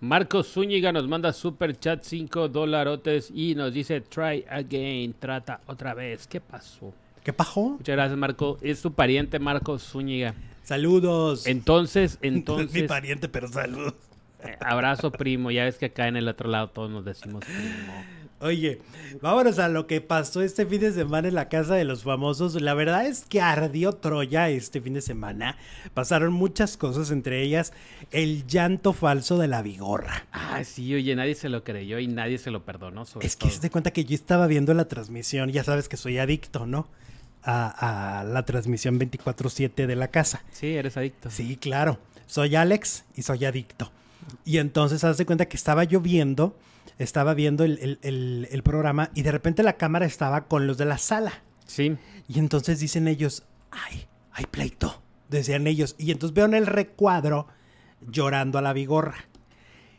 Marcos 0.01 0.51
Zúñiga 0.51 0.93
nos 0.93 1.07
manda 1.07 1.35
super 1.35 1.79
chat 1.79 2.03
5 2.03 2.49
dolarotes 2.49 3.31
y 3.35 3.55
nos 3.55 3.75
dice 3.75 4.01
try 4.01 4.47
again, 4.49 5.15
trata 5.19 5.61
otra 5.67 5.93
vez. 5.93 6.27
¿Qué 6.27 6.41
pasó? 6.41 6.95
¿Qué 7.23 7.35
pasó? 7.35 7.77
Muchas 7.77 7.97
gracias, 7.97 8.17
Marco. 8.17 8.57
Es 8.63 8.81
tu 8.81 8.95
pariente, 8.95 9.39
Marcos 9.39 9.83
Zúñiga. 9.83 10.35
Saludos. 10.63 11.47
Entonces, 11.47 12.19
entonces. 12.23 12.81
Mi 12.81 12.89
pariente, 12.89 13.29
pero 13.29 13.49
saludos. 13.49 13.93
Eh, 14.43 14.57
abrazo, 14.61 15.13
primo. 15.13 15.51
Ya 15.51 15.65
ves 15.65 15.77
que 15.77 15.85
acá 15.85 16.09
en 16.09 16.17
el 16.17 16.29
otro 16.29 16.49
lado 16.49 16.71
todos 16.71 16.91
nos 16.91 17.05
decimos 17.05 17.45
primo. 17.45 17.93
Oye, 18.39 18.83
vámonos 19.23 19.59
a 19.59 19.69
lo 19.69 19.87
que 19.87 20.03
pasó 20.03 20.43
este 20.43 20.67
fin 20.67 20.81
de 20.81 20.93
semana 20.93 21.29
en 21.29 21.35
la 21.35 21.49
casa 21.49 21.75
de 21.75 21.85
los 21.85 22.03
famosos. 22.03 22.61
La 22.61 22.75
verdad 22.75 23.07
es 23.07 23.25
que 23.27 23.41
ardió 23.41 23.95
Troya 23.95 24.51
este 24.51 24.83
fin 24.83 24.93
de 24.93 25.01
semana. 25.01 25.57
Pasaron 25.95 26.35
muchas 26.35 26.77
cosas, 26.77 27.11
entre 27.11 27.43
ellas 27.43 27.73
el 28.11 28.47
llanto 28.47 28.93
falso 28.93 29.39
de 29.39 29.49
la 29.49 29.63
vigorra. 29.63 30.27
Ah, 30.33 30.63
sí, 30.65 30.95
oye, 30.95 31.17
nadie 31.17 31.35
se 31.35 31.49
lo 31.49 31.65
creyó 31.65 31.99
y 31.99 32.09
nadie 32.09 32.37
se 32.37 32.51
lo 32.51 32.63
perdonó. 32.63 33.07
es 33.21 33.37
que 33.37 33.49
se 33.49 33.61
te 33.61 33.71
cuenta 33.71 33.91
que 33.91 34.05
yo 34.05 34.15
estaba 34.15 34.47
viendo 34.47 34.75
la 34.75 34.87
transmisión, 34.87 35.51
ya 35.51 35.65
sabes 35.65 35.89
que 35.89 35.97
soy 35.97 36.19
adicto, 36.19 36.67
¿no? 36.67 36.89
A, 37.43 38.21
a 38.21 38.25
la 38.25 38.45
transmisión 38.45 38.99
24-7 39.01 39.87
de 39.87 39.97
la 39.97 40.09
casa. 40.09 40.45
Sí, 40.53 40.75
eres 40.75 40.97
adicto. 40.99 41.31
Sí, 41.31 41.57
claro. 41.57 41.99
Soy 42.27 42.55
Alex 42.55 43.05
y 43.15 43.23
soy 43.23 43.47
adicto. 43.47 43.91
Y 44.45 44.59
entonces, 44.59 45.05
haz 45.05 45.17
de 45.17 45.25
cuenta 45.25 45.47
que 45.47 45.57
estaba 45.57 45.85
yo 45.85 46.01
viendo 46.01 46.55
estaba 46.99 47.35
viendo 47.35 47.65
el, 47.65 48.61
programa 48.65 49.11
y 49.15 49.23
de 49.23 49.33
repente 49.33 49.63
la 49.63 49.75
cámara 49.75 50.07
estaba 50.07 50.47
con 50.47 50.67
los 50.67 50.79
de 50.79 50.87
la 50.87 50.99
sala. 50.99 51.43
Sí. 51.67 51.97
Y 52.29 52.39
entonces 52.39 52.81
dicen 52.81 53.09
ellos, 53.09 53.45
ay, 53.71 54.07
hay 54.33 54.47
pleito, 54.47 55.03
decían 55.29 55.67
ellos. 55.67 55.95
Y 55.99 56.11
entonces 56.11 56.35
veo 56.35 56.47
en 56.47 56.55
el 56.55 56.67
recuadro 56.67 57.49
llorando 58.01 58.59
a 58.59 58.63
la 58.63 58.73
vigorra. 58.73 59.27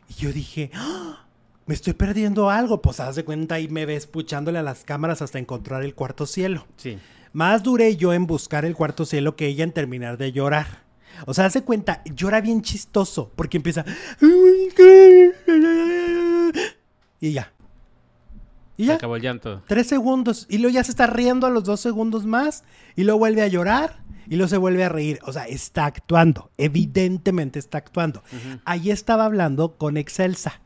Y 0.08 0.14
yo 0.14 0.32
dije, 0.32 0.70
¡Ah! 0.74 1.26
me 1.66 1.74
estoy 1.74 1.92
perdiendo 1.92 2.50
algo. 2.50 2.82
Pues 2.82 3.00
haz 3.00 3.16
de 3.16 3.24
cuenta 3.24 3.60
y 3.60 3.68
me 3.68 3.86
ves 3.86 4.06
puchándole 4.06 4.58
a 4.58 4.62
las 4.62 4.84
cámaras 4.84 5.22
hasta 5.22 5.38
encontrar 5.38 5.84
el 5.84 5.94
cuarto 5.94 6.26
cielo. 6.26 6.66
Sí. 6.76 6.98
Más 7.32 7.62
duré 7.62 7.96
yo 7.96 8.12
en 8.12 8.26
buscar 8.26 8.64
el 8.64 8.74
cuarto 8.74 9.04
cielo 9.04 9.36
que 9.36 9.46
ella 9.46 9.64
en 9.64 9.72
terminar 9.72 10.16
de 10.16 10.32
llorar. 10.32 10.88
O 11.26 11.34
sea, 11.34 11.46
hace 11.46 11.62
cuenta, 11.62 12.02
llora 12.04 12.40
bien 12.40 12.62
chistoso, 12.62 13.32
porque 13.34 13.56
empieza 13.56 13.84
y 17.20 17.32
ya. 17.32 17.52
Y 18.76 18.86
ya. 18.86 18.94
acabó 18.94 19.16
el 19.16 19.22
llanto. 19.22 19.62
Tres 19.66 19.88
segundos. 19.88 20.46
Y 20.48 20.58
luego 20.58 20.74
ya 20.74 20.84
se 20.84 20.92
está 20.92 21.06
riendo 21.06 21.46
a 21.46 21.50
los 21.50 21.64
dos 21.64 21.80
segundos 21.80 22.24
más. 22.24 22.64
Y 22.94 23.04
luego 23.04 23.18
vuelve 23.18 23.42
a 23.42 23.48
llorar. 23.48 24.02
Y 24.28 24.36
luego 24.36 24.48
se 24.48 24.56
vuelve 24.56 24.84
a 24.84 24.88
reír. 24.88 25.18
O 25.24 25.32
sea, 25.32 25.46
está 25.46 25.86
actuando. 25.86 26.50
Evidentemente 26.58 27.58
está 27.58 27.78
actuando. 27.78 28.22
Ahí 28.64 28.90
estaba 28.90 29.24
hablando 29.24 29.76
con 29.76 29.96
Excelsa. 29.96 30.60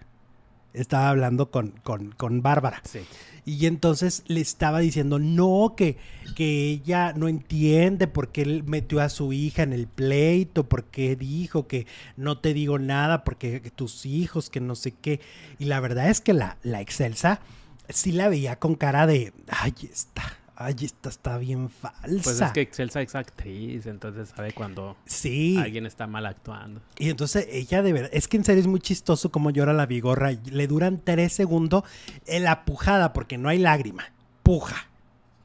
Estaba 0.75 1.11
hablando 1.11 1.51
con, 1.51 1.73
con, 1.83 2.13
con 2.13 2.43
Bárbara. 2.43 2.83
Sí. 2.85 3.01
Y 3.45 3.67
entonces 3.67 4.23
le 4.29 4.41
estaba 4.41 4.79
diciendo, 4.79 5.19
no, 5.19 5.75
que, 5.77 5.97
que 6.37 6.71
ella 6.71 7.13
no 7.13 7.27
entiende 7.27 8.07
por 8.07 8.31
qué 8.31 8.43
él 8.43 8.63
metió 8.65 9.01
a 9.01 9.09
su 9.09 9.33
hija 9.33 9.65
en 9.65 9.73
el 9.73 9.89
pleito, 9.89 10.69
por 10.69 10.85
qué 10.85 11.17
dijo 11.17 11.67
que 11.67 11.87
no 12.17 12.39
te 12.39 12.55
digo 12.55 12.79
nada, 12.79 13.25
porque 13.25 13.61
tus 13.75 14.07
hijos, 14.07 14.49
que 14.49 14.61
no 14.61 14.77
sé 14.77 14.93
qué. 14.93 15.21
Y 15.59 15.65
la 15.65 15.81
verdad 15.81 16.09
es 16.09 16.21
que 16.21 16.35
la, 16.35 16.57
la 16.63 16.81
Excelsa 16.81 17.41
sí 17.89 18.13
la 18.13 18.29
veía 18.29 18.61
con 18.61 18.77
cara 18.77 19.09
de, 19.09 19.33
ay, 19.49 19.75
está, 19.93 20.39
ay, 20.65 20.77
esta 20.83 21.09
está 21.09 21.39
bien 21.39 21.69
falsa. 21.69 22.23
Pues 22.23 22.41
es 22.41 22.53
que 22.53 22.61
Excelsa 22.61 23.03
es 23.03 23.15
actriz, 23.15 23.87
entonces 23.87 24.31
sabe 24.31 24.53
cuando 24.53 24.97
sí. 25.05 25.57
alguien 25.59 25.87
está 25.87 26.07
mal 26.07 26.27
actuando. 26.27 26.81
Y 26.99 27.11
entonces 27.11 27.47
ella 27.51 27.83
de 27.83 27.93
verdad, 27.93 28.11
es 28.13 28.29
que 28.29 28.37
en 28.37 28.45
serio 28.45 28.61
es 28.61 28.67
muy 28.67 28.81
chistoso 28.81 29.31
como 29.31 29.51
llora 29.51 29.73
la 29.73 29.87
vigorra. 29.87 30.33
Le 30.51 30.67
duran 30.67 31.01
tres 31.03 31.33
segundos 31.33 31.85
en 32.27 32.45
la 32.45 32.65
pujada 32.65 33.13
porque 33.13 33.39
no 33.39 33.49
hay 33.49 33.59
lágrima. 33.59 34.05
Puja, 34.43 34.89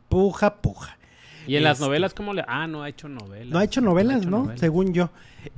puja, 0.10 0.56
puja. 0.56 0.98
¿Y 1.48 1.56
en 1.56 1.64
las 1.64 1.78
este 1.78 1.86
novelas 1.86 2.14
cómo 2.14 2.34
le...? 2.34 2.44
Ah, 2.48 2.68
no 2.68 2.84
ha 2.84 2.90
hecho 2.90 3.08
novelas. 3.08 3.48
No 3.48 3.60
ha 3.60 3.64
hecho 3.64 3.82
novelas, 3.82 4.26
¿no? 4.26 4.52
Según 4.58 4.94
yo. 4.94 5.10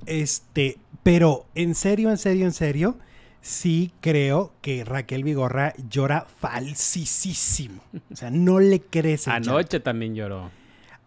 Este, 0.05 0.77
pero 1.03 1.47
en 1.55 1.73
serio, 1.73 2.11
en 2.11 2.17
serio, 2.17 2.45
en 2.45 2.53
serio 2.53 2.97
sí 3.41 3.91
creo 4.01 4.51
que 4.61 4.83
Raquel 4.83 5.23
Vigorra 5.23 5.73
llora 5.89 6.25
falsísimo. 6.39 7.81
O 8.11 8.15
sea, 8.15 8.29
no 8.29 8.59
le 8.59 8.81
crece. 8.81 9.31
Anoche 9.31 9.79
también 9.79 10.15
lloró. 10.15 10.51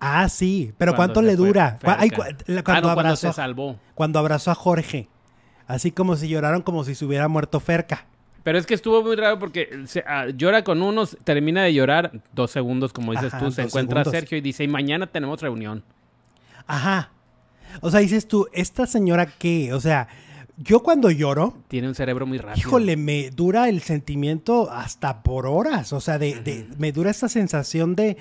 Ah, 0.01 0.29
sí, 0.29 0.73
pero 0.79 0.97
¿cuánto 0.97 1.23
le 1.23 1.37
dura? 1.37 1.79
cuando, 2.65 2.89
ah, 2.89 2.93
abrazó, 2.93 3.29
se 3.29 3.33
salvó. 3.35 3.79
Cuando 3.95 4.19
abrazó 4.19 4.51
a 4.51 4.55
Jorge. 4.57 5.09
Así 5.69 5.93
como 5.93 6.17
si 6.17 6.29
lloraron 6.29 6.63
como 6.63 6.83
si 6.83 6.97
se 6.97 7.05
hubiera 7.05 7.29
muerto 7.29 7.61
Ferca. 7.61 8.07
Pero 8.43 8.59
es 8.59 8.67
que 8.67 8.75
estuvo 8.75 9.03
muy 9.03 9.15
raro 9.15 9.39
porque 9.39 9.85
ah, 10.07 10.27
llora 10.35 10.65
con 10.65 10.83
unos, 10.83 11.17
termina 11.23 11.63
de 11.63 11.73
llorar 11.73 12.21
dos 12.33 12.51
segundos, 12.51 12.93
como 12.93 13.13
dices 13.13 13.33
tú, 13.39 13.53
se 13.53 13.63
encuentra 13.63 14.05
Sergio 14.05 14.37
y 14.37 14.41
dice, 14.41 14.65
y 14.65 14.69
mañana 14.69 15.07
tenemos 15.07 15.41
reunión. 15.41 15.85
Ajá. 16.67 17.11
O 17.81 17.91
sea, 17.91 18.01
dices 18.01 18.27
tú, 18.27 18.49
¿esta 18.53 18.87
señora 18.87 19.27
qué? 19.27 19.73
O 19.73 19.81
sea, 19.81 20.09
yo 20.63 20.81
cuando 20.81 21.11
lloro... 21.11 21.59
Tiene 21.69 21.89
un 21.89 21.95
cerebro 21.95 22.27
muy 22.27 22.39
rápido. 22.39 22.67
Híjole, 22.67 22.97
me 22.97 23.31
dura 23.31 23.69
el 23.69 23.81
sentimiento 23.83 24.71
hasta 24.71 25.23
por 25.23 25.47
horas. 25.47 25.93
O 25.93 26.01
sea, 26.01 26.19
de, 26.19 26.67
me 26.79 26.93
dura 26.93 27.11
esta 27.11 27.29
sensación 27.29 27.95
de... 27.95 28.17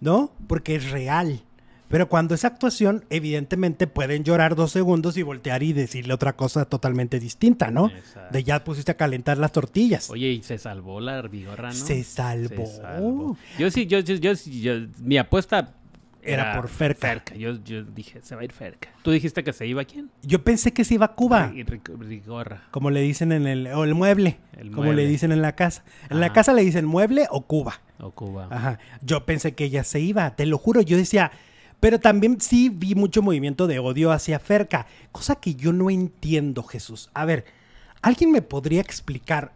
¿No? 0.00 0.32
Porque 0.46 0.76
es 0.76 0.90
real. 0.90 1.42
Pero 1.88 2.08
cuando 2.08 2.34
es 2.34 2.44
actuación, 2.44 3.04
evidentemente 3.08 3.86
pueden 3.86 4.24
llorar 4.24 4.56
dos 4.56 4.72
segundos 4.72 5.16
y 5.16 5.22
voltear 5.22 5.62
y 5.62 5.72
decirle 5.72 6.12
otra 6.12 6.34
cosa 6.34 6.64
totalmente 6.64 7.20
distinta, 7.20 7.70
¿no? 7.70 7.90
De 8.32 8.42
ya 8.42 8.64
pusiste 8.64 8.92
a 8.92 8.96
calentar 8.96 9.38
las 9.38 9.52
tortillas. 9.52 10.10
Oye, 10.10 10.28
y 10.28 10.42
se 10.42 10.58
salvó 10.58 11.00
la 11.00 11.18
herbigorra, 11.18 11.68
¿no? 11.68 11.74
Se 11.74 12.02
salvó. 12.02 13.36
Yo 13.58 13.70
sí, 13.70 13.86
yo, 13.86 14.00
yo, 14.00 14.16
yo, 14.16 14.72
mi 14.98 15.18
apuesta 15.18 15.74
era, 16.24 16.56
por 16.56 16.68
Ferca. 16.68 17.34
Yo, 17.34 17.54
dije, 17.56 18.20
se 18.22 18.34
va 18.34 18.40
a 18.40 18.44
ir 18.44 18.52
Ferca. 18.52 18.88
¿Tú 19.02 19.10
dijiste 19.10 19.44
que 19.44 19.52
se 19.52 19.66
iba 19.66 19.82
a 19.82 19.84
quién? 19.84 20.10
Yo 20.22 20.42
pensé 20.42 20.72
que 20.72 20.84
se 20.84 20.94
iba 20.94 21.06
a 21.06 21.14
Cuba. 21.14 21.52
Rigorra. 21.98 22.62
Como 22.70 22.90
le 22.90 23.00
dicen 23.00 23.32
en 23.32 23.46
el... 23.46 23.66
O 23.68 23.84
el 23.84 23.94
mueble. 23.94 24.38
como 24.74 24.92
le 24.92 25.06
dicen 25.06 25.32
en 25.32 25.42
la 25.42 25.54
casa. 25.54 25.84
En 26.10 26.20
la 26.20 26.32
casa 26.32 26.52
le 26.52 26.62
dicen 26.62 26.84
mueble 26.84 27.26
o 27.30 27.42
Cuba. 27.42 27.80
O 27.98 28.10
Cuba. 28.10 28.48
Ajá. 28.50 28.78
Yo 29.02 29.24
pensé 29.24 29.54
que 29.54 29.64
ella 29.64 29.84
se 29.84 30.00
iba, 30.00 30.34
te 30.34 30.46
lo 30.46 30.58
juro. 30.58 30.80
Yo 30.80 30.96
decía... 30.96 31.30
Pero 31.80 32.00
también 32.00 32.40
sí 32.40 32.70
vi 32.70 32.94
mucho 32.94 33.20
movimiento 33.20 33.66
de 33.66 33.78
odio 33.78 34.10
hacia 34.10 34.38
Ferca. 34.38 34.86
Cosa 35.12 35.36
que 35.36 35.54
yo 35.54 35.74
no 35.74 35.90
entiendo, 35.90 36.62
Jesús. 36.62 37.10
A 37.12 37.26
ver, 37.26 37.44
¿alguien 38.00 38.32
me 38.32 38.40
podría 38.40 38.80
explicar 38.80 39.52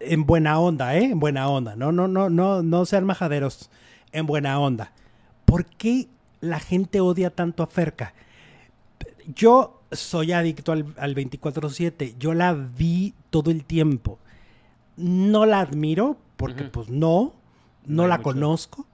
en 0.00 0.26
buena 0.26 0.58
onda, 0.58 0.96
eh? 0.96 1.04
En 1.04 1.20
buena 1.20 1.48
onda. 1.48 1.76
No, 1.76 1.92
no, 1.92 2.08
no, 2.08 2.28
no, 2.30 2.64
no 2.64 2.84
sean 2.84 3.04
majaderos. 3.04 3.70
En 4.10 4.26
buena 4.26 4.58
onda 4.58 4.92
¿por 5.44 5.66
qué 5.66 6.08
la 6.40 6.60
gente 6.60 7.00
odia 7.00 7.30
tanto 7.30 7.62
a 7.62 7.66
Ferca? 7.66 8.14
Yo 9.34 9.82
soy 9.92 10.32
adicto 10.32 10.72
al, 10.72 11.14
24/7, 11.14 12.16
yo 12.18 12.34
la 12.34 12.52
vi 12.52 13.14
todo 13.30 13.50
el 13.50 13.64
tiempo. 13.64 14.18
No 14.96 15.46
la 15.46 15.60
admiro 15.60 16.16
porque 16.36 16.64
pues 16.64 16.88
no, 16.88 17.34
no, 17.86 18.06
la 18.06 18.20
conozco, 18.20 18.86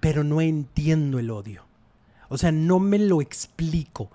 pero 0.00 0.24
no 0.24 0.40
entiendo 0.40 1.18
el 1.18 1.30
odio. 1.30 1.64
O 2.28 2.38
sea, 2.38 2.52
no 2.52 2.78
me 2.78 2.98
lo 2.98 3.20
explico. 3.20 4.10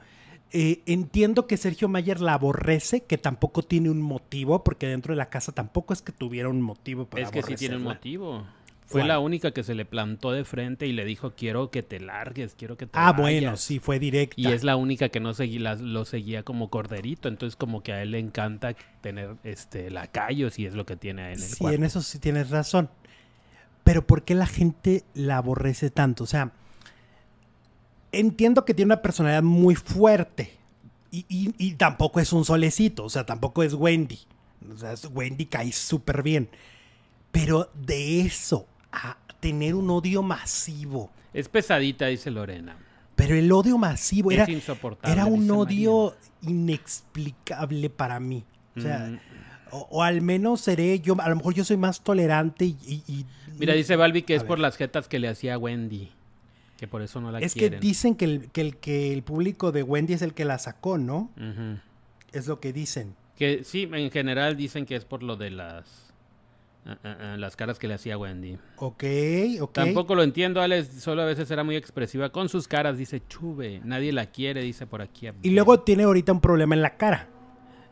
Eh, 0.52 0.82
entiendo 0.86 1.46
que 1.46 1.58
Sergio 1.58 1.90
Mayer 1.90 2.22
la 2.22 2.34
aborrece, 2.34 3.04
que 3.04 3.18
tampoco 3.18 3.64
tiene 3.64 3.90
un 3.90 4.02
motivo, 4.02 4.64
porque 4.64 4.88
dentro 4.88 5.14
de 5.14 5.18
la 5.18 5.30
casa 5.30 5.52
tampoco 5.52 5.94
es 5.94 6.02
que 6.02 6.12
tuviera 6.12 6.48
un 6.50 6.62
motivo 6.62 7.06
para 7.06 7.24
Es 7.24 7.32
que 7.32 7.44
sí 7.44 7.56
tiene 7.56 7.76
un 7.76 7.84
motivo. 7.84 8.46
Fue 8.88 9.04
la 9.04 9.20
única 9.20 9.52
que 9.52 9.64
se 9.64 9.76
le 9.76 9.84
plantó 9.84 10.32
de 10.32 10.46
frente 10.46 10.88
y 10.88 10.94
le 10.94 11.04
dijo, 11.04 11.34
quiero 11.36 11.72
que 11.72 11.84
te 11.84 12.00
largues, 12.00 12.56
quiero 12.58 12.78
que 12.78 12.86
te 12.86 12.92
Ah, 12.94 13.12
bueno, 13.12 13.58
sí, 13.58 13.80
fue 13.80 14.00
directa. 14.00 14.36
Y 14.38 14.48
es 14.48 14.64
la 14.64 14.78
única 14.78 15.10
que 15.10 15.20
no 15.20 15.34
lo 15.34 16.06
seguía 16.06 16.44
como 16.44 16.70
corderito, 16.70 17.28
entonces 17.28 17.58
como 17.58 17.84
que 17.84 17.92
a 17.92 18.02
él 18.02 18.12
le 18.12 18.20
encanta 18.20 18.76
tener 19.02 19.36
este 19.44 19.90
lacayos 19.90 20.58
y 20.58 20.66
es 20.66 20.74
lo 20.74 20.86
que 20.86 20.96
tiene 20.96 21.34
en 21.34 21.34
el 21.34 21.40
Sí, 21.40 21.66
en 21.66 21.84
eso 21.84 22.02
sí 22.02 22.18
tienes 22.20 22.50
razón. 22.50 22.90
Pero 23.84 24.08
¿por 24.08 24.24
qué 24.24 24.36
la 24.36 24.48
gente 24.48 25.04
la 25.14 25.38
aborrece 25.38 25.90
tanto? 25.90 26.24
O 26.24 26.28
sea, 26.28 26.54
entiendo 28.14 28.64
que 28.64 28.74
tiene 28.74 28.94
una 28.94 29.02
personalidad 29.02 29.44
muy 29.44 29.76
fuerte 29.76 30.54
y, 31.12 31.26
y 31.30 31.74
tampoco 31.74 32.22
es 32.22 32.32
un 32.32 32.46
solecito, 32.46 33.04
o 33.04 33.10
sea, 33.10 33.26
tampoco 33.26 33.64
es 33.64 33.74
Wendy. 33.74 34.20
O 34.72 34.78
sea, 34.78 34.94
Wendy 35.10 35.46
cae 35.46 35.74
súper 35.74 36.24
bien. 36.24 36.50
Pero 37.32 37.70
de 37.74 38.22
eso 38.22 38.68
a 38.92 39.18
tener 39.40 39.76
un 39.76 39.90
odio 39.90 40.24
masivo. 40.24 41.10
Es 41.34 41.50
pesadita, 41.50 42.08
dice 42.08 42.32
Lorena. 42.32 42.78
Pero 43.16 43.36
el 43.36 43.52
odio 43.52 43.78
masivo 43.78 44.32
era, 44.32 44.50
insoportable, 44.50 45.12
era 45.12 45.26
un 45.26 45.50
odio 45.50 46.16
inexplicable 46.44 47.90
para 47.90 48.20
mí. 48.20 48.44
O 48.76 48.82
sea, 48.82 49.00
mm. 49.00 49.20
o, 49.72 50.04
al 50.04 50.22
menos 50.22 50.62
seré 50.62 51.00
yo, 51.00 51.16
a 51.20 51.30
lo 51.30 51.36
mejor 51.36 51.56
yo 51.56 51.64
soy 51.64 51.78
más 51.78 52.04
tolerante 52.04 52.66
y... 52.66 53.26
Mira, 53.58 53.74
dice 53.74 53.96
Balbi 53.96 54.22
que 54.22 54.36
es 54.36 54.44
por 54.44 54.60
las 54.60 54.78
jetas 54.78 55.08
que 55.08 55.18
le 55.18 55.28
hacía 55.28 55.58
Wendy. 55.58 56.12
Que 56.78 56.88
por 56.88 57.02
eso 57.02 57.20
no 57.20 57.32
la 57.32 57.40
es 57.40 57.54
quieren. 57.54 57.74
Es 57.74 57.82
que 57.82 57.88
dicen 57.88 58.16
que 58.16 58.26
el, 58.26 58.52
que 58.52 58.62
el, 58.62 58.78
que, 58.78 59.14
el, 59.14 59.24
público 59.24 59.72
de 59.72 59.82
Wendy 59.82 60.14
es 60.14 60.22
el 60.22 60.36
que 60.36 60.46
la 60.46 60.60
sacó, 60.60 61.00
¿no? 61.00 61.32
Es 62.34 62.46
lo 62.46 62.60
que 62.60 62.72
dicen. 62.72 63.16
Que 63.36 63.64
sí, 63.64 63.90
en 63.92 64.12
general 64.12 64.56
dicen 64.56 64.86
que 64.86 64.96
es 64.96 65.06
por 65.06 65.24
lo 65.24 65.38
de 65.38 65.50
las 65.50 66.07
Ah, 66.88 66.98
ah, 67.04 67.18
ah, 67.20 67.38
las 67.38 67.58
caras 67.58 67.80
que 67.80 67.88
le 67.90 67.96
hacía 67.96 68.18
Wendy. 68.18 68.58
Ok, 68.78 69.04
ok. 69.60 69.74
Tampoco 69.74 70.16
lo 70.16 70.24
entiendo, 70.24 70.62
Alex. 70.62 71.02
Solo 71.02 71.22
a 71.22 71.26
veces 71.26 71.52
era 71.52 71.66
muy 71.66 71.76
expresiva 71.76 72.30
con 72.30 72.48
sus 72.48 72.70
caras. 72.70 72.98
Dice, 72.98 73.22
chube. 73.28 73.82
Nadie 73.84 74.14
la 74.14 74.28
quiere, 74.28 74.62
dice 74.62 74.88
por 74.88 75.02
aquí. 75.02 75.28
Y 75.42 75.50
luego 75.50 75.82
tiene 75.82 76.04
ahorita 76.04 76.32
un 76.32 76.40
problema 76.40 76.76
en 76.76 76.82
la 76.82 76.96
cara. 76.96 77.28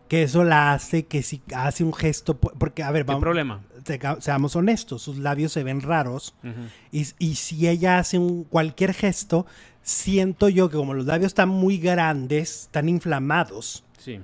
Que 0.07 0.23
eso 0.23 0.45
la 0.45 0.71
hace 0.71 1.07
que 1.07 1.23
si 1.23 1.41
hace 1.53 1.83
un 1.83 1.93
gesto. 1.93 2.37
Porque, 2.37 2.83
a 2.83 2.91
ver, 2.91 3.03
vamos. 3.03 3.19
¿Qué 3.19 3.23
problema? 3.23 3.63
seamos 4.19 4.55
honestos. 4.55 5.01
Sus 5.01 5.17
labios 5.17 5.51
se 5.51 5.63
ven 5.65 5.81
raros. 5.81 6.33
y, 6.91 7.05
y, 7.19 7.35
si 7.35 7.67
ella 7.67 7.99
hace 7.99 8.17
un, 8.17 8.45
cualquier 8.45 8.93
gesto, 8.93 9.45
siento 9.81 10.47
yo 10.47 10.69
que 10.69 10.77
como 10.77 10.93
los 10.93 11.05
labios 11.05 11.27
están 11.27 11.49
muy 11.49 11.79
grandes, 11.79 12.61
están 12.63 12.87
inflamados. 12.87 13.83
Sí 13.97 14.21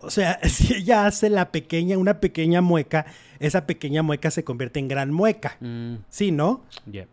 o 0.00 0.10
sea, 0.10 0.40
si 0.48 0.74
ella 0.74 1.06
hace 1.06 1.30
la 1.30 1.50
pequeña, 1.52 1.98
una 1.98 2.20
pequeña 2.20 2.60
mueca, 2.60 3.06
esa 3.38 3.66
pequeña 3.66 4.02
mueca 4.02 4.30
se 4.30 4.44
convierte 4.44 4.80
en 4.80 4.88
gran 4.88 5.12
mueca. 5.12 5.56
Mm. 5.60 5.96
Sí, 6.08 6.32
¿no? 6.32 6.64
Eh, 6.92 7.06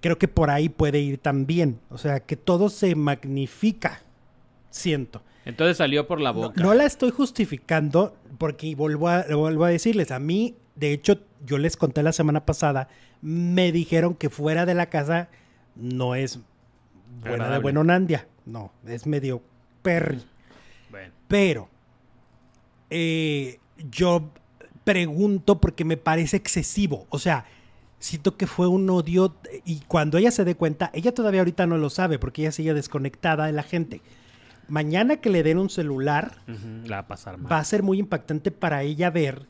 creo 0.00 0.18
que 0.18 0.28
por 0.28 0.50
ahí 0.50 0.68
puede 0.68 1.00
ir 1.00 1.18
también. 1.18 1.80
O 1.90 1.98
sea, 1.98 2.20
que 2.20 2.36
todo 2.36 2.68
se 2.68 2.94
magnifica. 2.94 4.02
Siento. 4.70 5.22
Entonces 5.44 5.76
salió 5.76 6.06
por 6.06 6.20
la 6.20 6.30
boca. 6.30 6.60
No, 6.62 6.72
la 6.72 6.84
estoy 6.84 7.10
justificando 7.10 8.16
porque 8.38 8.74
vuelvo 8.74 9.08
a, 9.08 9.24
vuelvo 9.34 9.64
a 9.64 9.70
decirles, 9.70 10.10
a 10.10 10.18
mí, 10.18 10.54
de 10.76 10.92
hecho, 10.92 11.18
yo 11.44 11.58
les 11.58 11.76
conté 11.76 12.02
la 12.02 12.12
semana 12.12 12.46
pasada, 12.46 12.88
me 13.20 13.72
dijeron 13.72 14.14
que 14.14 14.30
fuera 14.30 14.66
de 14.66 14.74
la 14.74 14.86
casa 14.86 15.28
no 15.74 16.14
es 16.14 16.38
buena 17.22 17.50
de 17.50 17.58
bueno 17.58 17.82
Nandia. 17.82 18.28
No, 18.46 18.72
es 18.86 19.06
medio 19.06 19.42
perry. 19.82 20.22
Bueno. 20.90 21.12
Pero 21.28 21.68
eh, 22.92 23.58
yo 23.90 24.30
pregunto 24.84 25.60
porque 25.60 25.84
me 25.84 25.96
parece 25.96 26.36
excesivo. 26.36 27.06
O 27.08 27.18
sea, 27.18 27.46
siento 27.98 28.36
que 28.36 28.46
fue 28.46 28.66
un 28.66 28.88
odio 28.90 29.34
y 29.64 29.80
cuando 29.88 30.18
ella 30.18 30.30
se 30.30 30.44
dé 30.44 30.54
cuenta, 30.54 30.90
ella 30.92 31.14
todavía 31.14 31.40
ahorita 31.40 31.66
no 31.66 31.78
lo 31.78 31.90
sabe 31.90 32.18
porque 32.18 32.42
ella 32.42 32.52
sigue 32.52 32.74
desconectada 32.74 33.46
de 33.46 33.52
la 33.52 33.62
gente. 33.62 34.02
Mañana 34.68 35.16
que 35.16 35.30
le 35.30 35.42
den 35.42 35.58
un 35.58 35.70
celular, 35.70 36.36
va 36.90 36.98
a 36.98 37.06
pasar 37.06 37.38
Va 37.50 37.58
a 37.58 37.64
ser 37.64 37.82
muy 37.82 37.98
impactante 37.98 38.50
para 38.50 38.82
ella 38.82 39.10
ver 39.10 39.46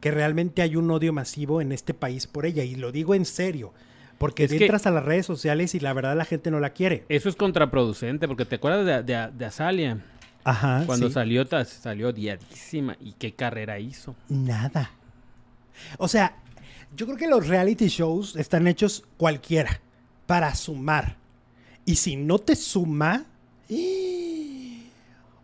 que 0.00 0.10
realmente 0.10 0.62
hay 0.62 0.76
un 0.76 0.90
odio 0.90 1.12
masivo 1.12 1.60
en 1.60 1.72
este 1.72 1.94
país 1.94 2.26
por 2.26 2.46
ella. 2.46 2.64
Y 2.64 2.74
lo 2.74 2.92
digo 2.92 3.14
en 3.14 3.24
serio. 3.24 3.72
Porque 4.18 4.44
entras 4.44 4.86
a 4.86 4.90
las 4.90 5.04
redes 5.04 5.24
sociales 5.24 5.74
y 5.74 5.80
la 5.80 5.94
verdad 5.94 6.14
la 6.14 6.26
gente 6.26 6.50
no 6.50 6.60
la 6.60 6.70
quiere. 6.70 7.04
Eso 7.08 7.30
es 7.30 7.36
contraproducente, 7.36 8.28
porque 8.28 8.44
te 8.44 8.56
acuerdas 8.56 8.84
de, 8.84 9.14
de, 9.14 9.30
de 9.32 9.44
Azalia. 9.46 10.04
Ajá. 10.44 10.84
Cuando 10.86 11.10
salió, 11.10 11.46
salió 11.64 12.12
diadísima. 12.12 12.96
¿Y 13.00 13.12
qué 13.12 13.34
carrera 13.34 13.78
hizo? 13.78 14.14
Nada. 14.28 14.90
O 15.98 16.08
sea, 16.08 16.36
yo 16.96 17.06
creo 17.06 17.18
que 17.18 17.28
los 17.28 17.46
reality 17.48 17.88
shows 17.88 18.36
están 18.36 18.66
hechos 18.66 19.04
cualquiera 19.16 19.80
para 20.26 20.54
sumar. 20.54 21.16
Y 21.84 21.96
si 21.96 22.16
no 22.16 22.38
te 22.38 22.56
suma, 22.56 23.24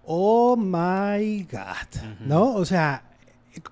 oh 0.04 0.56
my 0.56 1.42
God, 1.44 2.00
¿no? 2.20 2.54
O 2.54 2.64
sea, 2.64 3.02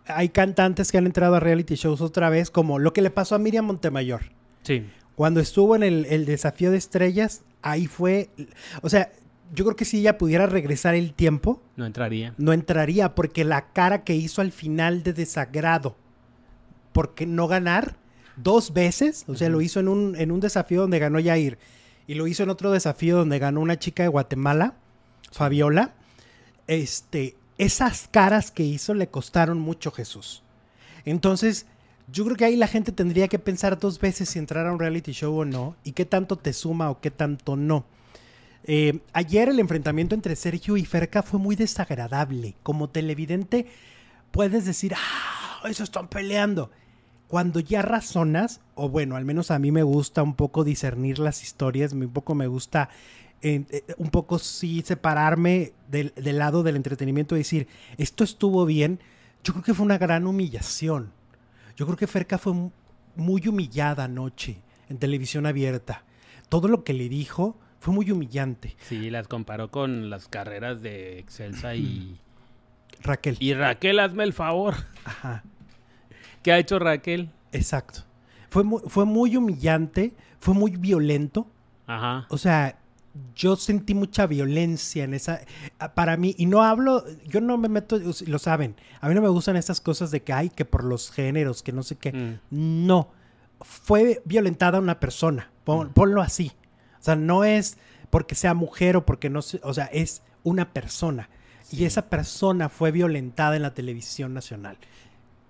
hay 0.07 0.29
cantantes 0.29 0.91
que 0.91 0.99
han 0.99 1.07
entrado 1.07 1.37
a 1.37 1.41
reality 1.41 1.75
shows 1.75 2.01
otra 2.01 2.31
vez, 2.31 2.51
como 2.51 2.79
lo 2.79 2.93
que 2.93 3.03
le 3.03 3.11
pasó 3.11 3.35
a 3.35 3.39
Miriam 3.39 3.67
Montemayor. 3.67 4.23
Sí. 4.63 4.87
Cuando 5.15 5.41
estuvo 5.41 5.77
en 5.77 5.83
el, 5.83 6.07
el 6.07 6.25
desafío 6.27 6.71
de 6.71 6.79
estrellas, 6.79 7.43
ahí 7.63 7.87
fue, 7.87 8.31
o 8.83 8.89
sea, 8.89 9.13
yo 9.53 9.65
creo 9.65 9.77
que 9.77 9.85
si 9.85 9.99
ella 9.99 10.19
pudiera 10.19 10.47
regresar 10.47 10.95
el 10.95 11.13
tiempo. 11.13 11.61
No 11.77 11.87
entraría. 11.87 12.35
No 12.39 12.53
entraría 12.53 13.15
porque 13.15 13.45
la 13.45 13.73
cara 13.73 14.05
que 14.05 14.15
hizo 14.15 14.41
al 14.41 14.53
final 14.53 15.03
de 15.03 15.13
desagrado. 15.13 15.97
Porque 16.93 17.27
no 17.27 17.49
ganar 17.49 17.97
dos 18.37 18.73
veces. 18.73 19.25
O 19.29 19.35
sea, 19.35 19.49
lo 19.49 19.61
hizo 19.61 19.81
en 19.81 19.89
un, 19.89 20.17
en 20.17 20.31
un 20.33 20.41
desafío 20.41 20.83
donde 20.83 20.99
ganó 20.99 21.21
Yair. 21.21 21.59
Y 22.07 22.15
lo 22.15 22.27
hizo 22.27 22.43
en 22.43 22.51
otro 22.51 22.71
desafío 22.71 23.17
donde 23.17 23.39
ganó 23.39 23.61
una 23.61 23.79
chica 23.79 24.03
de 24.03 24.09
Guatemala, 24.09 24.75
Fabiola. 25.33 25.95
Este, 26.67 27.37
esas 27.59 28.09
caras 28.11 28.51
que 28.51 28.63
hizo 28.63 28.95
le 28.95 29.09
costaron 29.09 29.59
mucho 29.59 29.91
Jesús. 29.91 30.43
Entonces, 31.05 31.67
yo 32.13 32.25
creo 32.25 32.37
que 32.37 32.45
ahí 32.45 32.57
la 32.57 32.67
gente 32.67 32.93
tendría 32.93 33.29
que 33.29 33.39
pensar 33.39 33.79
dos 33.79 33.99
veces 33.99 34.29
si 34.29 34.39
entrar 34.39 34.67
a 34.67 34.73
un 34.73 34.79
reality 34.79 35.13
show 35.13 35.35
o 35.35 35.45
no. 35.45 35.77
Y 35.85 35.93
qué 35.93 36.05
tanto 36.05 36.37
te 36.37 36.53
suma 36.53 36.91
o 36.91 37.01
qué 37.01 37.11
tanto 37.11 37.57
no. 37.57 37.85
Eh, 38.67 39.01
ayer 39.13 39.51
el 39.51 39.61
enfrentamiento 39.61 40.15
entre 40.15 40.37
Sergio 40.37 40.77
y 40.77 40.85
Ferca 40.85 41.23
fue 41.23 41.39
muy 41.39 41.55
desagradable. 41.55 42.57
Como 42.63 42.89
televidente 42.89 43.67
puedes 44.31 44.65
decir, 44.65 44.95
ah, 44.97 45.69
eso 45.69 45.85
están 45.85 46.09
peleando. 46.09 46.71
Cuando 47.29 47.61
ya 47.61 47.83
razonas, 47.83 48.61
o 48.75 48.89
bueno, 48.89 49.17
al 49.17 49.25
menos 49.25 49.51
a 49.51 49.59
mí 49.59 49.71
me 49.71 49.83
gusta 49.83 50.23
un 50.23 50.35
poco 50.35 50.65
discernir 50.65 51.19
las 51.19 51.43
historias, 51.43 51.93
un 51.93 52.09
poco 52.11 52.35
me 52.35 52.47
gusta 52.47 52.91
eh, 53.43 53.65
eh, 53.71 53.83
un 53.99 54.09
poco 54.09 54.39
sí 54.39 54.83
separarme 54.83 55.73
del, 55.91 56.13
lado 56.17 56.63
del 56.63 56.77
entretenimiento 56.77 57.35
y 57.35 57.41
decir, 57.41 57.69
esto 57.99 58.25
estuvo 58.25 58.65
bien, 58.65 59.01
yo 59.43 59.53
creo 59.53 59.65
que 59.65 59.75
fue 59.75 59.85
una 59.85 59.99
gran 59.99 60.27
humillación. 60.27 61.13
Yo 61.77 61.85
creo 61.85 61.99
que 61.99 62.07
Ferca 62.07 62.39
fue 62.39 62.55
muy 63.17 63.47
humillada 63.47 64.05
anoche 64.05 64.63
en 64.89 64.99
televisión 64.99 65.45
abierta. 65.45 66.05
Todo 66.49 66.69
lo 66.69 66.85
que 66.85 66.95
le 66.95 67.11
dijo 67.11 67.57
fue 67.85 67.93
muy 67.93 68.11
humillante. 68.11 68.75
Sí, 68.81 69.11
las 69.11 69.29
comparó 69.29 69.71
con 69.71 70.09
las 70.09 70.27
carreras 70.27 70.81
de 70.81 71.19
Excelsa 71.19 71.75
y... 71.75 72.19
Raquel. 73.03 73.37
Y 73.41 73.53
Raquel, 73.53 74.01
hazme 74.01 74.25
el 74.25 74.33
favor. 74.33 74.75
Ajá. 75.05 75.45
¿Qué 76.43 76.51
ha 76.51 76.59
hecho 76.59 76.79
Raquel? 76.79 77.29
Exacto. 77.53 78.01
Fue 78.49 78.65
muy, 78.65 78.81
fue 78.87 79.05
muy 79.05 79.37
humillante, 79.37 80.15
fue 80.41 80.55
muy 80.55 80.71
violento. 80.71 81.47
Ajá. 81.87 82.27
O 82.31 82.39
sea, 82.39 82.79
yo 83.37 83.55
sentí 83.57 83.93
mucha 83.93 84.27
violencia 84.27 85.05
en 85.05 85.13
esa. 85.13 85.43
Para 85.95 86.17
mí, 86.17 86.35
y 86.39 86.47
no 86.47 86.63
hablo, 86.63 87.05
yo 87.27 87.43
no 87.43 87.59
me 87.59 87.69
meto, 87.69 88.01
lo 88.27 88.39
saben, 88.39 88.77
a 89.03 89.11
mí 89.11 89.15
no 89.15 89.21
me 89.21 89.29
gustan 89.29 89.57
estas 89.57 89.83
cosas 89.83 90.11
de 90.11 90.23
que 90.23 90.33
hay 90.33 90.49
que 90.49 90.65
por 90.65 90.85
los 90.85 91.11
géneros, 91.11 91.63
que 91.63 91.73
no 91.73 91.83
sé 91.83 91.97
qué. 91.97 92.15
Mm. 92.15 92.87
No. 92.87 93.11
Fue 93.61 94.23
violentada 94.25 94.79
una 94.79 94.99
persona, 94.99 95.51
mm. 95.67 95.89
ponlo 95.89 96.23
así. 96.23 96.51
O 97.05 97.07
sea, 97.07 97.17
no 97.17 97.45
es 97.45 97.77
porque 98.09 98.35
sea 98.35 98.55
mujer 98.55 98.97
o 98.97 99.05
porque 99.05 99.29
no 99.29 99.43
se, 99.43 99.61
o 99.63 99.75
sea, 99.75 99.85
es 99.93 100.23
una 100.43 100.73
persona. 100.73 101.29
Y 101.71 101.85
esa 101.85 102.09
persona 102.09 102.71
fue 102.71 102.93
violentada 102.93 103.57
en 103.57 103.63
la 103.63 103.75
televisión 103.75 104.33
nacional. 104.33 104.79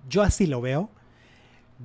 Yo 0.09 0.23
así 0.23 0.49
lo 0.49 0.61
veo. 0.61 0.91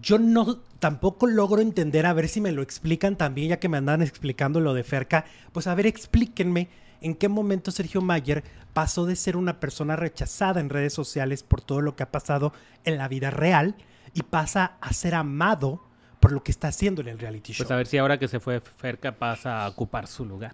Yo 0.01 0.17
no 0.17 0.57
tampoco 0.79 1.27
logro 1.27 1.61
entender, 1.61 2.07
a 2.07 2.13
ver 2.13 2.29
si 2.29 2.41
me 2.41 2.51
lo 2.51 2.63
explican 2.63 3.15
también, 3.15 3.49
ya 3.49 3.59
que 3.59 3.69
me 3.69 3.77
andan 3.77 4.01
explicando 4.01 4.59
lo 4.59 4.73
de 4.73 4.83
Ferca. 4.83 5.25
Pues 5.51 5.67
a 5.67 5.75
ver, 5.75 5.85
explíquenme 5.85 6.69
en 7.01 7.13
qué 7.13 7.29
momento 7.29 7.69
Sergio 7.69 8.01
Mayer 8.01 8.43
pasó 8.73 9.05
de 9.05 9.15
ser 9.15 9.37
una 9.37 9.59
persona 9.59 9.95
rechazada 9.95 10.61
en 10.61 10.69
redes 10.69 10.93
sociales 10.93 11.43
por 11.43 11.61
todo 11.61 11.81
lo 11.81 11.95
que 11.95 12.01
ha 12.01 12.11
pasado 12.11 12.53
en 12.85 12.97
la 12.97 13.07
vida 13.07 13.29
real 13.29 13.75
y 14.15 14.23
pasa 14.23 14.77
a 14.81 14.93
ser 14.93 15.13
amado 15.13 15.83
por 16.19 16.31
lo 16.31 16.43
que 16.43 16.51
está 16.51 16.67
haciendo 16.67 17.01
en 17.01 17.07
el 17.07 17.19
reality 17.19 17.53
show. 17.53 17.65
Pues 17.65 17.71
a 17.71 17.75
ver 17.75 17.87
si 17.87 17.97
ahora 17.97 18.19
que 18.19 18.27
se 18.27 18.39
fue 18.39 18.59
Ferca 18.59 19.13
pasa 19.13 19.63
a 19.63 19.69
ocupar 19.69 20.07
su 20.07 20.25
lugar. 20.25 20.51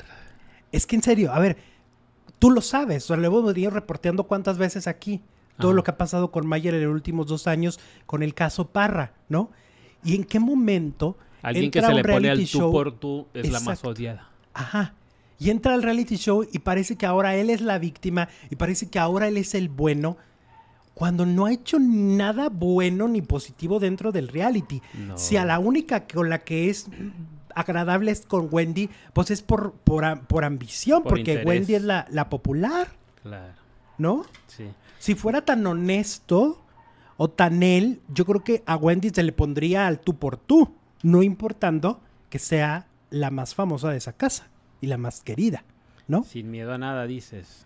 Es 0.72 0.86
que 0.86 0.96
en 0.96 1.04
serio, 1.04 1.32
a 1.32 1.40
ver, 1.40 1.58
tú 2.40 2.52
lo 2.52 2.62
sabes, 2.62 3.06
o 3.06 3.08
sea, 3.08 3.18
lo 3.18 3.28
hemos 3.28 3.46
venido 3.46 3.72
reporteando 3.72 4.26
cuántas 4.26 4.58
veces 4.58 4.88
aquí, 4.88 5.22
todo 5.58 5.74
lo 5.74 5.84
que 5.84 5.92
ha 5.92 5.98
pasado 5.98 6.32
con 6.32 6.46
Mayer 6.46 6.74
en 6.74 6.84
los 6.84 6.94
últimos 6.94 7.28
dos 7.28 7.48
años 7.48 7.80
con 8.06 8.24
el 8.24 8.34
caso 8.34 8.68
Parra, 8.68 9.14
¿no? 9.30 9.52
¿Y 10.04 10.16
en 10.16 10.24
qué 10.24 10.40
momento... 10.40 11.18
Alguien 11.42 11.72
que 11.72 11.82
se 11.82 11.94
le 11.94 12.04
pone 12.04 12.30
al 12.30 12.46
tú 12.48 12.72
por 12.72 12.92
tú 13.00 13.28
es 13.34 13.52
la 13.52 13.60
más 13.60 13.84
odiada. 13.86 14.30
Ajá. 14.54 14.96
Y 15.38 15.50
entra 15.50 15.74
al 15.74 15.84
reality 15.84 16.16
show 16.16 16.46
y 16.52 16.60
parece 16.60 16.96
que 16.96 17.06
ahora 17.06 17.36
él 17.36 17.50
es 17.50 17.62
la 17.62 17.78
víctima 17.78 18.30
y 18.50 18.56
parece 18.56 18.90
que 18.90 19.00
ahora 19.00 19.28
él 19.28 19.38
es 19.38 19.54
el 19.54 19.70
bueno 19.70 20.18
cuando 20.96 21.26
no 21.26 21.46
ha 21.46 21.52
hecho 21.52 21.78
nada 21.80 22.50
bueno 22.50 23.08
ni 23.08 23.22
positivo 23.22 23.80
dentro 23.80 24.12
del 24.12 24.30
reality. 24.30 24.82
Si 25.16 25.38
a 25.38 25.46
la 25.46 25.60
única 25.60 26.08
con 26.08 26.30
la 26.30 26.40
que 26.40 26.70
es 26.70 26.88
agradable 27.54 28.12
es 28.12 28.26
con 28.26 28.48
Wendy, 28.50 28.90
pues 29.14 29.30
es 29.30 29.42
por, 29.42 29.74
por, 29.74 30.44
ambición, 30.44 31.04
porque 31.04 31.44
Wendy 31.46 31.76
es 31.76 31.84
la, 31.84 32.30
popular. 32.30 32.88
Claro. 33.22 33.54
¿No? 33.98 34.26
Sí. 34.48 34.66
Si 34.98 35.16
fuera 35.16 35.44
tan 35.44 35.68
honesto 35.68 36.64
o 37.18 37.30
tan 37.30 37.62
él, 37.62 38.02
yo 38.14 38.26
creo 38.26 38.44
que 38.44 38.64
a 38.66 38.78
Wendy 38.78 39.10
se 39.10 39.24
le 39.24 39.34
pondría 39.34 39.88
al 39.88 40.00
tú 40.00 40.18
por 40.18 40.38
tú, 40.38 40.76
no 41.04 41.24
importando 41.24 42.02
que 42.30 42.40
sea 42.40 42.88
la 43.10 43.32
más 43.32 43.54
famosa 43.54 43.90
de 43.90 43.98
esa 43.98 44.14
casa 44.14 44.48
y 44.82 44.88
la 44.88 44.98
más 44.98 45.22
querida, 45.22 45.64
¿no? 46.08 46.24
Sin 46.24 46.52
miedo 46.52 46.74
a 46.74 46.78
nada, 46.78 47.06
dices. 47.06 47.66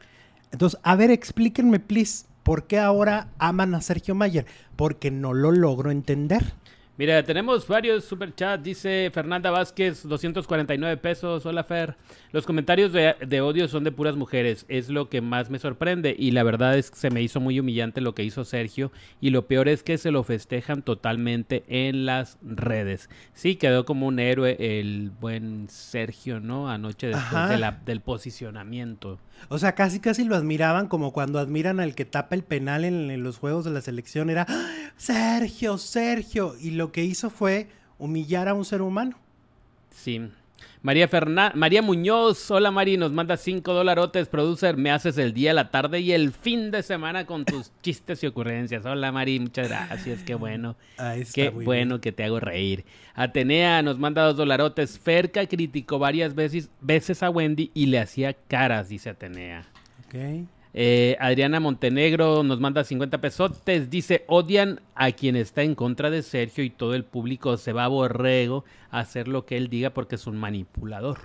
Entonces, 0.51 0.79
a 0.83 0.95
ver, 0.95 1.11
explíquenme, 1.11 1.79
please, 1.79 2.25
¿Por 2.43 2.67
qué 2.67 2.79
ahora 2.79 3.29
aman 3.37 3.75
a 3.75 3.81
Sergio 3.81 4.15
Mayer? 4.15 4.45
Porque 4.75 5.11
no 5.11 5.33
lo 5.33 5.51
logro 5.51 5.91
entender. 5.91 6.53
Mira, 6.99 7.23
tenemos 7.23 7.65
varios 7.65 8.03
superchats. 8.03 8.61
Dice 8.61 9.09
Fernanda 9.13 9.51
Vázquez, 9.51 10.05
249 10.05 10.97
pesos. 10.97 11.45
Hola, 11.45 11.63
Fer. 11.63 11.95
Los 12.33 12.45
comentarios 12.45 12.91
de, 12.91 13.39
odio 13.39 13.69
son 13.69 13.85
de 13.85 13.93
puras 13.93 14.17
mujeres. 14.17 14.65
Es 14.67 14.89
lo 14.89 15.07
que 15.07 15.21
más 15.21 15.49
me 15.49 15.59
sorprende. 15.59 16.13
Y 16.19 16.31
la 16.31 16.43
verdad 16.43 16.77
es 16.77 16.91
que 16.91 16.97
se 16.97 17.09
me 17.09 17.21
hizo 17.21 17.39
muy 17.39 17.57
humillante 17.57 18.01
lo 18.01 18.15
que 18.15 18.25
hizo 18.25 18.43
Sergio. 18.43 18.91
Y 19.21 19.29
lo 19.29 19.47
peor 19.47 19.69
es 19.69 19.81
que 19.81 19.97
se 19.97 20.11
lo 20.11 20.23
festejan 20.23 20.81
totalmente 20.81 21.63
en 21.69 22.05
las 22.05 22.37
redes. 22.41 23.09
Sí, 23.33 23.55
quedó 23.55 23.85
como 23.85 24.05
un 24.05 24.19
héroe 24.19 24.57
el 24.59 25.11
buen 25.21 25.69
Sergio, 25.69 26.41
¿no? 26.41 26.69
Anoche 26.69 27.07
después 27.07 27.61
del 27.85 28.01
posicionamiento. 28.01 29.19
O 29.47 29.57
sea, 29.57 29.73
casi 29.73 29.99
casi 29.99 30.23
lo 30.23 30.35
admiraban 30.35 30.87
como 30.87 31.13
cuando 31.13 31.39
admiran 31.39 31.79
al 31.79 31.95
que 31.95 32.05
tapa 32.05 32.35
el 32.35 32.43
penal 32.43 32.83
en, 32.83 33.23
los 33.23 33.37
juegos 33.37 33.65
de 33.65 33.71
la 33.71 33.81
selección. 33.81 34.29
Era 34.29 34.45
¡Ah! 34.47 34.69
Sergio, 34.97 35.77
Sergio. 35.77 36.55
Y 36.59 36.71
lo 36.71 36.91
que 36.91 37.03
hizo 37.03 37.29
fue 37.29 37.67
humillar 37.97 38.47
a 38.47 38.53
un 38.53 38.65
ser 38.65 38.81
humano. 38.81 39.17
Sí. 39.95 40.29
María 40.81 41.07
Ferná 41.07 41.51
María 41.55 41.81
Muñoz, 41.81 42.49
hola 42.51 42.71
Mari, 42.71 42.97
nos 42.97 43.11
manda 43.11 43.37
cinco 43.37 43.73
dolarotes, 43.73 44.27
producer, 44.27 44.77
me 44.77 44.91
haces 44.91 45.17
el 45.17 45.33
día, 45.33 45.53
la 45.53 45.71
tarde 45.71 45.99
y 45.99 46.13
el 46.13 46.31
fin 46.31 46.71
de 46.71 46.83
semana 46.83 47.25
con 47.25 47.45
tus 47.45 47.71
chistes 47.81 48.23
y 48.23 48.27
ocurrencias. 48.27 48.85
Hola 48.85 49.11
Mari, 49.11 49.39
muchas 49.39 49.67
gracias, 49.67 50.23
qué 50.23 50.35
bueno. 50.35 50.75
qué 51.33 51.49
bueno 51.49 52.01
que 52.01 52.11
te 52.11 52.23
hago 52.23 52.39
reír. 52.39 52.85
Atenea 53.13 53.81
nos 53.81 53.99
manda 53.99 54.23
dos 54.23 54.37
dolarotes. 54.37 54.99
Ferca 54.99 55.45
criticó 55.47 55.99
varias 55.99 56.35
veces, 56.35 56.69
veces 56.81 57.23
a 57.23 57.29
Wendy 57.29 57.71
y 57.73 57.87
le 57.87 57.99
hacía 57.99 58.33
caras, 58.33 58.89
dice 58.89 59.09
Atenea. 59.09 59.65
Ok. 60.05 60.47
Eh, 60.73 61.17
Adriana 61.19 61.59
Montenegro 61.59 62.43
nos 62.43 62.59
manda 62.59 62.83
50 62.83 63.19
pesotes. 63.19 63.89
Dice: 63.89 64.23
odian 64.27 64.81
a 64.95 65.11
quien 65.11 65.35
está 65.35 65.63
en 65.63 65.75
contra 65.75 66.09
de 66.09 66.21
Sergio 66.21 66.63
y 66.63 66.69
todo 66.69 66.93
el 66.93 67.03
público 67.03 67.57
se 67.57 67.73
va 67.73 67.85
a 67.85 67.87
borrego 67.87 68.65
a 68.91 68.99
hacer 68.99 69.27
lo 69.27 69.45
que 69.45 69.57
él 69.57 69.69
diga 69.69 69.91
porque 69.91 70.15
es 70.15 70.27
un 70.27 70.37
manipulador. 70.37 71.19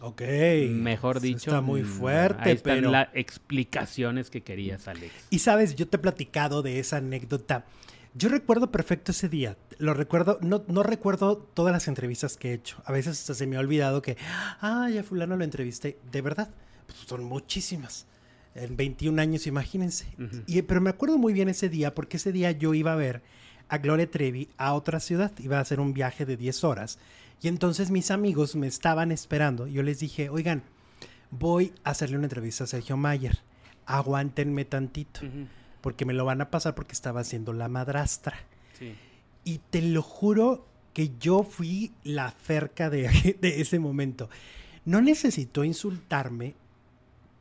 Ok. 0.00 0.22
Mejor 0.70 1.20
dicho. 1.20 1.50
Está 1.50 1.60
muy 1.60 1.82
mm, 1.82 1.86
fuerte, 1.86 2.48
ahí 2.48 2.56
están 2.56 2.90
las 2.90 3.08
explicaciones 3.14 4.30
que 4.30 4.40
querías, 4.40 4.88
Alex. 4.88 5.12
Y 5.30 5.38
sabes, 5.38 5.76
yo 5.76 5.86
te 5.86 5.96
he 5.96 6.00
platicado 6.00 6.62
de 6.62 6.80
esa 6.80 6.96
anécdota. 6.96 7.64
Yo 8.14 8.28
recuerdo 8.28 8.72
perfecto 8.72 9.12
ese 9.12 9.28
día. 9.28 9.56
Lo 9.78 9.94
recuerdo, 9.94 10.38
no, 10.42 10.64
no 10.66 10.82
recuerdo 10.82 11.38
todas 11.38 11.72
las 11.72 11.86
entrevistas 11.86 12.36
que 12.36 12.50
he 12.50 12.54
hecho. 12.54 12.82
A 12.84 12.92
veces 12.92 13.16
se 13.16 13.46
me 13.46 13.56
ha 13.56 13.60
olvidado 13.60 14.02
que, 14.02 14.16
ah, 14.60 14.90
ya 14.92 15.04
fulano 15.04 15.36
lo 15.36 15.44
entrevisté. 15.44 15.98
De 16.10 16.20
verdad 16.20 16.50
son 16.94 17.24
muchísimas. 17.24 18.06
En 18.54 18.76
21 18.76 19.20
años, 19.20 19.46
imagínense. 19.46 20.06
y, 20.46 20.60
pero 20.62 20.80
me 20.80 20.90
acuerdo 20.90 21.18
muy 21.18 21.32
bien 21.32 21.48
ese 21.48 21.68
día, 21.68 21.94
porque 21.94 22.18
ese 22.18 22.32
día 22.32 22.50
yo 22.52 22.74
iba 22.74 22.92
a 22.92 22.96
ver 22.96 23.22
a 23.68 23.78
Gloria 23.78 24.10
Trevi 24.10 24.48
a 24.58 24.74
otra 24.74 25.00
ciudad. 25.00 25.32
Iba 25.38 25.58
a 25.58 25.60
hacer 25.60 25.80
un 25.80 25.94
viaje 25.94 26.26
de 26.26 26.36
10 26.36 26.64
horas. 26.64 26.98
Y 27.40 27.48
entonces 27.48 27.90
mis 27.90 28.10
amigos 28.10 28.54
me 28.54 28.66
estaban 28.66 29.10
esperando. 29.10 29.66
Yo 29.66 29.82
les 29.82 29.98
dije, 29.98 30.28
oigan, 30.28 30.62
voy 31.30 31.72
a 31.82 31.90
hacerle 31.90 32.16
una 32.16 32.26
entrevista 32.26 32.64
a 32.64 32.66
Sergio 32.66 32.96
Mayer. 32.96 33.38
Aguántenme 33.86 34.64
tantito. 34.64 35.20
Porque 35.80 36.04
me 36.04 36.12
lo 36.12 36.24
van 36.24 36.40
a 36.40 36.50
pasar 36.50 36.74
porque 36.74 36.92
estaba 36.92 37.20
haciendo 37.20 37.52
la 37.52 37.68
madrastra. 37.68 38.36
Y 39.44 39.58
te 39.70 39.80
lo 39.80 40.02
juro 40.02 40.66
que 40.92 41.10
yo 41.18 41.42
fui 41.42 41.92
la 42.04 42.30
cerca 42.30 42.90
de, 42.90 43.08
de 43.40 43.60
ese 43.60 43.78
momento. 43.78 44.28
No 44.84 45.00
necesitó 45.00 45.64
insultarme, 45.64 46.54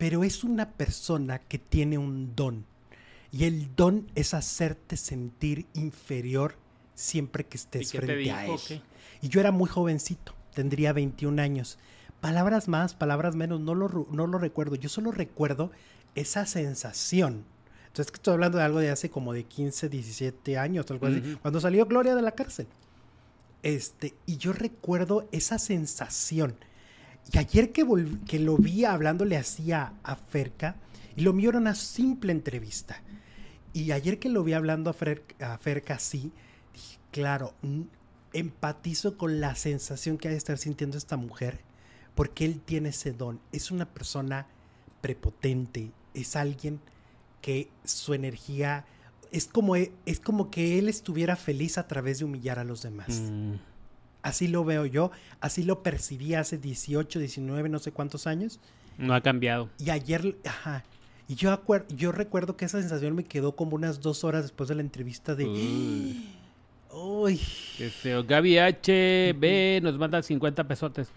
pero 0.02 0.24
es 0.24 0.44
una 0.44 0.72
persona 0.72 1.38
que 1.38 1.60
tiene 1.60 2.00
un 2.00 2.36
don. 2.36 2.66
Y 3.32 3.44
el 3.44 3.76
don 3.76 4.08
es 4.16 4.34
hacerte 4.34 4.98
sentir 4.98 5.68
inferior 5.76 6.56
siempre 6.96 7.46
que 7.46 7.58
estés 7.58 7.92
frente 7.92 8.32
a 8.32 8.48
él. 8.48 8.82
Y 9.22 9.30
yo 9.30 9.40
era 9.40 9.52
muy 9.52 9.70
jovencito, 9.70 10.34
tendría 10.56 10.92
21 10.92 11.40
años. 11.40 11.78
Palabras 12.20 12.68
más, 12.68 12.96
palabras 12.96 13.36
menos, 13.36 13.60
no 13.60 13.76
lo, 13.76 14.08
no 14.10 14.26
lo 14.26 14.40
recuerdo. 14.40 14.74
Yo 14.74 14.90
solo 14.90 15.12
recuerdo 15.12 15.70
esa 16.16 16.48
sensación. 16.48 17.46
Entonces, 17.86 18.12
estoy 18.12 18.34
hablando 18.34 18.58
de 18.58 18.64
algo 18.64 18.80
de 18.80 18.90
hace 18.90 19.12
como 19.12 19.34
de 19.34 19.44
15, 19.44 19.88
17 19.88 20.58
años, 20.58 20.90
algo 20.90 21.06
así, 21.06 21.38
cuando 21.44 21.62
salió 21.62 21.86
Gloria 21.86 22.16
de 22.16 22.24
la 22.24 22.32
cárcel. 22.32 22.66
Este, 23.62 24.16
y 24.26 24.38
yo 24.38 24.52
recuerdo 24.52 25.28
esa 25.32 25.60
sensación. 25.60 26.56
Y 27.34 27.38
ayer 27.38 27.72
que, 27.72 27.86
que 28.26 28.40
lo 28.40 28.58
vi 28.58 28.86
hablándole 28.86 29.38
así 29.38 29.72
a, 29.72 29.94
Ferca, 30.30 30.76
y 31.16 31.22
lo 31.22 31.34
mío 31.34 31.50
era 31.50 31.60
una 31.60 31.76
simple 31.76 32.32
entrevista. 32.32 33.02
Y 33.74 33.92
ayer 33.92 34.20
que 34.20 34.30
lo 34.30 34.44
vi 34.44 34.54
hablando 34.54 34.90
a, 34.90 34.96
a 35.46 35.58
Ferca 35.58 35.96
así, 35.96 36.32
dije, 36.74 37.00
claro, 37.12 37.54
empatizo 38.34 39.18
con 39.18 39.40
la 39.40 39.56
sensación 39.56 40.18
que 40.18 40.28
ha 40.28 40.32
de 40.32 40.38
estar 40.38 40.58
sintiendo 40.58 40.98
esta 40.98 41.18
mujer, 41.18 41.60
porque 42.16 42.46
él 42.46 42.60
tiene 42.60 42.90
ese 42.90 43.12
don. 43.12 43.40
Es 43.52 43.72
una 43.72 43.86
persona 43.86 44.48
prepotente, 45.02 45.92
es 46.14 46.36
alguien 46.36 46.80
que 47.42 47.70
su 47.84 48.14
energía 48.14 48.86
es 49.32 49.48
como, 49.48 49.76
e, 49.76 49.92
es 50.06 50.20
como 50.20 50.52
que 50.52 50.78
él 50.78 50.90
estuviera 50.90 51.36
feliz 51.36 51.78
a 51.78 51.88
través 51.88 52.20
de 52.20 52.26
humillar 52.26 52.60
a 52.60 52.64
los 52.64 52.84
demás. 52.84 53.22
Mm. 53.22 53.54
Así 54.22 54.48
lo 54.48 54.64
veo 54.64 54.86
yo, 54.86 55.12
así 55.40 55.64
lo 55.64 55.84
percibí 55.84 56.36
hace 56.36 56.58
18, 56.58 57.20
19, 57.20 57.70
no 57.70 57.80
sé 57.80 57.92
cuántos 57.92 58.28
años. 58.28 58.60
No 58.98 59.14
ha 59.14 59.22
cambiado. 59.22 59.70
Y 59.80 59.90
ayer, 59.90 60.38
ajá, 60.46 60.84
y 61.32 61.36
yo, 61.36 61.58
yo 61.96 62.12
recuerdo 62.12 62.58
que 62.58 62.66
esa 62.66 62.82
sensación 62.82 63.16
me 63.16 63.24
quedó 63.24 63.56
como 63.56 63.76
unas 63.76 64.02
dos 64.02 64.26
horas 64.26 64.44
después 64.44 64.68
de 64.68 64.76
la 64.76 64.82
entrevista 64.82 65.34
de... 65.34 65.46
Uy. 66.94 67.40
Qué 67.78 67.90
feo. 67.90 68.24
Gaby 68.26 68.58
HB 68.58 69.82
nos 69.82 69.98
manda 69.98 70.22
50 70.22 70.68
pesotes. 70.68 71.10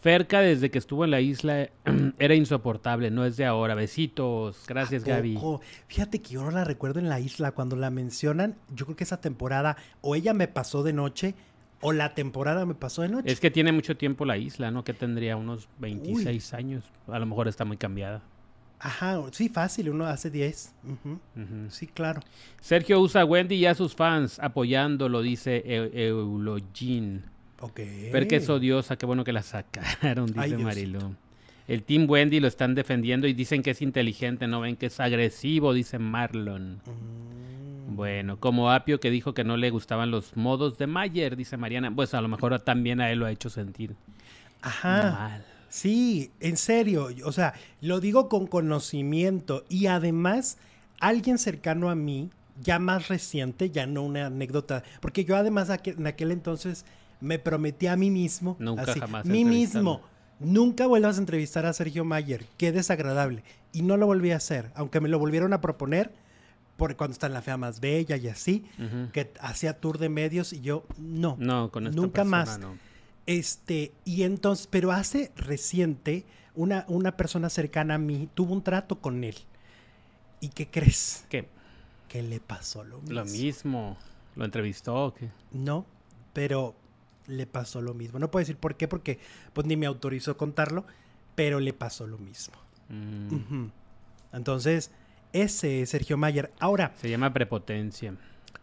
Ferca 0.00 0.40
desde 0.40 0.72
que 0.72 0.78
estuvo 0.78 1.04
en 1.04 1.12
la 1.12 1.20
isla 1.20 1.68
era 2.18 2.34
insoportable, 2.34 3.12
no 3.12 3.24
es 3.24 3.36
de 3.36 3.44
ahora. 3.44 3.76
Besitos. 3.76 4.64
Gracias, 4.66 5.04
Gaby. 5.04 5.38
Fíjate 5.86 6.20
que 6.20 6.30
yo 6.30 6.42
no 6.42 6.50
la 6.50 6.64
recuerdo 6.64 6.98
en 6.98 7.08
la 7.08 7.20
isla. 7.20 7.52
Cuando 7.52 7.76
la 7.76 7.90
mencionan, 7.90 8.56
yo 8.74 8.86
creo 8.86 8.96
que 8.96 9.04
esa 9.04 9.20
temporada 9.20 9.76
o 10.00 10.16
ella 10.16 10.34
me 10.34 10.48
pasó 10.48 10.82
de 10.82 10.94
noche 10.94 11.36
o 11.80 11.92
la 11.92 12.14
temporada 12.14 12.66
me 12.66 12.74
pasó 12.74 13.02
de 13.02 13.08
noche. 13.08 13.30
Es 13.30 13.40
que 13.40 13.50
tiene 13.50 13.72
mucho 13.72 13.96
tiempo 13.96 14.24
la 14.24 14.36
isla, 14.36 14.70
¿no? 14.70 14.84
Que 14.84 14.92
tendría 14.94 15.36
unos 15.36 15.68
26 15.78 16.54
años. 16.54 16.84
A 17.08 17.18
lo 17.18 17.26
mejor 17.26 17.48
está 17.48 17.64
muy 17.64 17.76
cambiada. 17.76 18.22
Ajá, 18.78 19.20
sí, 19.32 19.50
fácil, 19.50 19.90
uno 19.90 20.06
hace 20.06 20.30
10. 20.30 20.74
Sí, 21.68 21.86
claro. 21.86 22.22
Sergio 22.60 22.98
usa 23.00 23.22
a 23.22 23.24
Wendy 23.24 23.56
y 23.56 23.66
a 23.66 23.74
sus 23.74 23.94
fans 23.94 24.38
apoyándolo, 24.38 25.20
dice 25.20 25.62
Eulogin. 25.66 27.24
Ok. 27.60 27.80
Ver 28.12 28.26
que 28.26 28.36
es 28.36 28.48
odiosa, 28.48 28.96
qué 28.96 29.04
bueno 29.04 29.22
que 29.22 29.32
la 29.32 29.42
sacaron, 29.42 30.26
dice 30.32 30.56
Marilu. 30.56 31.14
El 31.70 31.84
Team 31.84 32.10
Wendy 32.10 32.40
lo 32.40 32.48
están 32.48 32.74
defendiendo 32.74 33.28
y 33.28 33.32
dicen 33.32 33.62
que 33.62 33.70
es 33.70 33.80
inteligente, 33.80 34.48
no 34.48 34.58
ven 34.58 34.74
que 34.74 34.86
es 34.86 34.98
agresivo, 34.98 35.72
dice 35.72 36.00
Marlon. 36.00 36.82
Mm. 36.84 37.94
Bueno, 37.94 38.40
como 38.40 38.72
Apio 38.72 38.98
que 38.98 39.08
dijo 39.08 39.34
que 39.34 39.44
no 39.44 39.56
le 39.56 39.70
gustaban 39.70 40.10
los 40.10 40.36
modos 40.36 40.78
de 40.78 40.88
Mayer, 40.88 41.36
dice 41.36 41.56
Mariana. 41.56 41.94
Pues 41.94 42.12
a 42.12 42.20
lo 42.20 42.26
mejor 42.26 42.58
también 42.58 43.00
a 43.00 43.12
él 43.12 43.20
lo 43.20 43.26
ha 43.26 43.30
hecho 43.30 43.50
sentir. 43.50 43.94
Ajá. 44.62 45.12
Mal. 45.12 45.44
Sí, 45.68 46.32
en 46.40 46.56
serio, 46.56 47.10
o 47.24 47.30
sea, 47.30 47.54
lo 47.80 48.00
digo 48.00 48.28
con 48.28 48.48
conocimiento 48.48 49.64
y 49.68 49.86
además 49.86 50.58
alguien 50.98 51.38
cercano 51.38 51.88
a 51.88 51.94
mí, 51.94 52.30
ya 52.60 52.80
más 52.80 53.06
reciente, 53.06 53.70
ya 53.70 53.86
no 53.86 54.02
una 54.02 54.26
anécdota, 54.26 54.82
porque 55.00 55.24
yo 55.24 55.36
además 55.36 55.70
en 55.84 56.06
aquel 56.08 56.32
entonces 56.32 56.84
me 57.20 57.38
prometí 57.38 57.86
a 57.86 57.94
mí 57.94 58.10
mismo, 58.10 58.56
nunca 58.58 58.92
jamás 58.94 59.24
mí 59.24 59.44
mismo, 59.44 60.00
nunca 60.40 60.86
vuelvas 60.86 61.16
a 61.16 61.20
entrevistar 61.20 61.66
a 61.66 61.72
Sergio 61.72 62.04
Mayer, 62.04 62.46
qué 62.56 62.72
desagradable, 62.72 63.44
y 63.72 63.82
no 63.82 63.96
lo 63.96 64.06
volví 64.06 64.32
a 64.32 64.36
hacer, 64.36 64.72
aunque 64.74 65.00
me 65.00 65.08
lo 65.08 65.18
volvieron 65.18 65.52
a 65.52 65.60
proponer, 65.60 66.12
por 66.76 66.96
cuando 66.96 67.12
está 67.12 67.26
en 67.26 67.34
la 67.34 67.42
fea 67.42 67.58
más 67.58 67.80
bella 67.80 68.16
y 68.16 68.28
así, 68.28 68.64
que 69.12 69.30
hacía 69.38 69.78
tour 69.78 69.98
de 69.98 70.08
medios 70.08 70.54
y 70.54 70.62
yo 70.62 70.84
no, 70.98 71.36
no 71.38 71.70
con 71.70 71.84
nunca 71.94 72.24
más. 72.24 72.58
Este, 73.26 73.92
y 74.06 74.22
entonces, 74.22 74.66
pero 74.66 74.90
hace 74.90 75.30
reciente, 75.36 76.24
una, 76.54 76.86
una 76.88 77.16
persona 77.18 77.50
cercana 77.50 77.94
a 77.94 77.98
mí 77.98 78.28
tuvo 78.34 78.54
un 78.54 78.62
trato 78.62 78.98
con 78.98 79.22
él. 79.22 79.36
¿Y 80.40 80.48
qué 80.48 80.68
crees? 80.68 81.26
¿Qué? 81.28 81.46
Que 82.08 82.22
le 82.22 82.40
pasó 82.40 82.82
lo 82.82 82.98
mismo. 83.02 83.14
Lo 83.14 83.24
mismo. 83.26 83.98
¿Lo 84.34 84.44
entrevistó 84.46 84.94
o 84.94 85.14
qué? 85.14 85.28
No, 85.52 85.84
pero 86.32 86.74
le 87.30 87.46
pasó 87.46 87.80
lo 87.80 87.94
mismo. 87.94 88.18
No 88.18 88.30
puedo 88.30 88.42
decir 88.42 88.56
por 88.56 88.76
qué, 88.76 88.88
porque 88.88 89.18
pues 89.52 89.66
ni 89.66 89.76
me 89.76 89.86
autorizó 89.86 90.36
contarlo, 90.36 90.84
pero 91.34 91.60
le 91.60 91.72
pasó 91.72 92.06
lo 92.06 92.18
mismo. 92.18 92.56
Mm. 92.88 93.66
Entonces, 94.32 94.90
ese 95.32 95.82
es 95.82 95.90
Sergio 95.90 96.16
Mayer. 96.16 96.52
Ahora. 96.58 96.92
Se 97.00 97.08
llama 97.08 97.32
prepotencia. 97.32 98.14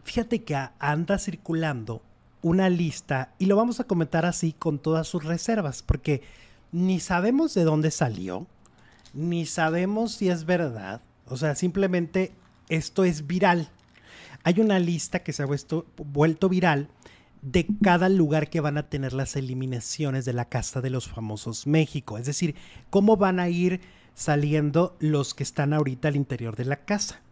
Fíjate 0.04 0.42
que 0.42 0.56
anda 0.78 1.18
circulando 1.18 2.02
una 2.42 2.68
lista 2.68 3.34
y 3.38 3.46
lo 3.46 3.56
vamos 3.56 3.80
a 3.80 3.84
comentar 3.84 4.24
así 4.24 4.52
con 4.52 4.78
todas 4.78 5.08
sus 5.08 5.24
reservas, 5.24 5.82
porque 5.82 6.22
ni 6.72 7.00
sabemos 7.00 7.54
de 7.54 7.64
dónde 7.64 7.90
salió, 7.90 8.46
ni 9.12 9.46
sabemos 9.46 10.12
si 10.12 10.28
es 10.28 10.44
verdad, 10.44 11.00
o 11.26 11.36
sea, 11.36 11.54
simplemente 11.54 12.32
esto 12.68 13.04
es 13.04 13.26
viral. 13.26 13.68
Hay 14.44 14.60
una 14.60 14.78
lista 14.78 15.22
que 15.22 15.32
se 15.32 15.42
ha 15.42 15.46
vuelto, 15.46 15.86
vuelto 15.96 16.48
viral 16.48 16.88
de 17.42 17.66
cada 17.82 18.08
lugar 18.08 18.50
que 18.50 18.60
van 18.60 18.78
a 18.78 18.88
tener 18.88 19.12
las 19.12 19.36
eliminaciones 19.36 20.24
de 20.24 20.32
la 20.32 20.46
Casa 20.46 20.80
de 20.80 20.90
los 20.90 21.08
Famosos 21.08 21.66
México, 21.66 22.18
es 22.18 22.26
decir, 22.26 22.54
cómo 22.90 23.16
van 23.16 23.40
a 23.40 23.48
ir 23.48 23.80
saliendo 24.14 24.96
los 24.98 25.34
que 25.34 25.44
están 25.44 25.72
ahorita 25.72 26.08
al 26.08 26.16
interior 26.16 26.56
de 26.56 26.64
la 26.64 26.76
casa. 26.84 27.22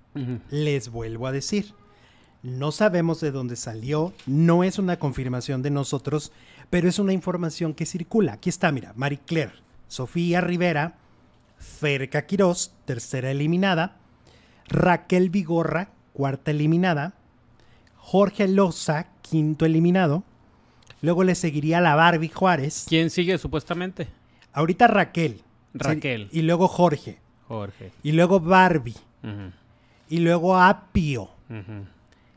Les 0.50 0.88
vuelvo 0.88 1.26
a 1.26 1.32
decir, 1.32 1.74
no 2.42 2.72
sabemos 2.72 3.20
de 3.20 3.32
dónde 3.32 3.56
salió, 3.56 4.14
no 4.24 4.64
es 4.64 4.78
una 4.78 4.98
confirmación 4.98 5.62
de 5.62 5.70
nosotros, 5.70 6.32
pero 6.70 6.88
es 6.88 6.98
una 6.98 7.12
información 7.12 7.74
que 7.74 7.84
circula. 7.86 8.34
Aquí 8.34 8.48
está, 8.48 8.72
mira, 8.72 8.92
Marie 8.96 9.20
Claire, 9.26 9.52
Sofía 9.88 10.40
Rivera, 10.40 10.96
Ferca 11.58 12.24
Quirós, 12.24 12.72
tercera 12.84 13.30
eliminada, 13.30 13.98
Raquel 14.68 15.28
Vigorra, 15.28 15.90
cuarta 16.12 16.50
eliminada, 16.50 17.14
Jorge 17.96 18.48
Loza, 18.48 19.08
quinto 19.30 19.64
eliminado, 19.64 20.22
luego 21.02 21.24
le 21.24 21.34
seguiría 21.34 21.80
la 21.80 21.94
Barbie 21.94 22.28
Juárez. 22.28 22.86
¿Quién 22.88 23.10
sigue 23.10 23.38
supuestamente? 23.38 24.08
Ahorita 24.52 24.86
Raquel. 24.86 25.42
Raquel. 25.74 26.28
Y 26.32 26.42
luego 26.42 26.68
Jorge. 26.68 27.18
Jorge. 27.48 27.92
Y 28.02 28.12
luego 28.12 28.40
Barbie. 28.40 28.96
Y 30.08 30.18
luego 30.18 30.56
Apio. 30.56 31.30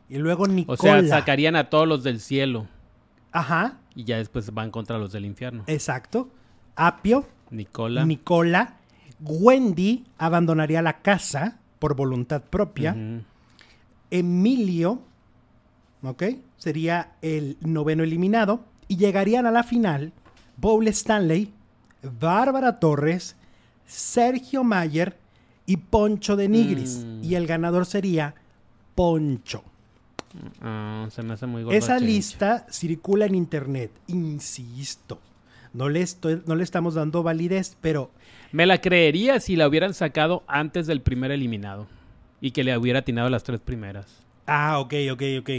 Y 0.10 0.18
luego 0.18 0.48
Nicola. 0.48 0.78
O 0.78 0.82
sea, 0.82 1.08
sacarían 1.08 1.56
a 1.56 1.70
todos 1.70 1.88
los 1.88 2.04
del 2.04 2.20
cielo. 2.20 2.68
Ajá. 3.32 3.78
Y 3.96 4.04
ya 4.06 4.18
después 4.18 4.52
van 4.54 4.72
contra 4.72 4.98
los 4.98 5.12
del 5.12 5.26
infierno. 5.26 5.64
Exacto. 5.68 6.30
Apio. 6.76 7.28
Nicola. 7.52 8.06
Nicola. 8.06 8.76
Wendy 9.20 10.06
abandonaría 10.18 10.82
la 10.82 11.02
casa 11.02 11.60
por 11.78 11.96
voluntad 11.96 12.42
propia. 12.42 12.96
Emilio, 14.12 15.02
¿ok? 16.02 16.24
Sería 16.60 17.14
el 17.24 17.58
noveno 17.62 18.04
eliminado. 18.04 18.64
Y 18.88 18.98
llegarían 18.98 19.48
a 19.48 19.52
la 19.52 19.64
final 19.64 20.14
Bowl 20.58 20.88
Stanley, 20.88 21.52
Bárbara 22.20 22.80
Torres, 22.80 23.36
Sergio 23.86 24.64
Mayer 24.64 25.18
y 25.66 25.78
Poncho 25.78 26.36
de 26.36 26.50
Nigris. 26.50 27.04
Mm. 27.06 27.24
Y 27.24 27.36
el 27.36 27.48
ganador 27.48 27.86
sería 27.86 28.36
Poncho. 28.96 29.64
Ah, 30.62 31.08
se 31.10 31.24
me 31.24 31.34
hace 31.34 31.48
muy 31.48 31.66
Esa 31.76 32.00
lista 32.00 32.68
circula 32.70 33.26
en 33.26 33.36
internet, 33.36 33.92
insisto. 34.08 35.20
no 35.74 35.90
le, 35.90 36.02
estoy, 36.02 36.42
no 36.46 36.56
le 36.56 36.64
estamos 36.64 36.94
dando 36.94 37.24
validez, 37.24 37.78
pero... 37.82 38.12
Me 38.52 38.66
la 38.66 38.80
creería 38.80 39.40
si 39.40 39.56
la 39.56 39.68
hubieran 39.68 39.94
sacado 39.94 40.44
antes 40.48 40.88
del 40.88 41.02
primer 41.02 41.32
eliminado 41.32 41.88
y 42.42 42.52
que 42.52 42.64
le 42.64 42.78
hubiera 42.78 43.00
atinado 43.00 43.30
las 43.30 43.44
tres 43.44 43.60
primeras. 43.60 44.08
Ah, 44.48 44.80
ok, 44.80 44.94
ok, 45.12 45.24
ok. 45.40 45.50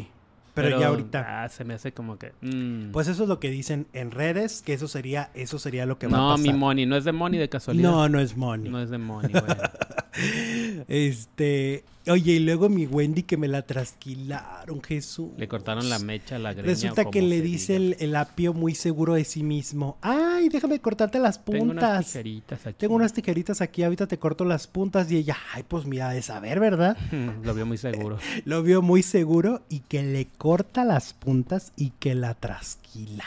Pero, 0.55 0.81
ya 0.81 0.89
ahorita. 0.89 1.43
Ah, 1.45 1.49
se 1.49 1.65
me 1.65 1.75
hace 1.75 1.93
como 1.93 2.19
que. 2.19 2.33
Mm. 2.41 2.91
Pues 2.93 3.09
eso 3.09 3.23
es 3.23 3.29
lo 3.29 3.41
que 3.41 3.51
dicen 3.51 3.87
en 3.93 4.11
redes, 4.11 4.63
que 4.63 4.73
eso 4.73 4.89
sería, 4.89 5.31
eso 5.35 5.59
sería 5.59 5.87
lo 5.87 5.99
que 5.99 6.07
va 6.07 6.17
a 6.17 6.21
pasar. 6.33 6.47
No, 6.47 6.53
mi 6.53 6.59
money, 6.59 6.87
no 6.87 6.97
es 6.97 7.05
de 7.05 7.13
money 7.13 7.39
de 7.39 7.49
casualidad. 7.49 7.91
No, 7.91 8.09
no 8.09 8.21
es 8.21 8.37
money. 8.37 8.71
No 8.71 8.81
es 8.81 8.91
de 8.91 8.99
money, 8.99 9.33
güey. 9.33 9.45
este, 10.89 11.85
Oye, 12.09 12.33
y 12.33 12.39
luego 12.39 12.71
mi 12.71 12.87
Wendy 12.87 13.25
que 13.25 13.37
me 13.37 13.47
la 13.47 13.63
trasquilaron, 13.63 14.83
Jesús. 14.83 15.31
Le 15.37 15.47
cortaron 15.47 15.91
la 15.91 15.99
mecha, 15.99 16.39
la 16.39 16.55
greña. 16.55 16.69
Resulta 16.69 17.05
que 17.05 17.21
le 17.21 17.43
dice 17.43 17.77
el, 17.77 18.17
apio 18.17 18.55
muy 18.55 18.75
seguro 18.75 19.15
de 19.15 19.25
sí 19.25 19.43
mismo. 19.43 19.99
Ay, 20.01 20.49
déjame 20.49 20.81
cortarte 20.81 21.19
las 21.19 21.39
puntas. 21.39 21.61
Tengo 21.61 21.73
unas 21.73 22.07
tijeritas 22.07 22.67
aquí. 22.67 22.77
Tengo 22.79 22.95
unas 22.95 23.13
tijeritas 23.13 23.61
aquí, 23.61 23.83
ahorita 23.83 24.07
te 24.07 24.19
corto 24.19 24.47
las 24.47 24.67
puntas. 24.67 25.13
Y 25.13 25.19
ella, 25.19 25.37
ay, 25.53 25.63
pues 25.69 25.85
mira, 25.85 26.11
de 26.11 26.23
saber, 26.23 26.59
¿verdad? 26.59 26.97
Lo 27.45 27.53
vio 27.55 27.67
muy 27.67 27.77
seguro. 27.77 28.19
Lo 28.47 28.63
vio 28.63 28.81
muy 28.81 29.03
seguro 29.03 29.63
y 29.69 29.81
que 29.81 30.03
le 30.03 30.27
corta 30.27 30.87
las 30.87 31.13
puntas 31.13 31.73
y 31.77 31.91
que 31.91 32.15
la 32.15 32.35
trasquila. 32.35 33.25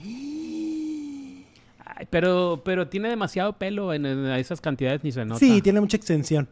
Ay, 1.96 2.08
pero, 2.10 2.62
pero 2.64 2.88
tiene 2.88 3.08
demasiado 3.08 3.52
pelo 3.52 3.94
en, 3.94 4.04
en 4.04 4.26
esas 4.32 4.60
cantidades, 4.60 5.04
ni 5.04 5.12
se 5.12 5.24
nota. 5.24 5.38
Sí, 5.38 5.62
tiene 5.62 5.80
mucha 5.80 5.96
extensión. 5.96 6.48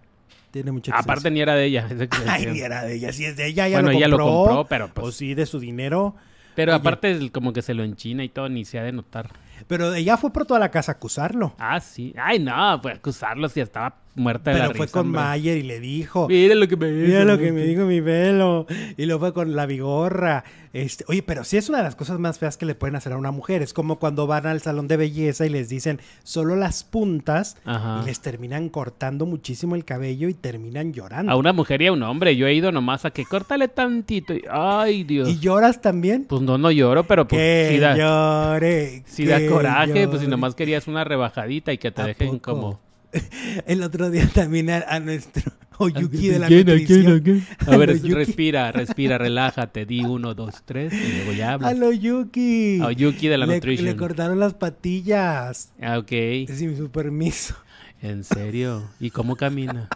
Tiene 0.53 0.71
mucha 0.71 0.95
Aparte 0.95 1.31
ni 1.31 1.41
era 1.41 1.55
de 1.55 1.65
ella. 1.65 1.89
Ay, 2.29 2.47
ni 2.47 2.61
era 2.61 2.85
de 2.85 2.95
ella. 2.95 3.13
Si 3.13 3.25
es 3.25 3.37
de 3.37 3.47
ella, 3.47 3.69
ya 3.69 3.81
bueno, 3.81 3.89
lo 3.89 3.93
compró. 3.93 3.99
ella 3.99 4.09
lo 4.09 4.19
compró, 4.19 4.65
pero 4.69 4.89
pues... 4.89 5.07
O 5.09 5.11
sí, 5.11 5.35
de 5.35 5.47
su 5.47 5.59
dinero. 5.59 6.15
Pero 6.55 6.75
aparte 6.75 7.31
como 7.33 7.55
que 7.55 7.63
se 7.63 7.73
lo 7.73 7.83
enchina 7.83 8.23
y 8.23 8.29
todo, 8.29 8.51
ni 8.51 8.67
se 8.67 8.79
ha 8.79 8.83
de 8.83 8.93
notar. 8.93 9.31
Pero 9.67 9.95
ella 9.95 10.19
fue 10.19 10.31
por 10.31 10.45
toda 10.45 10.61
la 10.61 10.71
casa 10.71 10.93
a 10.93 10.95
acusarlo. 10.97 11.55
Ah, 11.59 11.81
sí. 11.81 12.15
Ay, 12.19 12.39
no, 12.39 12.79
fue 12.83 12.93
acusarlo 12.93 13.49
si 13.49 13.61
estaba 13.61 14.02
muerta 14.15 14.53
de 14.53 14.61
Pero 14.61 14.75
fue 14.75 14.89
con 14.89 15.09
Mayer 15.09 15.57
y 15.59 15.63
le 15.63 15.81
dijo. 15.81 16.29
Mira 16.29 16.55
lo 16.55 16.69
que 16.69 16.77
me 16.77 16.91
dijo. 16.91 17.07
Mira 17.09 17.25
lo 17.25 17.39
que 17.39 17.53
me 17.53 17.65
dijo 17.65 17.85
mi 17.85 18.01
pelo. 18.01 18.67
Y 18.97 19.07
lo 19.07 19.19
fue 19.19 19.33
con 19.33 19.55
la 19.57 19.67
vigorra. 19.67 20.45
Este, 20.73 21.05
oye, 21.09 21.23
pero 21.23 21.45
sí 21.45 21.59
es 21.59 21.69
una 21.69 21.79
de 21.79 21.85
las 21.85 21.97
cosas 21.97 22.19
más 22.19 22.39
feas 22.39 22.57
que 22.57 22.65
le 22.65 22.75
pueden 22.75 22.97
hacer 22.97 23.13
a 23.13 23.19
una 23.19 23.31
mujer. 23.31 23.61
Es 23.61 23.75
como 23.75 23.99
cuando 23.99 24.27
van 24.27 24.47
al 24.47 24.63
salón 24.63 24.89
de 24.89 24.97
belleza 24.97 25.45
y 25.45 25.51
les 25.51 25.69
dicen 25.69 26.01
solo 26.23 26.57
las 26.57 26.83
puntas 26.83 27.57
y 27.67 28.07
les 28.07 28.21
terminan 28.21 28.69
cortando 28.71 29.27
muchísimo 29.27 29.75
el 29.75 29.85
cabello 29.85 30.29
y 30.29 30.35
terminan 30.35 30.93
llorando. 30.93 31.31
A 31.31 31.37
una 31.37 31.53
mujer 31.53 31.83
y 31.83 31.89
a 31.89 31.93
un 31.93 32.03
hombre. 32.03 32.37
Yo 32.37 32.47
he 32.47 32.55
ido 32.55 32.73
nomás 32.73 33.05
a 33.05 33.11
que 33.11 33.25
córtale 33.25 33.69
tantito. 33.69 34.33
ay, 34.51 35.05
Dios. 35.05 35.29
¿Y 35.29 35.39
lloras 35.39 35.83
también? 35.83 36.25
Pues 36.25 36.41
no, 36.41 36.57
no 36.57 36.71
lloro, 36.71 37.05
pero 37.05 37.29
pues 37.29 37.71
que 37.71 37.79
da, 37.79 37.97
llore, 37.97 39.03
si 39.07 39.27
da 39.27 39.47
coraje, 39.47 40.09
pues 40.09 40.23
si 40.23 40.27
nomás 40.27 40.55
querías 40.55 40.87
una 40.87 41.05
rebajadita 41.05 41.73
y 41.73 41.79
que 41.79 41.91
te 41.91 42.03
dejen 42.03 42.39
como 42.39 42.81
El 43.67 43.83
otro 43.83 44.11
día 44.11 44.29
también 44.33 44.71
a, 44.71 45.01
nuestro 45.01 45.53
Oyuki 45.79 46.29
de 46.29 46.39
la 46.39 46.49
nutrición. 46.49 47.45
A, 47.67 47.77
ver, 47.77 48.01
respira, 48.03 48.73
respira, 48.73 49.19
relájate. 49.19 49.87
Di 49.87 50.05
uno, 50.05 50.35
dos, 50.35 50.63
tres 50.65 50.93
y 50.93 51.17
luego 51.17 51.33
ya 51.33 51.55
hablas. 51.55 51.81
A 51.81 51.85
Oyuki. 51.85 52.81
A 52.81 52.87
Oyuki 52.87 53.29
de 53.29 53.39
la 53.39 53.47
le, 53.47 53.57
nutrición. 53.57 53.87
Le 53.87 53.97
cortaron 53.97 54.39
las 54.39 54.55
patillas. 54.55 55.73
Ah, 55.81 55.99
ok. 55.99 56.11
Sin 56.55 56.77
su 56.77 56.91
permiso. 56.91 57.55
¿En 58.01 58.25
serio? 58.25 58.89
¿Y 58.99 59.11
cómo 59.11 59.37
camina? 59.37 59.89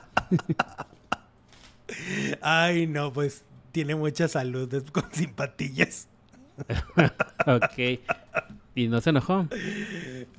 Ay, 2.40 2.86
no, 2.86 3.12
pues 3.12 3.44
tiene 3.72 3.94
mucha 3.94 4.28
salud 4.28 4.72
con 4.92 5.04
sin 5.12 5.32
patillas. 5.32 6.08
ok. 7.46 8.00
¿Y 8.76 8.88
no 8.88 9.00
se 9.00 9.10
enojó? 9.10 9.48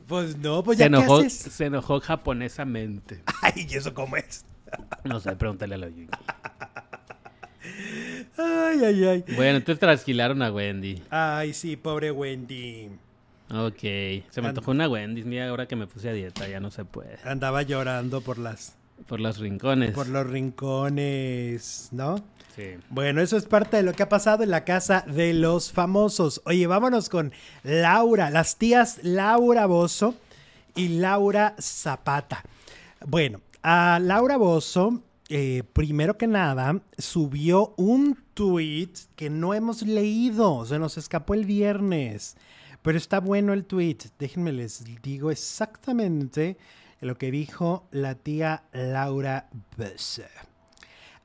Pues 0.07 0.37
no, 0.37 0.63
pues 0.63 0.77
se 0.77 0.83
ya 0.83 0.85
enojó, 0.85 1.23
¿qué 1.23 1.29
Se 1.29 1.65
enojó 1.65 1.99
japonesamente. 1.99 3.23
Ay, 3.41 3.67
¿y 3.69 3.75
eso 3.75 3.93
cómo 3.93 4.15
es? 4.15 4.45
no 5.03 5.19
sé, 5.19 5.35
pregúntale 5.35 5.75
a 5.75 5.77
la 5.79 5.89
Yuki. 5.89 6.07
Ay, 8.37 8.79
ay, 8.85 9.03
ay. 9.03 9.25
Bueno, 9.35 9.57
entonces 9.57 9.79
trasquilaron 9.79 10.41
a 10.43 10.51
Wendy. 10.51 11.01
Ay, 11.09 11.53
sí, 11.53 11.75
pobre 11.75 12.11
Wendy. 12.11 12.89
Ok, 13.49 13.79
se 14.29 14.41
me 14.41 14.49
antojó 14.49 14.71
una 14.71 14.87
Wendy. 14.87 15.23
Mira, 15.23 15.49
ahora 15.49 15.67
que 15.67 15.75
me 15.75 15.87
puse 15.87 16.09
a 16.09 16.13
dieta, 16.13 16.47
ya 16.47 16.59
no 16.59 16.69
se 16.69 16.85
puede. 16.85 17.17
Andaba 17.23 17.63
llorando 17.63 18.21
por 18.21 18.37
las... 18.37 18.76
Por 19.05 19.19
los 19.19 19.37
rincones. 19.37 19.91
Por 19.91 20.07
los 20.07 20.27
rincones, 20.27 21.89
¿no? 21.91 22.15
Sí. 22.55 22.75
Bueno, 22.89 23.21
eso 23.21 23.37
es 23.37 23.45
parte 23.45 23.77
de 23.77 23.83
lo 23.83 23.93
que 23.93 24.03
ha 24.03 24.09
pasado 24.09 24.43
en 24.43 24.49
la 24.49 24.65
casa 24.65 25.05
de 25.07 25.33
los 25.33 25.71
famosos. 25.71 26.41
Oye, 26.45 26.65
vámonos 26.65 27.07
con 27.07 27.31
Laura, 27.63 28.31
las 28.31 28.57
tías 28.57 28.99
Laura 29.03 29.67
Bozo 29.67 30.15
y 30.75 30.99
Laura 30.99 31.55
Zapata. 31.59 32.43
Bueno, 33.05 33.41
a 33.61 33.99
Laura 34.01 34.37
Bozo, 34.37 35.01
eh, 35.29 35.63
primero 35.73 36.17
que 36.17 36.27
nada, 36.27 36.81
subió 36.97 37.73
un 37.77 38.17
tweet 38.33 38.91
que 39.15 39.29
no 39.29 39.53
hemos 39.53 39.83
leído. 39.83 40.65
Se 40.65 40.79
nos 40.79 40.97
escapó 40.97 41.33
el 41.33 41.45
viernes. 41.45 42.37
Pero 42.81 42.97
está 42.97 43.19
bueno 43.19 43.53
el 43.53 43.65
tweet. 43.65 43.97
Déjenme 44.17 44.51
les 44.51 44.83
digo 45.01 45.29
exactamente 45.29 46.57
lo 47.01 47.17
que 47.17 47.31
dijo 47.31 47.87
la 47.91 48.15
tía 48.15 48.63
Laura 48.73 49.49
Bozo. 49.77 50.23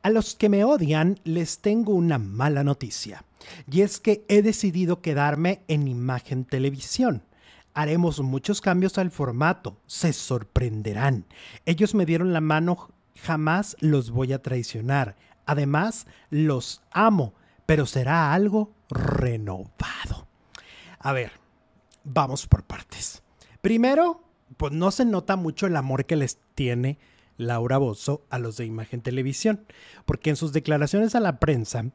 A 0.03 0.11
los 0.11 0.35
que 0.35 0.49
me 0.49 0.65
odian 0.65 1.21
les 1.25 1.61
tengo 1.61 1.93
una 1.93 2.19
mala 2.19 2.65
noticia, 2.65 3.25
y 3.71 3.83
es 3.83 4.01
que 4.01 4.25
he 4.29 4.43
decidido 4.43 5.01
quedarme 5.01 5.63
en 5.69 5.89
imagen 5.89 6.45
televisión. 6.45 7.23
Haremos 7.75 8.21
muchos 8.21 8.61
cambios 8.61 8.99
al 8.99 9.11
formato, 9.11 9.79
se 9.87 10.13
sorprenderán. 10.13 11.25
Ellos 11.65 11.95
me 11.95 12.05
dieron 12.05 12.33
la 12.33 12.41
mano, 12.41 12.91
jamás 13.23 13.77
los 13.81 14.11
voy 14.11 14.33
a 14.33 14.43
traicionar. 14.43 15.17
Además, 15.47 16.07
los 16.31 16.83
amo, 16.91 17.35
pero 17.65 17.87
será 17.87 18.35
algo 18.35 18.75
renovado. 18.91 20.27
A 20.99 21.13
ver, 21.13 21.33
vamos 22.05 22.47
por 22.47 22.65
partes. 22.65 23.23
Primero, 23.61 24.23
pues 24.63 24.73
no 24.73 24.93
se 24.93 25.05
nota 25.05 25.35
mucho 25.35 25.67
el 25.67 25.75
amor 25.75 26.05
que 26.05 26.15
les 26.15 26.39
tiene 26.55 26.97
Laura 27.37 27.79
Bozo 27.79 28.23
a 28.31 28.39
los 28.39 28.57
de 28.57 28.65
Imagen 28.65 29.01
Televisión, 29.01 29.65
porque 30.05 30.31
en 30.31 30.37
sus 30.37 30.53
declaraciones 30.53 31.17
a 31.17 31.21
la 31.21 31.41
prensa, 31.41 31.87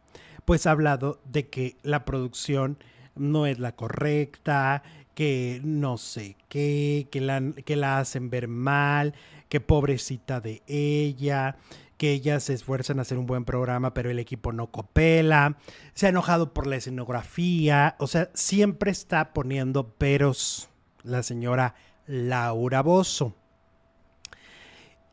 pues 0.43 0.67
ha 0.67 0.71
hablado 0.71 1.21
de 1.23 1.47
que 1.47 1.77
la 1.81 2.03
producción 2.03 2.77
no 3.15 3.45
es 3.45 3.57
la 3.57 3.73
correcta, 3.77 4.83
que 5.15 5.61
no 5.63 5.97
sé 5.97 6.35
qué, 6.49 7.07
que 7.09 7.21
la, 7.21 7.41
que 7.63 7.77
la 7.77 7.99
hacen 7.99 8.29
ver 8.29 8.49
mal, 8.49 9.13
que 9.47 9.61
pobrecita 9.61 10.41
de 10.41 10.61
ella, 10.67 11.55
que 11.95 12.11
ellas 12.11 12.43
se 12.43 12.53
esfuerzan 12.53 12.99
a 12.99 13.03
hacer 13.03 13.17
un 13.17 13.27
buen 13.27 13.45
programa, 13.45 13.93
pero 13.93 14.11
el 14.11 14.19
equipo 14.19 14.51
no 14.51 14.67
copela, 14.71 15.55
se 15.93 16.07
ha 16.07 16.09
enojado 16.09 16.53
por 16.53 16.67
la 16.67 16.75
escenografía, 16.75 17.95
o 17.97 18.07
sea, 18.07 18.29
siempre 18.33 18.91
está 18.91 19.31
poniendo 19.31 19.87
peros 19.87 20.67
la 21.03 21.23
señora 21.23 21.75
Laura 22.07 22.81
Bozo. 22.81 23.35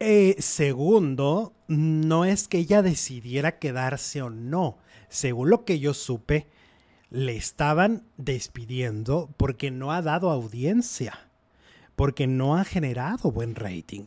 Eh, 0.01 0.37
segundo, 0.39 1.53
no 1.69 2.25
es 2.25 2.49
que 2.49 2.59
ella 2.59 2.83
decidiera 2.83 3.59
quedarse 3.59 4.23
o 4.23 4.31
no. 4.31 4.79
Según 5.09 5.51
lo 5.51 5.65
que 5.65 5.79
yo 5.79 5.95
supe, 5.95 6.47
le 7.11 7.37
estaban 7.37 8.05
despidiendo 8.17 9.31
porque 9.37 9.71
no 9.71 9.93
ha 9.93 10.03
dado 10.03 10.31
audiencia, 10.31 11.31
porque 11.97 12.27
no 12.27 12.57
ha 12.57 12.65
generado 12.65 13.31
buen 13.31 13.55
rating. 13.55 14.07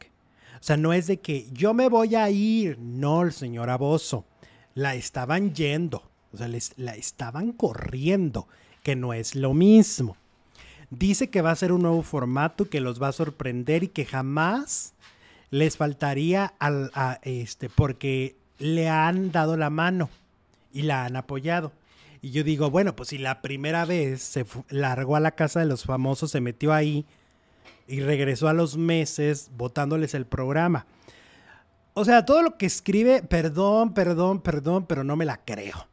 O 0.60 0.64
sea, 0.64 0.78
no 0.78 0.92
es 0.94 1.08
de 1.08 1.20
que 1.20 1.50
yo 1.52 1.74
me 1.74 1.88
voy 1.88 2.16
a 2.16 2.30
ir, 2.30 2.80
no, 2.80 3.22
el 3.24 3.32
señor 3.32 3.70
Aboso. 3.70 4.26
La 4.74 4.96
estaban 4.96 5.54
yendo, 5.54 6.12
o 6.34 6.38
sea, 6.38 6.48
les, 6.48 6.74
la 6.78 6.96
estaban 6.96 7.52
corriendo, 7.52 8.48
que 8.84 8.96
no 8.96 9.14
es 9.14 9.36
lo 9.36 9.54
mismo. 9.54 10.18
Dice 10.90 11.30
que 11.30 11.42
va 11.42 11.52
a 11.52 11.56
ser 11.56 11.72
un 11.72 11.82
nuevo 11.82 12.02
formato 12.02 12.70
que 12.70 12.80
los 12.80 13.02
va 13.02 13.10
a 13.10 13.14
sorprender 13.14 13.84
y 13.84 13.88
que 13.90 14.06
jamás 14.06 14.94
les 15.50 15.78
faltaría 15.78 16.54
al, 16.60 16.92
a 16.94 17.20
este, 17.24 17.70
porque 17.70 18.38
le 18.60 18.90
han 18.90 19.32
dado 19.32 19.58
la 19.58 19.70
mano 19.70 20.10
y 20.72 20.84
la 20.84 21.06
han 21.06 21.16
apoyado. 21.16 21.72
Y 22.22 22.32
yo 22.32 22.44
digo, 22.44 22.70
bueno, 22.70 22.96
pues 22.96 23.10
si 23.10 23.18
la 23.18 23.42
primera 23.42 23.86
vez 23.86 24.22
se 24.22 24.46
largó 24.70 25.16
a 25.16 25.20
la 25.20 25.32
casa 25.32 25.60
de 25.60 25.66
los 25.66 25.84
famosos, 25.84 26.32
se 26.32 26.42
metió 26.42 26.74
ahí 26.74 27.06
y 27.88 28.02
regresó 28.02 28.48
a 28.48 28.54
los 28.54 28.78
meses 28.78 29.52
votándoles 29.56 30.14
el 30.14 30.26
programa. 30.26 30.86
O 31.94 32.06
sea, 32.06 32.26
todo 32.26 32.42
lo 32.42 32.58
que 32.58 32.66
escribe, 32.66 33.24
perdón, 33.24 33.94
perdón, 33.94 34.42
perdón, 34.42 34.86
pero 34.86 35.04
no 35.04 35.16
me 35.16 35.26
la 35.26 35.38
creo. 35.38 35.88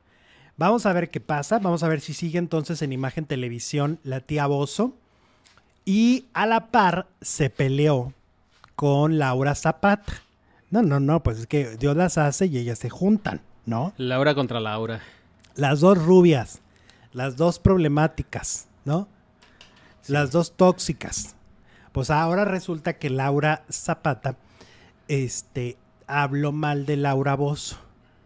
Vamos 0.57 0.87
a 0.87 0.93
ver 0.93 1.11
qué 1.11 1.21
pasa. 1.21 1.59
Vamos 1.59 1.83
a 1.83 1.89
ver 1.89 2.01
si 2.01 2.15
sigue 2.15 2.39
entonces 2.39 2.81
en 2.83 2.93
imagen 2.93 3.27
televisión 3.27 3.99
la 4.05 4.21
tía 4.21 4.47
Bozo. 4.47 4.95
Y 5.85 6.27
a 6.33 6.47
la 6.47 6.69
par 6.69 7.09
se 7.21 7.51
peleó 7.51 8.13
con 8.77 9.19
Laura 9.19 9.55
Zapata. 9.55 10.23
No, 10.71 10.83
no, 10.83 11.01
no, 11.01 11.23
pues 11.23 11.39
es 11.39 11.47
que 11.47 11.77
Dios 11.77 11.97
las 11.97 12.19
hace 12.19 12.47
y 12.47 12.59
ellas 12.59 12.79
se 12.79 12.91
juntan, 12.91 13.43
¿no? 13.67 13.93
Laura 13.97 14.35
contra 14.35 14.61
Laura. 14.61 15.01
Las 15.57 15.81
dos 15.81 16.03
rubias, 16.03 16.61
las 17.13 17.37
dos 17.37 17.59
problemáticas, 17.59 18.67
¿no? 18.85 19.09
Las 20.09 20.33
dos 20.33 20.57
tóxicas. 20.57 21.37
Pues 21.93 22.11
ahora 22.11 22.45
resulta 22.45 22.95
que 22.95 23.11
Laura 23.11 23.65
Zapata 23.71 24.37
este, 25.07 25.77
habló 26.07 26.51
mal 26.51 26.87
de 26.87 26.97
Laura 26.97 27.37
Bozo. 27.37 27.77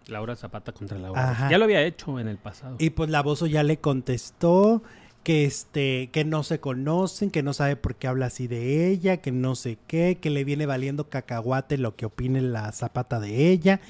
Laura 0.09 0.37
Zapata 0.37 0.73
contra 0.73 0.99
Laura. 0.99 1.49
Ya 1.51 1.59
lo 1.59 1.65
había 1.65 1.83
hecho 1.83 2.19
en 2.19 2.29
el 2.29 2.39
pasado. 2.39 2.77
Y 2.79 2.91
pues 2.91 3.11
la 3.11 3.23
Bozo 3.23 3.47
ya 3.47 3.63
le 3.63 3.79
contestó 3.79 4.83
que 5.23 5.45
este 5.45 6.09
que 6.11 6.25
no 6.25 6.43
se 6.43 6.61
conocen, 6.61 7.31
que 7.31 7.43
no 7.43 7.53
sabe 7.53 7.77
por 7.77 7.97
qué 7.97 8.09
habla 8.09 8.27
así 8.27 8.47
de 8.47 8.89
ella, 8.89 9.19
que 9.19 9.33
no 9.33 9.55
sé 9.55 9.79
qué, 9.87 10.19
que 10.21 10.31
le 10.31 10.45
viene 10.45 10.67
valiendo 10.67 11.09
cacahuate 11.09 11.79
lo 11.79 11.97
que 11.97 12.07
opine 12.07 12.41
la 12.41 12.73
Zapata 12.73 13.21
de 13.21 13.51
ella. 13.51 13.81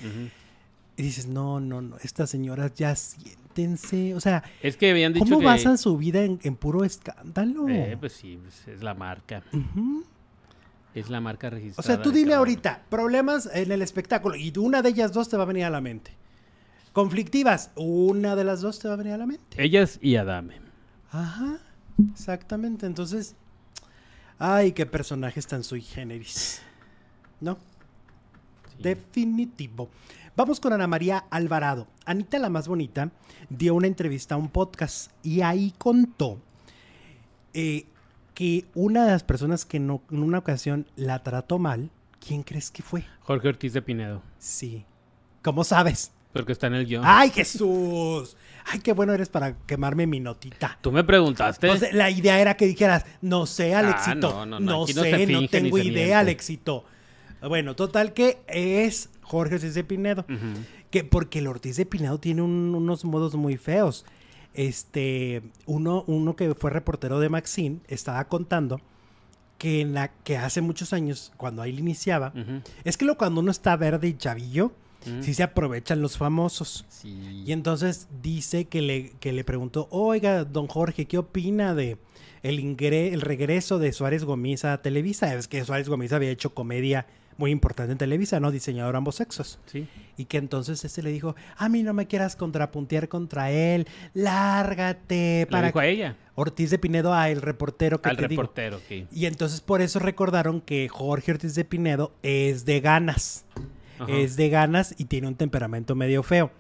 Y 0.97 1.03
dices, 1.03 1.29
no, 1.29 1.61
no, 1.61 1.81
no, 1.81 1.97
estas 2.03 2.29
señoras 2.29 2.75
ya 2.75 2.97
siéntense. 2.97 4.17
O 4.17 4.21
sea, 4.21 4.43
es 4.63 4.77
que 4.77 4.91
habían 4.91 5.13
dicho 5.13 5.27
¿cómo 5.27 5.41
basan 5.41 5.79
su 5.79 5.97
vida 5.97 6.25
en, 6.25 6.39
puro 6.57 6.85
escándalo? 6.85 7.69
Eh, 7.69 7.97
pues 8.01 8.15
sí, 8.15 8.37
pues 8.43 8.67
es 8.67 8.83
la 8.83 8.95
marca. 8.95 9.45
Es 10.95 11.11
la 11.11 11.21
marca 11.21 11.51
registrada. 11.51 11.81
O 11.81 11.83
sea, 11.83 12.03
tú 12.03 12.11
dime 12.11 12.35
ahorita, 12.35 12.83
problemas 12.89 13.49
en 13.53 13.71
el 13.71 13.83
espectáculo, 13.83 14.37
y 14.37 14.53
una 14.59 14.83
de 14.83 14.89
ellas 14.91 15.13
dos 15.13 15.29
te 15.29 15.37
va 15.37 15.45
a 15.45 15.47
venir 15.47 15.65
a 15.65 15.71
la 15.71 15.81
mente. 15.81 16.13
Conflictivas, 16.93 17.71
una 17.77 18.35
de 18.35 18.45
las 18.45 18.61
dos 18.61 18.79
te 18.79 18.89
va 18.89 18.95
a 18.95 18.97
venir 18.97 19.13
a 19.13 19.19
la 19.19 19.27
mente. 19.27 19.63
Ellas 19.63 19.99
y 20.03 20.17
Adame. 20.17 20.61
Ajá, 21.11 21.59
exactamente. 22.13 22.87
Entonces, 22.87 23.37
ay, 24.39 24.73
qué 24.73 24.87
personajes 24.87 25.47
tan 25.47 25.63
sui 25.63 25.83
generis. 25.83 26.63
¿No? 27.41 27.59
Definitivo. 28.79 29.91
Vamos 30.37 30.61
con 30.61 30.73
Ana 30.73 30.87
María 30.87 31.25
Alvarado. 31.31 31.89
Anita, 32.05 32.39
la 32.39 32.49
más 32.49 32.69
bonita, 32.69 33.11
dio 33.49 33.75
una 33.75 33.87
entrevista 33.87 34.37
a 34.37 34.39
un 34.39 34.49
podcast 34.49 35.11
y 35.23 35.41
ahí 35.43 35.75
contó 35.79 36.39
eh, 37.55 37.87
que 38.39 38.67
una 38.77 39.05
de 39.05 39.11
las 39.11 39.25
personas 39.25 39.65
que 39.65 39.79
en 39.79 39.91
una 40.11 40.39
ocasión 40.39 40.87
la 40.95 41.25
trató 41.25 41.59
mal, 41.59 41.91
¿quién 42.25 42.45
crees 42.45 42.71
que 42.71 42.85
fue? 42.85 43.03
Jorge 43.19 43.49
Ortiz 43.49 43.73
de 43.73 43.83
Pinedo. 43.83 44.23
Sí. 44.39 44.85
¿Cómo 45.43 45.65
sabes? 45.65 46.13
Porque 46.33 46.53
está 46.53 46.69
en 46.69 46.75
el 46.75 46.87
guion. 46.87 47.03
¡Ay, 47.05 47.31
Jesús! 47.31 48.37
¡Ay, 48.65 48.79
qué 48.79 48.93
bueno 48.93 49.13
eres 49.13 49.29
para 49.29 49.59
quemarme 49.67 50.07
mi 50.07 50.21
notita! 50.21 50.79
Tú 50.81 50.93
me 50.93 51.03
preguntaste. 51.03 51.67
Entonces, 51.67 51.93
la 51.93 52.11
idea 52.11 52.41
era 52.41 52.57
que 52.57 52.69
dijeras, 52.69 53.05
no 53.23 53.45
sé, 53.45 53.75
Alexito. 53.75 54.29
Ah, 54.29 54.47
no, 54.47 54.61
no, 54.61 54.61
no, 54.61 54.87
sé, 54.87 55.27
no, 55.27 55.49
tengo 55.49 55.77
idea, 55.77 56.21
Alexito. 56.21 56.85
Bueno, 57.43 57.75
total 57.75 58.13
que 58.13 58.39
es 58.47 59.11
Jorge 59.21 59.57
Ortiz 59.57 59.75
de 59.75 59.83
Pinedo. 59.83 60.25
que 60.93 61.03
porque 61.03 61.41
el 61.41 61.49
Ortiz 61.49 61.77
de 61.77 61.87
Pinedo 61.87 62.19
tiene 62.19 62.43
unos 62.43 63.05
modos 63.05 63.35
muy 63.35 63.57
feos. 63.57 64.07
Este, 64.55 65.43
uno, 65.67 66.05
uno 66.07 66.35
que 66.35 66.55
fue 66.55 66.71
reportero 66.71 67.21
de 67.21 67.29
Maxine 67.29 67.79
estaba 67.87 68.25
contando 68.27 68.81
que, 69.59 69.81
en 69.81 69.95
la, 69.95 70.09
que 70.09 70.37
hace 70.37 70.61
muchos 70.61 70.93
años, 70.93 71.33
cuando 71.37 71.65
él 71.65 71.79
iniciaba, 71.79 72.33
es 72.85 72.97
que 72.97 73.05
lo, 73.05 73.19
cuando 73.19 73.41
uno 73.41 73.51
está 73.51 73.77
verde 73.77 74.09
y 74.09 74.17
chavillo, 74.17 74.73
sí 75.21 75.35
se 75.35 75.43
aprovechan 75.43 76.01
los 76.01 76.17
famosos. 76.17 76.87
Y 77.05 77.53
entonces 77.53 78.09
dice 78.23 78.67
que 78.67 78.83
le, 78.83 79.11
que 79.21 79.33
le 79.33 79.45
preguntó, 79.45 79.89
oiga, 79.91 80.45
don 80.45 80.67
Jorge, 80.67 81.07
¿qué 81.07 81.19
opina 81.19 81.75
de 81.75 81.99
el, 82.43 82.77
el 82.79 83.21
regreso 83.21 83.79
de 83.79 83.93
Suárez 83.93 84.25
Gómez 84.25 84.65
a 84.65 84.81
Televisa? 84.81 85.35
Es 85.35 85.49
que 85.49 85.65
Suárez 85.65 85.89
Gómez 85.89 86.13
había 86.13 86.31
hecho 86.31 86.55
comedia 86.55 87.07
muy 87.39 87.53
importante 87.53 87.93
en 87.93 87.99
Televisa, 87.99 88.41
¿no? 88.41 88.51
Diseñador 88.51 88.97
ambos 88.97 89.15
sexos. 89.15 89.59
Sí. 89.67 89.89
Y 90.19 90.27
que 90.27 90.37
entonces 90.37 90.85
ese 90.85 91.03
le 91.03 91.11
dijo, 91.11 91.35
a 91.57 91.69
mí 91.69 91.83
no 91.83 91.95
me 91.95 92.07
quieras 92.07 92.37
contrapuntear 92.37 93.09
contra 93.09 93.51
él, 93.51 93.87
lárgate. 94.13 95.47
Para 95.51 95.69
dijo 95.69 95.79
a 95.79 95.87
ella. 95.87 96.17
Ortiz 96.35 96.71
de 96.71 96.79
Pinedo 96.79 97.15
a 97.15 97.31
el 97.31 97.41
reportero 97.41 98.03
que 98.03 98.11
Al 98.11 98.17
reportero, 98.17 98.81
sí. 98.89 99.07
Y 99.11 99.27
entonces 99.27 99.61
por 99.61 99.81
eso 99.81 99.99
recordaron 99.99 100.61
que 100.61 100.89
Jorge 100.89 101.33
Ortiz 101.33 101.55
de 101.55 101.65
Pinedo 101.65 102.13
es 102.23 102.65
de 102.65 102.81
ganas. 102.81 103.45
Es 104.07 104.37
de 104.37 104.49
ganas 104.49 104.95
y 104.99 105.07
tiene 105.07 105.27
un 105.27 105.35
temperamento 105.35 105.97
medio 105.97 106.23
feo. 106.23 106.53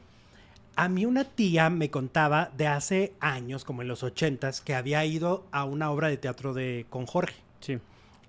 A 0.75 0.89
mí 0.89 1.07
una 1.07 1.25
tía 1.25 1.71
me 1.71 1.91
contaba 1.91 2.51
de 2.57 2.69
hace 2.69 3.13
años, 3.21 3.65
como 3.65 3.83
en 3.83 3.89
los 3.89 4.03
ochentas, 4.05 4.61
que 4.61 4.75
había 4.75 5.05
ido 5.05 5.45
a 5.51 5.65
una 5.65 5.91
obra 5.91 6.09
de 6.09 6.17
teatro 6.17 6.55
de 6.55 6.87
con 6.89 7.07
Jorge. 7.07 7.37
Sí. 7.61 7.79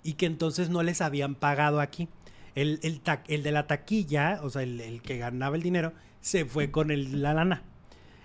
Y 0.03 0.13
que 0.13 0.25
entonces 0.25 0.69
no 0.69 0.81
les 0.81 1.01
habían 1.01 1.35
pagado 1.35 1.79
aquí. 1.79 2.07
El, 2.55 2.79
el, 2.83 3.43
de 3.43 3.51
la 3.51 3.67
taquilla, 3.67 4.39
o 4.43 4.49
sea, 4.49 4.63
el, 4.63 5.01
que 5.01 5.17
ganaba 5.17 5.55
el 5.55 5.61
dinero, 5.61 5.93
se 6.21 6.45
fue 6.45 6.71
con 6.71 6.91
el, 6.91 7.21
la 7.21 7.33
lana. 7.33 7.63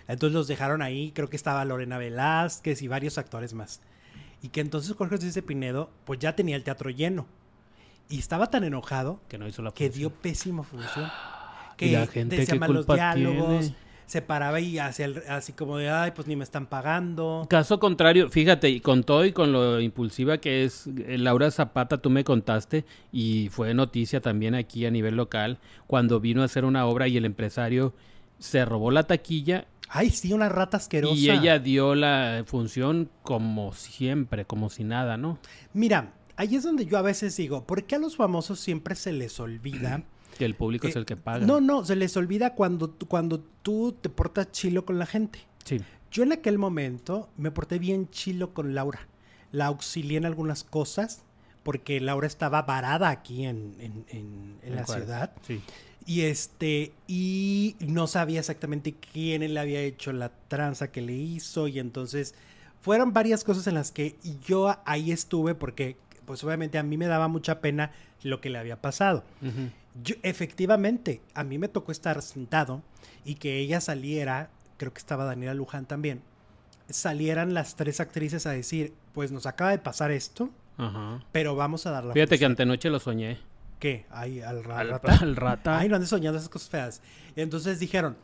Entonces 0.09 0.35
los 0.35 0.47
dejaron 0.47 0.83
ahí, 0.83 1.13
creo 1.13 1.31
que 1.31 1.37
estaba 1.37 1.65
Lorena 1.65 1.99
Velázquez 1.99 2.83
y 2.83 2.89
varios 2.89 3.19
actores 3.19 3.55
más. 3.55 3.81
Y 4.43 4.49
que 4.49 4.61
entonces 4.61 4.95
Jorge 4.95 5.17
de 5.17 5.43
Pinedo, 5.43 5.91
pues 6.05 6.19
ya 6.19 6.37
tenía 6.37 6.57
el 6.57 6.65
teatro 6.65 6.91
lleno. 6.91 7.27
Y 8.11 8.19
estaba 8.19 8.51
tan 8.51 8.65
enojado 8.65 9.21
que, 9.29 9.39
no 9.39 9.49
hizo 9.49 9.63
la 9.63 9.73
que 9.73 9.89
dio 9.89 10.11
pésima 10.11 10.63
función. 10.63 11.11
Que 11.77 11.91
la 11.91 12.07
gente 12.07 12.37
decía 12.37 12.55
malos 12.55 12.87
diálogos 12.87 13.73
se 14.07 14.23
paraba 14.23 14.61
y 14.61 14.79
hacía 14.79 15.13
así 15.29 15.53
como 15.53 15.79
de, 15.79 15.91
ay, 15.91 16.13
pues 16.15 16.27
ni 16.27 16.37
me 16.37 16.45
están 16.45 16.67
pagando. 16.67 17.47
Caso 17.49 17.79
contrario, 17.79 18.29
fíjate, 18.29 18.69
y 18.69 18.81
con 18.81 19.05
todo 19.05 19.25
y 19.25 19.33
con 19.33 19.53
lo 19.53 19.81
impulsiva 19.81 20.39
que 20.39 20.65
es 20.65 20.87
eh, 20.87 21.19
Laura 21.19 21.51
Zapata, 21.51 21.99
tú 21.99 22.11
me 22.11 22.25
contaste, 22.25 22.85
y 23.13 23.49
fue 23.51 23.75
noticia 23.75 24.21
también 24.21 24.55
aquí 24.55 24.87
a 24.87 24.91
nivel 24.91 25.17
local, 25.17 25.59
cuando 25.87 26.21
vino 26.21 26.43
a 26.43 26.47
hacer 26.47 26.65
una 26.65 26.87
obra 26.87 27.09
y 27.09 27.17
el 27.17 27.25
empresario 27.25 27.95
se 28.39 28.65
robó 28.65 28.91
la 28.91 29.05
taquilla. 29.05 29.67
Ay, 29.89 30.11
sí, 30.11 30.33
una 30.33 30.49
rata 30.49 30.77
asquerosa. 30.77 31.15
Y 31.15 31.31
ella 31.31 31.59
dio 31.59 31.95
la 31.95 32.43
función 32.47 33.11
como 33.23 33.73
siempre, 33.73 34.45
como 34.45 34.71
si 34.71 34.85
nada, 34.85 35.17
¿no? 35.17 35.39
Mira, 35.73 36.15
ahí 36.37 36.57
es 36.57 36.63
donde 36.63 36.87
yo 36.87 36.99
a 36.99 37.03
veces 37.03 37.37
digo, 37.37 37.65
¿por 37.67 37.85
qué 37.85 37.97
a 37.97 37.99
los 37.99 38.17
famosos 38.17 38.61
siempre 38.61 38.95
se 38.95 39.13
les 39.13 39.39
olvida 39.41 40.03
que 40.39 40.45
el 40.45 40.55
público 40.55 40.87
es 40.87 40.97
el 40.97 41.05
que 41.05 41.17
paga. 41.17 41.47
No, 41.47 41.61
no, 41.61 41.85
se 41.85 41.97
les 41.97 42.17
olvida 42.17 42.55
cuando, 42.55 42.95
cuando 43.09 43.41
tú 43.63 43.97
te 44.01 44.09
portas 44.09 44.51
chilo 44.53 44.85
con 44.85 44.99
la 44.99 45.07
gente. 45.07 45.41
Sí. 45.65 45.81
Yo 46.11 46.23
en 46.23 46.33
aquel 46.33 46.59
momento 46.59 47.29
me 47.37 47.51
porté 47.51 47.79
bien 47.79 48.09
chilo 48.11 48.55
con 48.55 48.75
Laura. 48.75 49.09
La 49.51 49.67
auxilié 49.67 50.17
en 50.19 50.27
algunas 50.27 50.65
cosas 50.65 51.25
porque 51.65 52.01
Laura 52.01 52.27
estaba 52.27 52.63
varada 52.63 53.09
aquí 53.09 53.45
en, 53.45 53.75
la 54.65 54.87
ciudad. 54.87 55.33
Sí. 55.47 55.61
Y 56.07 56.23
este, 56.23 56.93
y 57.09 57.77
no 57.81 58.07
sabía 58.07 58.41
exactamente 58.41 58.95
quién 58.95 59.53
le 59.53 59.59
había 59.59 59.81
hecho 59.81 60.13
la 60.13 60.31
tranza 60.49 60.93
que 60.93 61.01
le 61.01 61.15
hizo. 61.15 61.67
Y 61.67 61.79
entonces 61.79 62.35
fueron 62.81 63.13
varias 63.13 63.43
cosas 63.43 63.67
en 63.67 63.75
las 63.75 63.91
que 63.91 64.17
yo 64.47 64.77
ahí 64.85 65.11
estuve 65.11 65.55
porque, 65.55 65.97
pues 66.27 66.45
obviamente 66.45 66.79
a 66.79 66.83
mí 66.83 66.97
me 66.97 67.07
daba 67.07 67.29
mucha 67.29 67.61
pena 67.61 67.93
lo 68.23 68.41
que 68.41 68.51
le 68.51 68.59
había 68.59 68.81
pasado 68.81 69.25
efectivamente, 70.23 71.21
a 71.35 71.45
mí 71.45 71.59
me 71.59 71.69
tocó 71.69 71.93
estar 71.93 72.21
sentado 72.23 72.83
y 73.25 73.37
que 73.37 73.59
ella 73.59 73.81
saliera, 73.81 74.51
creo 74.77 74.93
que 74.93 74.99
estaba 74.99 75.25
Daniela 75.25 75.55
Luján 75.55 75.87
también, 75.87 76.23
salieran 76.89 77.55
las 77.55 77.77
tres 77.77 78.01
actrices 78.01 78.47
a 78.47 78.51
decir, 78.51 78.93
pues 79.13 79.33
nos 79.33 79.47
acaba 79.47 79.71
de 79.71 79.79
pasar 79.79 80.11
esto, 80.11 80.51
pero 81.33 81.55
vamos 81.55 81.87
a 81.87 81.91
dar 81.91 82.05
la 82.05 82.13
Fíjate 82.13 82.39
que 82.39 82.45
antenoche 82.45 82.91
lo 82.91 82.99
soñé. 82.99 83.39
¿Qué? 83.79 84.07
Ay, 84.11 84.41
al, 84.41 84.65
rata. 84.65 85.19
Al 85.21 85.37
rata. 85.37 85.79
Ay, 85.79 85.89
no 85.89 85.97
andes 85.97 86.09
soñando 86.09 86.39
esas 86.39 86.49
cosas 86.49 86.69
feas. 86.69 87.03
Y 87.37 87.43
entonces 87.43 87.79
dijeron, 87.79 88.17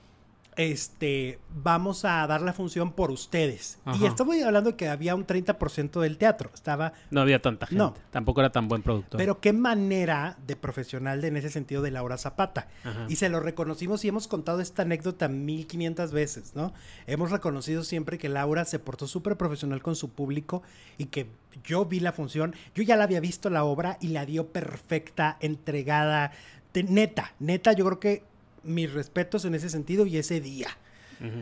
este, 0.57 1.39
vamos 1.63 2.05
a 2.05 2.27
dar 2.27 2.43
la 2.43 2.53
función 2.53 2.93
por 2.93 3.11
ustedes. 3.11 3.79
Y 3.99 4.05
estamos 4.05 4.37
hablando 4.43 4.73
de 4.73 4.77
que 4.77 4.89
había 4.89 5.15
un 5.15 5.27
30% 5.27 6.01
del 6.01 6.19
teatro. 6.19 6.51
Estaba... 6.53 6.93
No 7.11 7.21
había 7.21 7.41
tanta 7.41 7.67
gente. 7.67 7.79
No. 7.83 7.95
Tampoco 8.11 8.41
era 8.41 8.51
tan 8.51 8.69
buen 8.69 8.83
productor. 8.83 9.19
Pero 9.19 9.41
qué 9.41 9.53
manera 9.53 10.37
de 10.47 10.57
profesional 10.57 11.21
de, 11.21 11.29
en 11.29 11.37
ese 11.37 11.51
sentido 11.51 11.83
de 11.83 11.91
Laura 11.91 12.19
Zapata. 12.19 12.69
Y 13.09 13.17
se 13.17 13.29
lo 13.29 13.41
reconocimos 13.41 14.05
y 14.05 14.09
hemos 14.09 14.29
contado 14.29 14.61
esta 14.61 14.83
anécdota 14.83 15.29
1500 15.29 16.13
veces, 16.13 16.53
¿no? 16.55 16.73
Hemos 17.07 17.31
reconocido 17.31 17.85
siempre 17.85 18.19
que 18.19 18.29
Laura 18.29 18.65
se 18.65 18.79
portó 18.79 19.07
súper 19.07 19.37
profesional 19.37 19.83
con 19.83 19.97
su 19.97 20.11
público 20.11 20.63
y 20.99 21.07
que 21.07 21.29
yo 21.65 21.85
vi 21.85 22.01
la 22.01 22.13
función, 22.13 22.55
yo 22.75 22.83
ya 22.83 22.97
la 22.97 23.05
había 23.05 23.21
visto 23.21 23.51
la 23.51 23.65
obra 23.65 23.99
y 24.01 24.09
la 24.09 24.27
dio 24.27 24.49
perfecta, 24.49 25.37
entregada, 25.41 26.33
neta, 26.75 27.35
neta, 27.39 27.73
yo 27.73 27.85
creo 27.85 28.01
que 28.01 28.30
mis 28.63 28.93
respetos 28.93 29.45
en 29.45 29.55
ese 29.55 29.71
sentido 29.71 30.07
y 30.07 30.17
ese 30.17 30.41
día 30.41 30.69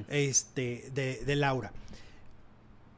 este, 0.09 0.91
de, 0.93 1.37
Laura. 1.37 1.73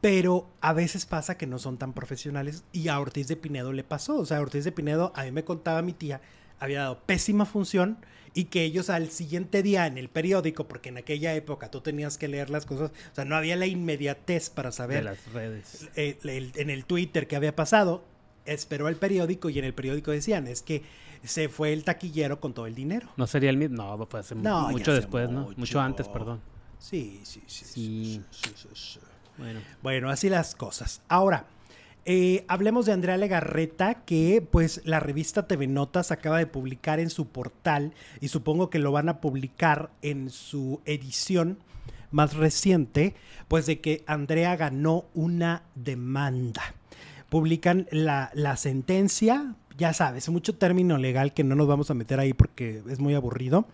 Pero 0.01 0.49
a 0.61 0.73
veces 0.73 1.05
pasa 1.05 1.37
que 1.37 1.47
no 1.47 1.59
son 1.59 1.77
tan 1.77 1.93
profesionales 1.93 2.64
y 2.73 2.89
a 2.89 2.99
Ortiz 2.99 3.29
de 3.29 3.37
Pinedo 3.37 3.73
le 3.73 3.85
pasó. 3.85 4.18
O 4.18 4.27
sea, 4.27 4.39
a 4.39 4.41
Ortiz 4.41 4.64
de 4.64 4.73
Pinedo, 4.73 5.12
a 5.14 5.25
mí 5.25 5.33
me 5.33 5.45
contaba 5.45 5.83
mi 5.83 5.93
tía, 5.93 6.23
había 6.59 6.81
dado 6.81 7.01
pésima 7.01 7.45
función 7.45 7.99
y 8.33 8.45
que 8.45 8.64
ellos 8.64 8.89
al 8.89 9.11
siguiente 9.11 9.62
día 9.62 9.87
en 9.87 9.99
el 9.99 10.09
periódico, 10.09 10.68
porque 10.68 10.89
en 10.89 10.99
aquella 10.99 11.35
época 11.35 11.71
tú 11.71 11.81
tenías 11.81 12.16
que 12.16 12.29
leer 12.29 12.49
las 12.49 12.64
cosas, 12.64 12.93
o 13.12 13.14
sea, 13.14 13.25
no 13.25 13.37
había 13.37 13.57
la 13.57 13.66
inmediatez 13.66 14.51
para 14.51 14.73
saber. 14.73 14.99
De 14.99 15.05
las 15.05 15.33
redes. 15.33 15.89
en 15.97 16.71
el 16.71 16.85
Twitter 16.85 17.27
que 17.27 17.37
había 17.37 17.55
pasado, 17.55 18.05
esperó 18.47 18.89
el 18.89 18.97
periódico 18.97 19.51
y 19.51 19.59
en 19.59 19.64
el 19.64 19.75
periódico 19.75 20.12
decían, 20.12 20.47
es 20.47 20.62
que 20.62 20.83
se 21.25 21.49
fue 21.49 21.73
el 21.73 21.85
taquillero 21.85 22.41
con 22.41 22.53
todo 22.55 22.66
el 22.66 22.75
dinero. 22.75 23.09
No 23.16 23.27
sería 23.27 23.51
el 23.51 23.57
mismo, 23.57 23.77
no, 23.77 24.07
fue 24.07 24.21
hace 24.21 24.35
mucho 24.35 24.93
después, 24.95 25.31
¿no? 25.31 25.51
Mucho 25.57 25.81
antes, 25.81 26.09
perdón. 26.09 26.41
Sí, 26.79 27.21
sí, 27.25 27.43
sí. 27.47 27.64
sí. 27.64 29.01
Bueno. 29.37 29.61
bueno, 29.83 30.11
así 30.11 30.29
las 30.29 30.55
cosas. 30.55 31.03
Ahora, 31.09 31.47
Eh, 32.07 32.47
hablemos 32.49 32.87
de 32.87 32.93
Andrea 32.95 33.18
Legarreta, 33.18 33.95
que 34.07 34.41
pues 34.51 34.81
la 34.87 35.01
revista 35.01 35.47
TV 35.47 35.66
Notas 35.66 36.11
acaba 36.11 36.39
de 36.39 36.47
publicar 36.47 36.99
en 36.99 37.11
su 37.11 37.29
portal 37.29 37.93
y 38.23 38.29
supongo 38.29 38.71
que 38.71 38.79
lo 38.79 38.91
van 38.91 39.11
a 39.11 39.21
publicar 39.21 39.91
en 40.01 40.31
su 40.31 40.81
edición 40.87 41.59
más 42.11 42.35
reciente, 42.35 43.14
pues 43.49 43.66
de 43.66 43.81
que 43.83 44.03
Andrea 44.07 44.57
ganó 44.57 45.05
una 45.12 45.62
demanda. 45.75 46.62
Publican 47.29 47.87
la, 47.93 48.31
la 48.33 48.57
sentencia, 48.57 49.55
ya 49.81 49.95
sabes, 49.95 50.28
mucho 50.28 50.55
término 50.55 50.99
legal 50.99 51.33
que 51.33 51.43
no 51.43 51.55
nos 51.55 51.66
vamos 51.66 51.91
a 51.91 51.95
meter 51.95 52.20
ahí 52.20 52.35
porque 52.35 52.83
es 52.89 53.01
muy 53.01 53.14
aburrido. 53.14 53.66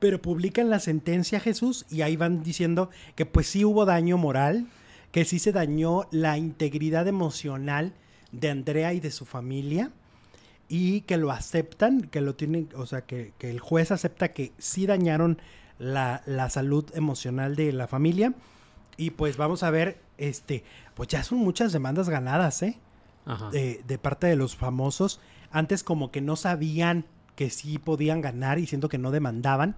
Pero 0.00 0.20
publican 0.20 0.68
la 0.68 0.80
sentencia, 0.80 1.38
Jesús, 1.38 1.86
y 1.88 2.02
ahí 2.02 2.16
van 2.16 2.42
diciendo 2.42 2.90
que 3.14 3.24
pues 3.24 3.46
sí 3.46 3.64
hubo 3.64 3.84
daño 3.84 4.18
moral, 4.18 4.66
que 5.12 5.24
sí 5.24 5.38
se 5.38 5.52
dañó 5.52 6.08
la 6.10 6.38
integridad 6.38 7.06
emocional 7.06 7.92
de 8.32 8.50
Andrea 8.50 8.94
y 8.94 9.00
de 9.00 9.12
su 9.12 9.24
familia 9.24 9.92
y 10.68 11.02
que 11.02 11.16
lo 11.16 11.30
aceptan, 11.30 12.02
que 12.02 12.20
lo 12.20 12.34
tienen, 12.34 12.68
o 12.74 12.84
sea, 12.84 13.02
que, 13.02 13.32
el 13.38 13.60
juez 13.60 13.92
acepta 13.92 14.32
que 14.32 14.50
sí 14.58 14.86
dañaron 14.86 15.38
la, 15.78 16.20
salud 16.50 16.84
emocional 16.94 17.54
de 17.54 17.72
la 17.72 17.86
familia. 17.86 18.34
Y 18.96 19.10
pues 19.10 19.36
vamos 19.36 19.62
a 19.62 19.70
ver, 19.70 20.00
este, 20.18 20.64
pues 20.96 21.08
ya 21.10 21.22
son 21.22 21.38
muchas 21.38 21.72
demandas 21.72 22.08
ganadas, 22.08 22.60
¿eh? 22.64 22.80
De, 23.50 23.82
de, 23.86 23.98
parte 23.98 24.28
de 24.28 24.36
los 24.36 24.54
famosos. 24.54 25.20
Antes 25.50 25.82
como 25.82 26.12
que 26.12 26.20
no 26.20 26.36
sabían 26.36 27.06
que 27.34 27.50
sí 27.50 27.78
podían 27.78 28.20
ganar 28.20 28.58
y 28.58 28.66
siento 28.66 28.88
que 28.88 28.98
no 28.98 29.10
demandaban. 29.10 29.76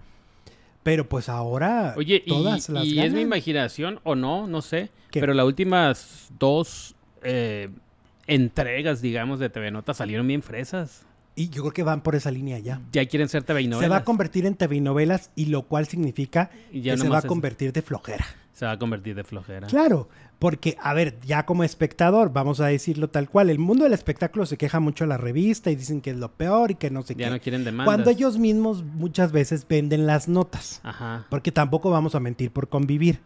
Pero 0.83 1.09
pues 1.09 1.29
ahora 1.29 1.95
Oye, 1.97 2.23
todas 2.27 2.69
y, 2.69 2.73
las 2.73 2.85
y 2.87 3.01
es 3.01 3.13
mi 3.13 3.21
imaginación 3.21 4.01
o 4.05 4.15
no, 4.15 4.47
no 4.47 4.63
sé. 4.63 4.91
Pero 5.11 5.35
las 5.35 5.45
últimas 5.45 6.29
dos 6.39 6.95
eh, 7.23 7.69
entregas, 8.27 9.03
digamos, 9.03 9.41
de 9.41 9.51
TV 9.51 9.71
Notas 9.71 9.97
salieron 9.97 10.27
bien 10.27 10.43
fresas. 10.43 11.05
Y 11.35 11.51
yo 11.51 11.63
creo 11.63 11.73
que 11.73 11.83
van 11.83 12.03
por 12.03 12.15
esa 12.15 12.31
línea 12.31 12.59
ya. 12.59 12.81
Ya 12.93 13.07
quieren 13.07 13.29
ser 13.29 13.45
TV 13.45 13.65
novelas. 13.65 13.81
Se 13.81 13.89
va 13.89 13.97
a 13.99 14.05
convertir 14.05 14.47
en 14.47 14.55
TV 14.55 14.81
novelas 14.81 15.31
y 15.37 15.47
lo 15.47 15.63
cual 15.63 15.87
significa 15.87 16.51
que 16.73 16.97
se 16.97 17.09
va 17.09 17.19
a 17.19 17.23
convertir 17.23 17.73
de 17.73 17.83
flojera. 17.83 18.27
Se 18.59 18.67
va 18.67 18.73
a 18.73 18.79
convertir 18.81 19.15
de 19.15 19.23
flojera. 19.23 19.69
Claro, 19.69 20.09
porque, 20.41 20.77
a 20.83 20.93
ver, 20.93 21.17
ya 21.25 21.47
como 21.47 21.63
espectador, 21.63 22.33
vamos 22.33 22.59
a 22.59 22.67
decirlo 22.67 23.09
tal 23.09 23.31
cual, 23.31 23.51
el 23.51 23.61
mundo 23.61 23.85
del 23.85 23.93
espectáculo 23.93 24.47
se 24.47 24.57
queja 24.57 24.81
mucho 24.81 25.05
a 25.05 25.07
la 25.07 25.17
revista 25.17 25.71
y 25.71 25.77
dicen 25.77 26.01
que 26.01 26.11
es 26.11 26.17
lo 26.17 26.33
peor 26.33 26.73
y 26.73 26.75
que 26.75 26.91
no 26.91 27.03
sé 27.03 27.15
qué. 27.15 27.23
Ya 27.23 27.31
no 27.31 27.39
quieren 27.39 27.63
demandas. 27.63 27.87
Cuando 27.87 28.11
ellos 28.11 28.37
mismos 28.37 28.83
muchas 28.83 29.31
veces 29.31 29.65
venden 29.69 30.09
las 30.09 30.27
notas. 30.27 30.81
Ajá. 30.83 31.27
Porque 31.31 31.53
tampoco 31.53 31.91
vamos 31.91 32.17
a 32.17 32.21
mentir 32.21 32.51
por 32.51 32.69
convivir. 32.69 33.21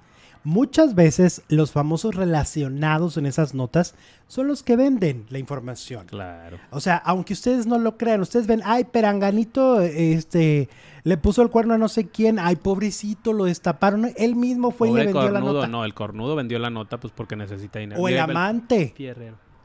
Muchas 0.45 0.95
veces 0.97 1.43
los 1.49 1.71
famosos 1.71 2.17
relacionados 2.17 3.17
en 3.17 3.27
esas 3.27 3.55
notas 3.55 3.95
son 4.27 4.49
los 4.49 4.63
que 4.63 4.77
venden 4.77 5.25
la 5.31 5.39
información. 5.39 6.07
Claro. 6.07 6.59
O 6.71 6.81
sea, 6.81 6.97
aunque 6.97 7.33
ustedes 7.33 7.67
no 7.67 7.79
lo 7.79 7.97
crean, 7.97 8.21
ustedes 8.21 8.47
ven, 8.47 8.61
ay, 8.65 8.85
Peranganito, 8.85 9.81
este, 9.81 10.69
le 11.05 11.17
puso 11.17 11.43
el 11.43 11.51
cuerno 11.51 11.75
a 11.75 11.79
no 11.79 11.89
sé 11.89 12.09
quién, 12.09 12.39
ay, 12.41 12.57
pobrecito, 12.57 13.33
lo 13.33 13.45
destaparon. 13.45 14.11
Él 14.17 14.35
mismo 14.35 14.73
fue 14.73 14.91
y 14.91 14.95
le 14.95 15.05
vendió 15.05 15.31
la 15.31 15.41
nota. 15.41 15.69
No, 15.69 15.85
el 15.85 15.95
cornudo 15.95 16.35
vendió 16.35 16.59
la 16.59 16.71
nota 16.71 16.99
pues 16.99 17.13
porque 17.17 17.37
necesita 17.37 17.79
dinero. 17.79 18.01
O 18.01 18.09
el 18.09 18.19
amante. 18.19 18.95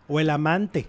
O 0.08 0.20
el 0.20 0.30
amante 0.30 0.88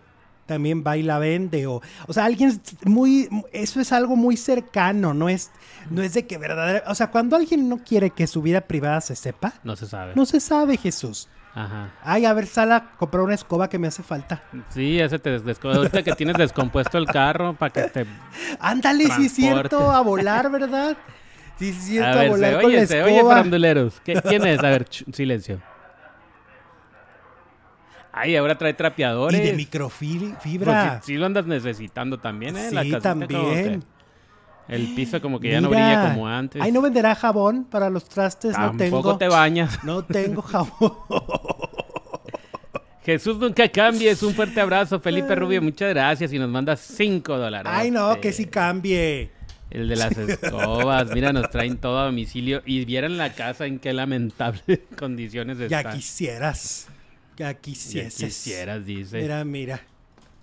también 0.49 0.83
va 0.85 0.97
y 0.97 1.05
la 1.05 1.21
vende 1.21 1.69
o 1.69 1.81
o 2.07 2.13
sea 2.13 2.25
alguien 2.25 2.61
muy 2.85 3.29
eso 3.53 3.81
es 3.81 3.93
algo 3.93 4.17
muy 4.17 4.37
cercano 4.37 5.15
no 5.15 5.29
es 5.29 5.53
no 5.91 6.03
es 6.03 6.15
de 6.15 6.27
que 6.27 6.39
verdaderamente 6.39 6.91
o 6.91 6.95
sea 6.97 7.13
cuando 7.13 7.37
alguien 7.37 7.69
no 7.69 7.79
quiere 7.85 8.11
que 8.11 8.27
su 8.27 8.43
vida 8.43 8.63
privada 8.63 9.01
se 9.01 9.15
sepa 9.15 9.53
no 9.63 9.77
se 9.77 9.87
sabe 9.87 10.15
no 10.17 10.27
se 10.27 10.41
sabe 10.41 10.77
Jesús 10.77 11.29
Ajá. 11.55 11.91
Ay, 12.05 12.25
a 12.25 12.33
ver, 12.35 12.47
sala, 12.47 12.93
comprar 12.99 13.25
una 13.25 13.35
escoba 13.35 13.69
que 13.69 13.79
me 13.81 13.89
hace 13.89 14.05
falta. 14.05 14.45
Sí, 14.69 15.01
ese 15.01 15.19
te 15.19 15.31
descompuesto. 15.31 15.71
Ahorita 15.71 16.03
que 16.05 16.13
tienes 16.13 16.37
descompuesto 16.37 16.99
el 16.99 17.07
carro 17.07 17.55
para 17.55 17.73
que 17.73 17.83
te. 17.85 18.07
Ándale, 18.61 19.07
sí 19.17 19.27
es 19.27 19.33
cierto, 19.33 19.91
a 19.91 20.01
volar, 20.03 20.53
¿verdad? 20.53 20.97
Sí 21.59 21.71
es 21.71 21.77
cierto, 21.85 22.21
a, 22.21 22.29
volar 22.29 22.63
con 22.63 22.73
la 22.73 22.83
escoba. 22.83 23.05
Oye, 23.07 23.23
faranduleros. 23.25 24.01
¿Quién 24.05 24.47
es? 24.47 24.61
A 24.61 24.69
ver, 24.69 24.87
silencio. 25.13 25.61
Ay, 28.21 28.35
ahora 28.35 28.59
trae 28.59 28.75
trapeadores. 28.75 29.41
Y 29.41 29.45
de 29.45 29.53
microfibra. 29.53 30.95
Pues 30.95 31.05
sí, 31.05 31.15
lo 31.15 31.27
andas 31.27 31.47
necesitando 31.47 32.19
también, 32.19 32.57
¿eh? 32.57 32.71
Sí, 32.71 32.93
también. 33.01 33.85
el 34.67 34.95
piso 34.97 35.23
como 35.23 35.39
que 35.39 35.53
ya 35.53 35.61
no 35.61 35.69
brilla 35.69 36.11
como 36.11 36.27
antes. 36.27 36.61
Ay, 36.61 36.73
¿no 36.73 36.83
venderá 36.83 37.15
jabón 37.15 37.65
para 37.65 37.91
los 37.91 38.09
trastes? 38.09 38.55
Tampoco 38.55 38.97
no 38.97 39.03
tengo. 39.03 39.19
te 39.19 39.29
bañas. 39.29 39.79
No 39.85 40.03
tengo 40.03 40.43
jabón. 40.43 40.95
Jesús 43.05 43.39
nunca 43.39 43.69
cambies. 43.69 44.23
Un 44.25 44.35
fuerte 44.35 44.61
abrazo, 44.61 44.99
Felipe 44.99 45.35
Rubio. 45.37 45.63
Muchas 45.63 45.91
gracias 45.91 46.33
y 46.33 46.39
nos 46.39 46.51
manda 46.51 46.77
5 46.77 47.39
dólares. 47.39 47.73
Ay, 47.73 47.93
no, 47.93 48.21
que 48.21 48.33
sí 48.33 48.47
cambie. 48.47 49.31
El 49.71 49.89
de 49.89 49.97
las 49.97 50.17
escobas. 50.19 51.09
Mira, 51.15 51.33
nos 51.33 51.49
traen 51.51 51.79
todo 51.79 52.01
a 52.01 52.07
domicilio. 52.07 52.63
Y 52.67 52.85
vieran 52.85 53.17
la 53.17 53.33
casa 53.33 53.65
en 53.67 53.79
qué 53.79 53.93
lamentables 53.93 54.81
condiciones 54.99 55.61
está. 55.61 55.83
Ya 55.83 55.91
quisieras 55.91 56.89
que 57.39 57.57
quisieses. 57.61 58.35
quisieras, 58.35 58.85
dice. 58.85 59.21
Mira, 59.21 59.45
mira. 59.45 59.81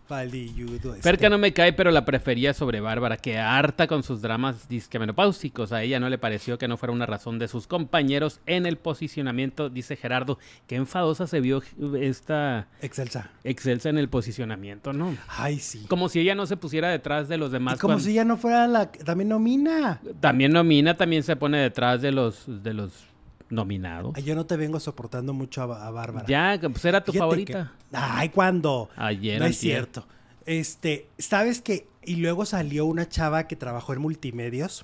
Palilludo 0.08 0.93
este. 0.93 1.02
Perca 1.02 1.30
no 1.30 1.39
me 1.39 1.52
cae, 1.52 1.74
pero 1.74 1.89
la 1.89 2.06
prefería 2.06 2.54
sobre 2.54 2.80
Bárbara, 2.80 3.18
que 3.18 3.39
harta 3.39 3.88
con 3.88 4.04
sus 4.04 4.22
dramas 4.22 4.70
disquemenopáusicos. 4.70 5.72
A 5.72 5.82
ella 5.82 6.00
no 6.00 6.10
le 6.10 6.20
pareció 6.20 6.60
que 6.60 6.68
no 6.68 6.78
fuera 6.78 6.93
una 6.93 7.08
razón 7.08 7.39
de 7.39 7.48
sus 7.48 7.66
compañeros 7.66 8.39
en 8.46 8.68
el 8.68 8.78
posicionamiento, 8.78 9.70
dice 9.70 9.96
Gerardo. 9.96 10.38
Qué 10.68 10.76
enfadosa 10.76 11.26
se 11.26 11.41
vio 11.41 11.64
esta... 12.00 12.68
Excelsa. 12.82 13.32
Excelsa 13.43 13.89
en 13.89 13.98
el 13.98 14.08
posicionamiento, 14.08 14.93
¿no? 14.93 15.18
Ay, 15.28 15.60
sí. 15.60 15.86
Como 15.89 16.08
si 16.08 16.20
ella 16.20 16.36
no 16.36 16.46
se 16.46 16.56
pusiera 16.56 16.89
detrás 16.89 17.28
de 17.28 17.38
los 17.38 17.52
demás. 17.52 17.80
como 17.80 18.00
si 18.00 18.12
ella 18.12 18.26
no 18.26 18.38
fuera 18.38 18.68
la... 18.68 18.91
También 18.91 19.30
nomina. 19.30 20.00
También 20.20 20.54
nomina, 20.54 20.96
también 20.96 21.24
se 21.24 21.36
pone 21.36 21.58
detrás 21.58 22.04
de 22.04 22.12
los... 22.12 22.43
De 22.46 22.76
los 22.76 23.14
nominado. 23.50 24.14
yo 24.24 24.36
no 24.36 24.46
te 24.46 24.58
vengo 24.58 24.80
soportando 24.80 25.34
mucho 25.34 25.62
a, 25.62 25.91
Bárbara. 25.91 26.26
Ya, 26.28 26.60
pues 26.60 26.84
era 26.86 27.04
tu 27.04 27.14
favorita. 27.14 27.74
ay, 27.91 28.30
¿cuándo? 28.30 28.89
Ayer. 28.96 29.39
No 29.39 29.46
es 29.46 29.58
cierto. 29.58 30.08
Este, 30.46 31.08
¿sabes 31.18 31.62
qué? 31.62 31.88
Y 32.04 32.18
luego 32.18 32.46
salió 32.46 32.86
una 32.86 33.10
chava 33.10 33.48
que 33.48 33.56
trabajó 33.56 33.93
en 33.93 34.02
multimedios 34.02 34.84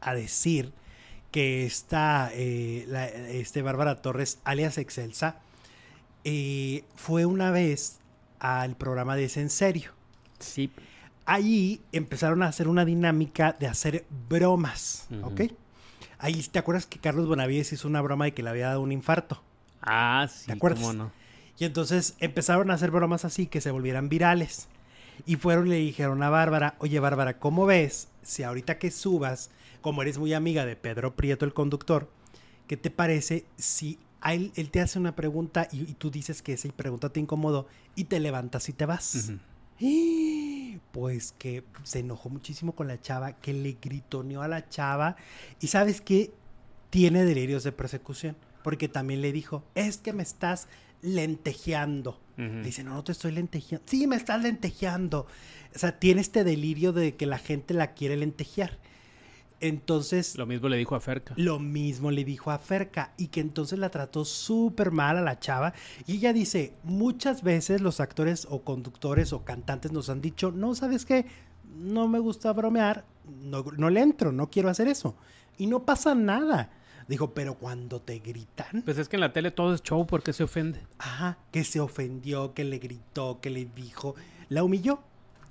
a 0.00 0.14
decir 0.14 0.72
que 1.30 1.64
esta, 1.64 2.30
eh, 2.34 2.86
este 3.32 3.62
Bárbara 3.62 3.96
Torres, 3.96 4.38
alias 4.44 4.78
Excelsa, 4.78 5.36
eh, 6.24 6.84
fue 6.94 7.26
una 7.26 7.50
vez 7.50 7.98
al 8.38 8.76
programa 8.76 9.16
de 9.16 9.24
Es 9.24 9.36
en 9.36 9.50
Serio. 9.50 9.92
Sí. 10.38 10.70
Ahí 11.24 11.80
empezaron 11.92 12.42
a 12.42 12.48
hacer 12.48 12.68
una 12.68 12.84
dinámica 12.84 13.56
de 13.58 13.66
hacer 13.66 14.04
bromas, 14.28 15.08
¿ok? 15.22 15.42
Ahí, 16.22 16.40
¿te 16.40 16.60
acuerdas 16.60 16.86
que 16.86 17.00
Carlos 17.00 17.26
Bonavides 17.26 17.72
hizo 17.72 17.88
una 17.88 18.00
broma 18.00 18.26
de 18.26 18.32
que 18.32 18.44
le 18.44 18.50
había 18.50 18.68
dado 18.68 18.80
un 18.80 18.92
infarto? 18.92 19.42
Ah, 19.82 20.28
sí. 20.32 20.46
¿Te 20.46 20.52
acuerdas? 20.52 20.94
no? 20.94 21.10
Y 21.58 21.64
entonces 21.64 22.14
empezaron 22.20 22.70
a 22.70 22.74
hacer 22.74 22.92
bromas 22.92 23.24
así 23.24 23.48
que 23.48 23.60
se 23.60 23.72
volvieran 23.72 24.08
virales. 24.08 24.68
Y 25.26 25.34
fueron 25.34 25.66
y 25.66 25.70
le 25.70 25.76
dijeron 25.76 26.22
a 26.22 26.30
Bárbara, 26.30 26.76
oye 26.78 27.00
Bárbara, 27.00 27.40
¿cómo 27.40 27.66
ves 27.66 28.06
si 28.22 28.44
ahorita 28.44 28.78
que 28.78 28.92
subas, 28.92 29.50
como 29.80 30.00
eres 30.02 30.16
muy 30.16 30.32
amiga 30.32 30.64
de 30.64 30.76
Pedro 30.76 31.16
Prieto, 31.16 31.44
el 31.44 31.54
conductor, 31.54 32.08
¿qué 32.68 32.76
te 32.76 32.90
parece 32.90 33.44
si 33.56 33.98
él, 34.24 34.52
te 34.70 34.80
hace 34.80 35.00
una 35.00 35.16
pregunta 35.16 35.66
y, 35.72 35.92
tú 35.94 36.12
dices 36.12 36.40
que 36.40 36.52
esa 36.52 36.68
pregunta 36.68 37.08
te 37.08 37.18
incomodó 37.18 37.66
y 37.96 38.04
te 38.04 38.20
levantas 38.20 38.68
y 38.68 38.72
te 38.72 38.86
vas? 38.86 39.32
Pues 40.92 41.32
que 41.38 41.64
se 41.82 42.00
enojó 42.00 42.28
muchísimo 42.28 42.74
con 42.74 42.88
la 42.88 43.00
chava, 43.00 43.32
que 43.32 43.52
le 43.52 43.76
gritoneó 43.80 44.42
a 44.42 44.48
la 44.48 44.68
chava 44.68 45.16
y 45.60 45.68
sabes 45.68 46.00
que 46.00 46.32
tiene 46.90 47.24
delirios 47.24 47.64
de 47.64 47.72
persecución, 47.72 48.36
porque 48.62 48.88
también 48.88 49.22
le 49.22 49.32
dijo, 49.32 49.64
es 49.74 49.98
que 49.98 50.12
me 50.12 50.22
estás 50.22 50.68
lentejeando. 51.00 52.20
Le 52.36 52.62
dice, 52.62 52.82
no, 52.82 52.94
no 52.94 53.04
te 53.04 53.12
estoy 53.12 53.30
lentejeando. 53.32 53.86
Sí, 53.88 54.06
me 54.06 54.16
estás 54.16 54.42
lentejeando. 54.42 55.26
O 55.74 55.78
sea, 55.78 55.98
tiene 55.98 56.20
este 56.20 56.42
delirio 56.42 56.92
de 56.92 57.14
que 57.14 57.26
la 57.26 57.38
gente 57.38 57.72
la 57.72 57.92
quiere 57.92 58.16
lentejear. 58.16 58.78
Entonces... 59.62 60.36
Lo 60.36 60.44
mismo 60.44 60.68
le 60.68 60.76
dijo 60.76 60.96
a 60.96 61.00
Ferca. 61.00 61.34
Lo 61.38 61.60
mismo 61.60 62.10
le 62.10 62.24
dijo 62.24 62.50
a 62.50 62.58
Ferca 62.58 63.12
y 63.16 63.28
que 63.28 63.40
entonces 63.40 63.78
la 63.78 63.90
trató 63.90 64.24
súper 64.24 64.90
mal 64.90 65.16
a 65.16 65.22
la 65.22 65.38
chava. 65.38 65.72
Y 66.06 66.16
ella 66.16 66.32
dice, 66.32 66.74
muchas 66.82 67.42
veces 67.42 67.80
los 67.80 68.00
actores 68.00 68.46
o 68.50 68.62
conductores 68.62 69.32
o 69.32 69.44
cantantes 69.44 69.92
nos 69.92 70.10
han 70.10 70.20
dicho, 70.20 70.50
no, 70.50 70.74
¿sabes 70.74 71.06
qué? 71.06 71.26
No 71.76 72.08
me 72.08 72.18
gusta 72.18 72.52
bromear, 72.52 73.04
no, 73.40 73.64
no 73.76 73.88
le 73.88 74.00
entro, 74.00 74.32
no 74.32 74.50
quiero 74.50 74.68
hacer 74.68 74.88
eso. 74.88 75.14
Y 75.56 75.68
no 75.68 75.84
pasa 75.84 76.14
nada. 76.16 76.70
Dijo, 77.06 77.32
pero 77.32 77.54
cuando 77.54 78.00
te 78.00 78.18
gritan. 78.18 78.82
Pues 78.84 78.98
es 78.98 79.08
que 79.08 79.16
en 79.16 79.20
la 79.20 79.32
tele 79.32 79.52
todo 79.52 79.74
es 79.74 79.82
show, 79.82 80.06
porque 80.06 80.32
se 80.32 80.42
ofende? 80.42 80.80
Ajá, 80.98 81.38
que 81.52 81.62
se 81.62 81.78
ofendió, 81.78 82.52
que 82.52 82.64
le 82.64 82.78
gritó, 82.78 83.40
que 83.40 83.50
le 83.50 83.66
dijo, 83.66 84.16
la 84.48 84.64
humilló 84.64 85.00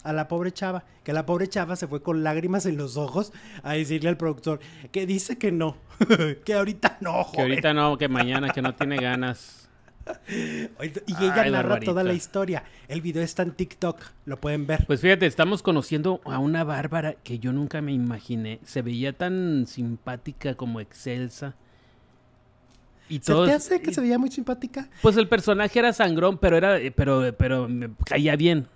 a 0.04 0.14
la 0.14 0.28
pobre 0.28 0.52
chava, 0.52 0.84
que 1.04 1.14
la 1.14 1.26
pobre 1.26 1.48
chava 1.48 1.76
se 1.76 1.88
fue 1.88 2.02
con 2.02 2.24
lágrimas 2.24 2.66
en 2.66 2.78
los 2.78 2.98
ojos 2.98 3.32
a 3.64 3.74
decirle 3.74 4.10
al 4.10 4.18
productor 4.18 4.60
que 4.92 5.06
dice 5.06 5.38
que 5.38 5.52
no, 5.52 5.78
que 6.46 6.54
ahorita 6.54 6.98
no, 7.02 7.28
Que 7.34 7.42
ahorita 7.42 7.74
no, 7.74 7.98
que 7.98 8.08
mañana, 8.08 8.50
que 8.50 8.62
no 8.62 8.76
tiene 8.76 8.98
ganas. 8.98 9.70
y 10.30 11.24
ella 11.24 11.50
narra 11.50 11.80
toda 11.80 12.04
la 12.04 12.14
historia. 12.14 12.64
El 12.88 13.02
video 13.02 13.24
está 13.24 13.44
en 13.44 13.52
TikTok, 13.52 14.02
lo 14.26 14.40
pueden 14.40 14.66
ver. 14.68 14.86
Pues 14.88 15.02
fíjate, 15.02 15.26
estamos 15.26 15.62
conociendo 15.62 16.22
a 16.26 16.40
una 16.40 16.64
Bárbara 16.64 17.14
que 17.24 17.40
yo 17.40 17.54
nunca 17.54 17.82
me 17.82 17.92
imaginé. 17.92 18.60
Se 18.64 18.82
veía 18.82 19.14
tan 19.14 19.66
simpática 19.68 20.56
como 20.56 20.80
excelsa. 20.80 21.56
Y 23.12 23.20
¿Se 23.20 23.34
te 23.34 23.52
hace 23.52 23.82
que 23.82 23.94
se 23.94 24.00
veía 24.00 24.18
muy 24.18 24.32
simpática? 24.32 24.90
Pues 25.02 25.18
el 25.18 25.28
personaje 25.28 25.78
era 25.78 25.92
sangrón, 25.92 26.38
pero 26.38 26.56
era, 26.56 26.78
pero, 26.96 27.36
pero 27.38 27.68
caía 28.06 28.38
bien. 28.38 28.68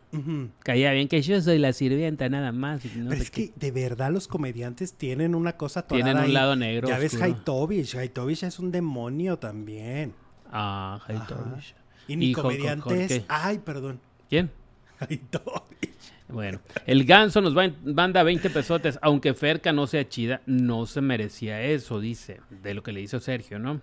Caía 0.59 0.91
bien 0.91 1.07
que 1.07 1.21
yo 1.21 1.41
soy 1.41 1.57
la 1.57 1.71
sirvienta 1.71 2.27
nada 2.27 2.51
más. 2.51 2.81
pero 2.81 3.13
es 3.13 3.31
que 3.31 3.53
de 3.55 3.71
verdad 3.71 4.11
los 4.11 4.27
comediantes 4.27 4.93
tienen 4.93 5.35
una 5.35 5.55
cosa 5.55 5.83
toda 5.83 6.03
Tienen 6.03 6.21
un 6.21 6.33
lado 6.33 6.57
negro. 6.57 6.89
Ya 6.89 6.97
ves 6.97 7.19
Haitovich. 7.21 7.95
Haitovich 7.95 8.43
es 8.43 8.59
un 8.59 8.71
demonio 8.71 9.39
también. 9.39 10.13
Ah, 10.51 10.99
Haitovich. 11.07 11.73
Y 12.09 12.17
mi 12.17 12.33
comediante 12.33 13.05
es... 13.05 13.21
Ay, 13.29 13.59
perdón. 13.59 14.01
¿Quién? 14.29 14.51
Haitovich. 14.99 16.13
Bueno, 16.27 16.59
el 16.87 17.05
ganso 17.05 17.39
nos 17.39 17.55
va 17.55 17.71
manda 17.83 18.23
20 18.23 18.49
pesotes, 18.49 18.97
aunque 19.01 19.33
Ferca 19.33 19.71
no 19.71 19.85
sea 19.85 20.07
chida, 20.09 20.41
no 20.47 20.87
se 20.87 21.01
merecía 21.01 21.61
eso, 21.61 21.99
dice, 21.99 22.41
de 22.49 22.73
lo 22.73 22.81
que 22.81 22.91
le 22.91 23.01
hizo 23.01 23.19
Sergio, 23.19 23.59
¿no? 23.59 23.81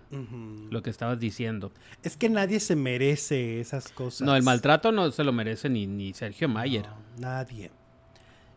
Lo 0.69 0.83
que 0.83 0.89
estabas 0.89 1.19
diciendo. 1.19 1.71
Es 2.03 2.17
que 2.17 2.29
nadie 2.29 2.59
se 2.59 2.75
merece 2.75 3.59
esas 3.61 3.89
cosas. 3.89 4.25
No, 4.25 4.35
el 4.35 4.43
maltrato 4.43 4.91
no 4.91 5.09
se 5.11 5.23
lo 5.23 5.31
merece 5.31 5.69
ni, 5.69 5.87
ni 5.87 6.13
Sergio 6.13 6.49
Mayer. 6.49 6.85
nadie. 7.17 7.71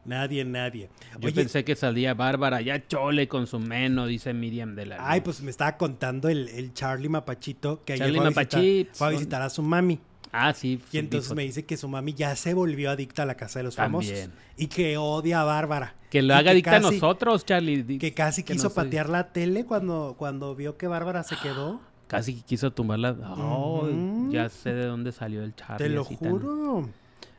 Nadie, 0.07 0.45
nadie. 0.45 0.89
Yo 1.19 1.35
pensé 1.35 1.65
que 1.65 1.75
salía 1.75 2.15
Bárbara, 2.15 2.61
ya 2.61 2.87
chole 2.87 3.27
con 3.27 3.49
su 3.49 3.59
meno, 3.59 4.07
dice 4.07 4.33
Miriam 4.33 4.77
de 4.77 4.87
la. 4.87 4.97
Ay, 5.01 5.21
pues 5.21 5.43
me 5.43 5.51
estaba 5.51 5.77
contando 5.77 6.29
el, 6.29 6.73
Charlie 6.75 7.09
Mapachito 7.09 7.85
que 7.85 7.95
ayer 7.95 8.15
fue 8.15 8.87
fue 8.93 9.07
a 9.09 9.11
visitar 9.11 9.43
a 9.43 9.51
su 9.51 9.63
mami. 9.63 9.99
Ah, 10.33 10.53
sí. 10.53 10.81
Y 10.93 10.99
entonces 10.99 11.35
me 11.35 11.43
dice 11.43 11.65
que 11.65 11.77
su 11.77 11.89
mami 11.89 12.15
ya 12.15 12.35
se 12.37 12.55
volvió 12.55 12.91
adicta 12.91 13.23
a 13.23 13.27
la 13.27 13.37
casa 13.37 13.59
de 13.59 13.65
los 13.65 13.77
famosos. 13.77 14.29
Y 14.57 14.69
que 14.69 14.97
odia 14.97 15.43
a 15.43 15.45
Bárbara. 15.45 15.95
Que 16.11 16.23
lo 16.23 16.35
haga 16.35 16.53
adicta 16.53 16.77
a 16.77 16.81
nosotros, 16.81 17.45
Charlie. 17.45 17.99
Que 17.99 18.15
casi 18.15 18.43
quiso 18.43 18.73
patear 18.73 19.09
la 19.09 19.33
tele 19.33 19.65
cuando, 19.65 20.15
cuando 20.19 20.55
vio 20.55 20.77
que 20.77 20.87
Bárbara 20.87 21.23
se 21.23 21.37
quedó. 21.37 21.81
Casi 22.07 22.35
quiso 22.43 22.73
tumbarla. 22.73 23.17
Oh, 23.37 23.89
ya 24.31 24.49
sé 24.49 24.73
de 24.73 24.87
dónde 24.87 25.11
salió 25.11 25.43
el 25.43 25.57
Charlie. 25.57 25.89
Te 25.89 25.89
lo 25.89 26.05
juro. 26.05 26.89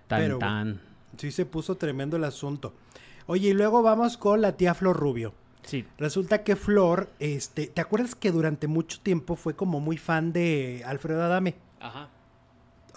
Tan, 0.07 0.39
tan, 0.39 0.81
Sí 1.17 1.31
se 1.31 1.45
puso 1.45 1.75
tremendo 1.75 2.17
el 2.17 2.25
asunto. 2.25 2.73
Oye, 3.27 3.49
y 3.49 3.53
luego 3.53 3.81
vamos 3.81 4.17
con 4.17 4.41
la 4.41 4.57
tía 4.57 4.73
Flor 4.73 4.97
Rubio. 4.97 5.33
Sí. 5.63 5.85
Resulta 5.97 6.43
que 6.43 6.55
Flor, 6.55 7.09
este, 7.19 7.67
¿te 7.67 7.81
acuerdas 7.81 8.15
que 8.15 8.31
durante 8.31 8.67
mucho 8.67 8.99
tiempo 9.01 9.35
fue 9.35 9.55
como 9.55 9.79
muy 9.79 9.97
fan 9.97 10.31
de 10.31 10.83
Alfredo 10.85 11.23
Adame? 11.23 11.55
Ajá. 11.79 12.09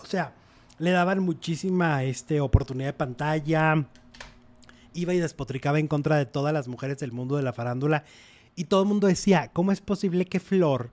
O 0.02 0.06
sea, 0.06 0.32
le 0.80 0.90
daban 0.90 1.20
muchísima 1.20 2.02
este, 2.04 2.40
oportunidad 2.40 2.88
de 2.88 2.94
pantalla. 2.94 3.84
Iba 4.94 5.14
y 5.14 5.18
despotricaba 5.18 5.78
en 5.78 5.86
contra 5.86 6.16
de 6.16 6.26
todas 6.26 6.52
las 6.52 6.68
mujeres 6.68 6.98
del 6.98 7.12
mundo 7.12 7.36
de 7.36 7.42
la 7.42 7.52
farándula. 7.52 8.04
Y 8.56 8.64
todo 8.64 8.82
el 8.82 8.88
mundo 8.88 9.06
decía, 9.06 9.50
¿cómo 9.52 9.72
es 9.72 9.80
posible 9.80 10.24
que 10.24 10.40
Flor, 10.40 10.90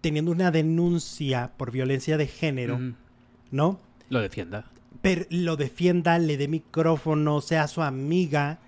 teniendo 0.00 0.32
una 0.32 0.50
denuncia 0.50 1.52
por 1.56 1.70
violencia 1.70 2.16
de 2.16 2.26
género, 2.26 2.78
¿no? 3.50 3.80
Lo 4.10 4.20
defienda. 4.20 4.64
Pero 5.00 5.24
lo 5.30 5.56
defienda, 5.56 6.18
le 6.18 6.36
dé 6.36 6.48
micrófono, 6.48 7.40
sea 7.40 7.68
su 7.68 7.82
amiga, 7.82 8.58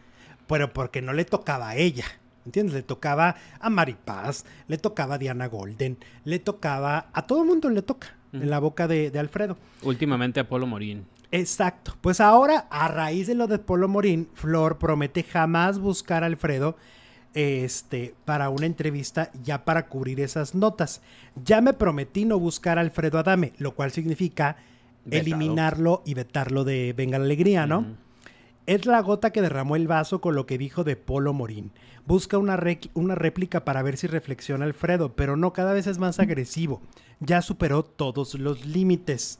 pero 0.46 0.72
porque 0.72 1.03
no 1.03 1.12
le 1.12 1.24
tocaba 1.24 1.70
a 1.70 1.76
ella. 1.76 2.07
¿Entiendes? 2.46 2.74
Le 2.74 2.82
tocaba 2.82 3.36
a 3.61 3.70
Maripaz, 3.70 4.44
le 4.66 4.78
tocaba 4.78 5.16
a 5.16 5.18
Diana 5.18 5.46
Golden, 5.46 5.98
le 6.24 6.38
tocaba, 6.38 7.07
a 7.12 7.26
todo 7.26 7.42
el 7.42 7.48
mundo 7.48 7.68
le 7.68 7.82
toca 7.82 8.16
en 8.33 8.51
la 8.51 8.59
boca 8.59 8.89
de, 8.89 9.12
Alfredo. 9.18 9.57
Últimamente 9.83 10.41
a 10.41 10.49
Polo 10.49 10.66
Morín. 10.66 11.05
Exacto. 11.30 11.95
Pues 12.01 12.20
ahora, 12.20 12.66
a 12.70 12.89
raíz 12.89 13.26
de 13.26 13.35
lo 13.35 13.47
de 13.47 13.59
Polo 13.59 13.89
Morín, 13.89 14.28
Flor 14.35 14.78
promete 14.78 15.22
jamás 15.22 15.78
buscar 15.78 16.22
a 16.22 16.26
Alfredo 16.26 16.76
este, 17.35 18.14
para 18.24 18.51
una 18.51 18.66
entrevista 18.66 19.30
ya 19.43 19.64
para 19.64 19.87
cubrir 19.87 20.20
esas 20.20 20.55
notas. 20.55 21.01
Ya 21.45 21.61
me 21.61 21.72
prometí 21.72 22.24
no 22.24 22.39
buscar 22.39 22.78
a 22.78 22.83
Alfredo 22.83 23.18
Adame, 23.18 23.53
lo 23.59 23.74
cual 23.74 23.93
significa 23.93 24.57
eliminarlo 25.11 26.03
y 26.05 26.14
vetarlo 26.14 26.64
de 26.64 26.93
Venga 26.97 27.18
la 27.18 27.24
Alegría, 27.24 27.66
¿no? 27.66 27.87
Es 28.66 28.87
la 28.87 29.01
gota 29.01 29.30
que 29.30 29.43
derramó 29.43 29.74
el 29.74 29.89
vaso 29.89 30.20
con 30.20 30.37
lo 30.37 30.47
que 30.47 30.59
dijo 30.59 30.85
de 30.85 30.95
Polo 30.97 31.33
Morín. 31.33 31.72
Busca 32.07 32.39
una, 32.39 32.59
una 32.95 33.14
réplica 33.14 33.64
para 33.64 33.83
ver 33.83 33.97
si 33.97 34.07
reflexiona 34.07 34.64
Alfredo, 34.64 35.14
pero 35.14 35.37
no, 35.37 35.53
cada 35.53 35.72
vez 35.72 35.87
es 35.87 35.99
más 35.99 36.20
agresivo. 36.20 36.80
Ya 37.25 37.41
superó 37.41 37.85
todos 37.85 38.35
los 38.35 38.66
límites. 38.66 39.39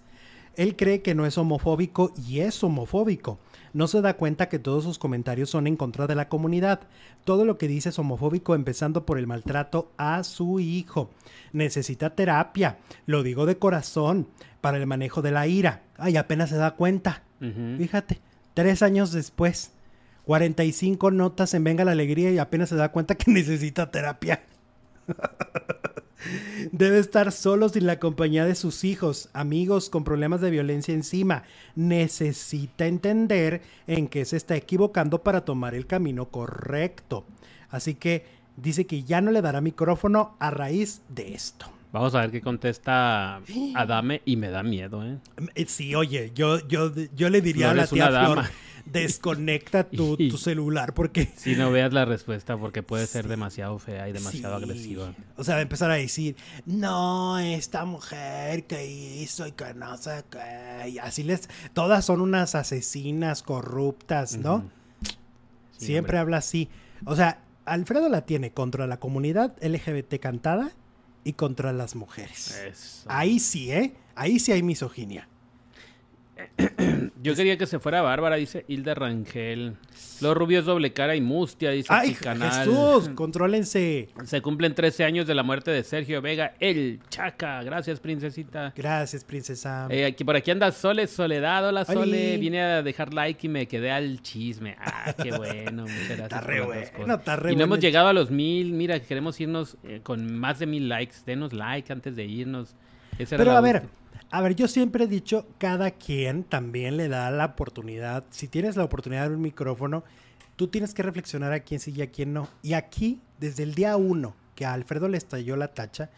Él 0.55 0.77
cree 0.77 1.03
que 1.03 1.15
no 1.15 1.27
es 1.27 1.37
homofóbico 1.39 2.13
y 2.29 2.41
es 2.41 2.63
homofóbico. 2.63 3.39
No 3.73 3.89
se 3.89 4.03
da 4.03 4.15
cuenta 4.15 4.49
que 4.49 4.59
todos 4.59 4.85
sus 4.85 4.99
comentarios 4.99 5.51
son 5.51 5.67
en 5.67 5.77
contra 5.77 6.07
de 6.07 6.15
la 6.15 6.29
comunidad. 6.29 6.81
Todo 7.25 7.45
lo 7.45 7.57
que 7.59 7.69
dice 7.69 7.89
es 7.89 7.99
homofóbico, 7.99 8.55
empezando 8.55 9.07
por 9.07 9.19
el 9.19 9.27
maltrato 9.27 9.91
a 9.97 10.23
su 10.25 10.61
hijo. 10.61 11.11
Necesita 11.53 12.15
terapia, 12.15 12.79
lo 13.07 13.23
digo 13.23 13.47
de 13.47 13.59
corazón, 13.59 14.29
para 14.61 14.77
el 14.77 14.87
manejo 14.87 15.23
de 15.23 15.33
la 15.33 15.47
ira. 15.47 15.83
Ay, 15.97 16.17
apenas 16.17 16.51
se 16.51 16.57
da 16.57 16.77
cuenta. 16.77 17.23
Fíjate, 17.79 18.21
tres 18.55 18.83
años 18.83 19.11
después. 19.11 19.73
45 20.25 21.11
notas 21.11 21.55
en 21.55 21.65
Venga 21.65 21.85
la 21.85 21.93
Alegría 21.93 22.31
y 22.31 22.39
apenas 22.39 22.69
se 22.69 22.77
da 22.77 22.93
cuenta 22.93 23.17
que 23.17 23.31
necesita 23.33 23.91
terapia. 23.91 24.43
Debe 26.73 26.99
estar 26.99 27.33
solo 27.33 27.69
sin 27.69 27.87
la 27.87 27.99
compañía 27.99 28.45
de 28.45 28.55
sus 28.55 28.85
hijos, 28.85 29.29
amigos 29.33 29.91
con 29.91 30.05
problemas 30.05 30.41
de 30.41 30.51
violencia 30.51 30.95
encima. 30.95 31.43
Necesita 31.75 32.87
entender 32.87 33.63
en 33.87 34.09
qué 34.09 34.25
se 34.25 34.37
está 34.37 34.57
equivocando 34.57 35.23
para 35.23 35.45
tomar 35.45 35.75
el 35.75 35.87
camino 35.87 36.27
correcto. 36.27 37.27
Así 37.71 37.95
que 37.95 38.25
dice 38.57 38.87
que 38.87 39.03
ya 39.03 39.21
no 39.21 39.31
le 39.31 39.43
dará 39.43 39.61
micrófono 39.61 40.37
a 40.39 40.51
raíz 40.51 41.03
de 41.09 41.35
esto. 41.35 41.67
Vamos 41.93 42.15
a 42.15 42.21
ver 42.21 42.31
qué 42.31 42.41
contesta 42.41 43.41
Adame 43.75 44.23
y 44.25 44.37
me 44.37 44.49
da 44.49 44.63
miedo, 44.63 45.05
¿eh? 45.05 45.19
eh 45.55 45.67
sí, 45.69 45.95
oye, 45.95 46.33
yo, 46.35 46.67
yo, 46.67 46.91
yo 47.15 47.29
le 47.29 47.43
diría 47.43 47.71
a 47.71 47.75
la 47.75 47.87
tía 47.87 48.09
Flor, 48.09 48.45
desconecta 48.85 49.85
tu, 49.91 50.17
celular 50.37 50.95
porque... 50.95 51.29
Si 51.37 51.55
no 51.57 51.71
veas 51.71 51.93
la 51.93 52.05
respuesta 52.05 52.57
porque 52.57 52.83
puede 52.83 53.07
ser 53.07 53.29
demasiado 53.29 53.79
fea 53.79 54.09
y 54.09 54.13
demasiado 54.13 54.57
agresiva. 54.57 55.15
O 55.37 55.45
sea, 55.45 55.61
empezar 55.61 55.91
a 55.91 55.95
decir, 55.95 56.37
no, 56.67 57.39
esta 57.39 57.85
mujer 57.85 58.65
que 58.65 58.87
hizo 58.87 59.47
y 59.47 59.53
que 59.53 59.75
no 59.75 59.97
sé 59.97 60.25
qué. 60.31 60.91
Y 60.91 60.99
así 60.99 61.23
les... 61.23 61.49
Todas 61.73 62.05
son 62.05 62.21
unas 62.21 62.55
asesinas 62.55 63.43
corruptas, 63.43 64.37
¿no? 64.37 64.71
Siempre 65.77 66.19
habla 66.19 66.39
así. 66.39 66.69
O 67.05 67.17
sea, 67.17 67.43
Alfredo 67.65 68.09
la 68.09 68.25
tiene 68.25 68.53
contra 68.53 68.87
la 68.87 68.99
comunidad 68.99 69.57
LGBT 69.63 70.19
cantada 70.21 70.73
y 71.25 71.35
contra 71.35 71.73
las 71.73 71.95
mujeres. 71.95 73.05
Ahí 73.07 73.39
sí, 73.39 73.71
¿eh? 73.73 73.95
Ahí 74.15 74.39
sí 74.39 74.53
hay 74.53 74.63
misoginia. 74.63 75.29
Yo 77.23 77.35
quería 77.35 77.57
que 77.57 77.67
se 77.67 77.79
fuera 77.79 78.03
Bárbara, 78.03 78.37
dice 78.37 78.65
Hilda 78.69 78.95
Rangel. 78.95 79.77
Los 80.21 80.37
rubios 80.37 80.65
doble 80.65 80.93
cara 80.93 81.17
y 81.17 81.21
mustia, 81.21 81.71
dice 81.71 81.89
¡Ay, 81.93 82.15
canal. 82.15 82.65
Jesús! 82.65 83.11
Contrólense. 83.15 84.09
Se 84.25 84.41
cumplen 84.41 84.75
13 84.75 85.05
años 85.05 85.27
de 85.27 85.35
la 85.35 85.43
muerte 85.43 85.71
de 85.71 85.83
Sergio 85.85 86.23
Vega, 86.23 86.55
el 86.61 87.01
Chaca. 87.09 87.63
Gracias, 87.63 88.01
princesita. 88.01 88.73
Gracias, 88.77 89.25
princesa. 89.25 89.87
Eh, 89.91 90.05
aquí, 90.05 90.25
por 90.25 90.37
aquí 90.37 90.51
anda 90.51 90.71
Sole 90.73 91.07
Soledad. 91.07 91.69
Hola, 91.69 91.85
Sole. 91.85 92.39
Vine 92.39 92.63
a 92.63 92.83
dejar 92.83 93.13
like 93.15 93.47
y 93.47 93.51
me 93.51 93.67
quedé 93.67 93.91
al 93.91 94.23
chisme. 94.23 94.77
Ah, 94.81 95.15
qué 95.21 95.31
bueno. 95.37 95.83
Muchas 95.83 96.09
gracias. 96.09 96.23
Está 96.25 96.41
re 96.41 96.61
bueno, 96.61 97.15
está 97.15 97.37
re 97.37 97.53
Y 97.53 97.57
no 97.57 97.65
hemos 97.65 97.81
llegado 97.81 98.09
a 98.09 98.13
los 98.13 98.31
mil. 98.31 98.73
Mira, 98.73 99.01
queremos 99.01 99.41
irnos 99.41 99.77
eh, 99.85 100.01
con 100.03 100.39
más 100.39 100.59
de 100.59 100.67
mil 100.67 100.89
likes. 100.89 101.17
Denos 101.27 101.53
like 101.53 101.93
antes 101.93 102.17
de 102.17 102.25
irnos. 102.25 102.75
Pero 103.29 103.53
a 103.53 103.61
ver, 103.61 103.83
a 104.33 104.41
ver, 104.41 104.57
yo 104.57 104.67
siempre 104.67 105.05
he 105.05 105.07
dicho, 105.09 105.47
cada 105.59 105.91
quien 105.91 106.43
también 106.43 106.97
le 106.97 107.09
da 107.09 107.31
la 107.31 107.45
oportunidad. 107.45 108.25
Si 108.31 108.49
tienes 108.49 108.77
la 108.77 108.85
oportunidad 108.85 109.29
de 109.29 109.35
un 109.35 109.43
micrófono, 109.43 110.05
tú 110.57 110.69
tienes 110.69 110.95
que 110.95 111.03
reflexionar 111.03 111.53
a 111.53 111.61
quién 111.61 111.81
sí 111.81 111.93
y 111.95 112.01
a 112.01 112.11
quién 112.11 112.33
no. 112.33 112.49
Y 112.63 112.73
aquí, 112.73 113.21
desde 113.39 113.63
el 113.63 113.75
día 113.75 113.95
uno 113.99 114.35
que 114.55 114.65
a 114.65 114.73
Alfredo 114.73 115.07
le 115.09 115.19
estalló 115.19 115.55
la 115.57 115.69
tacha, 115.69 116.09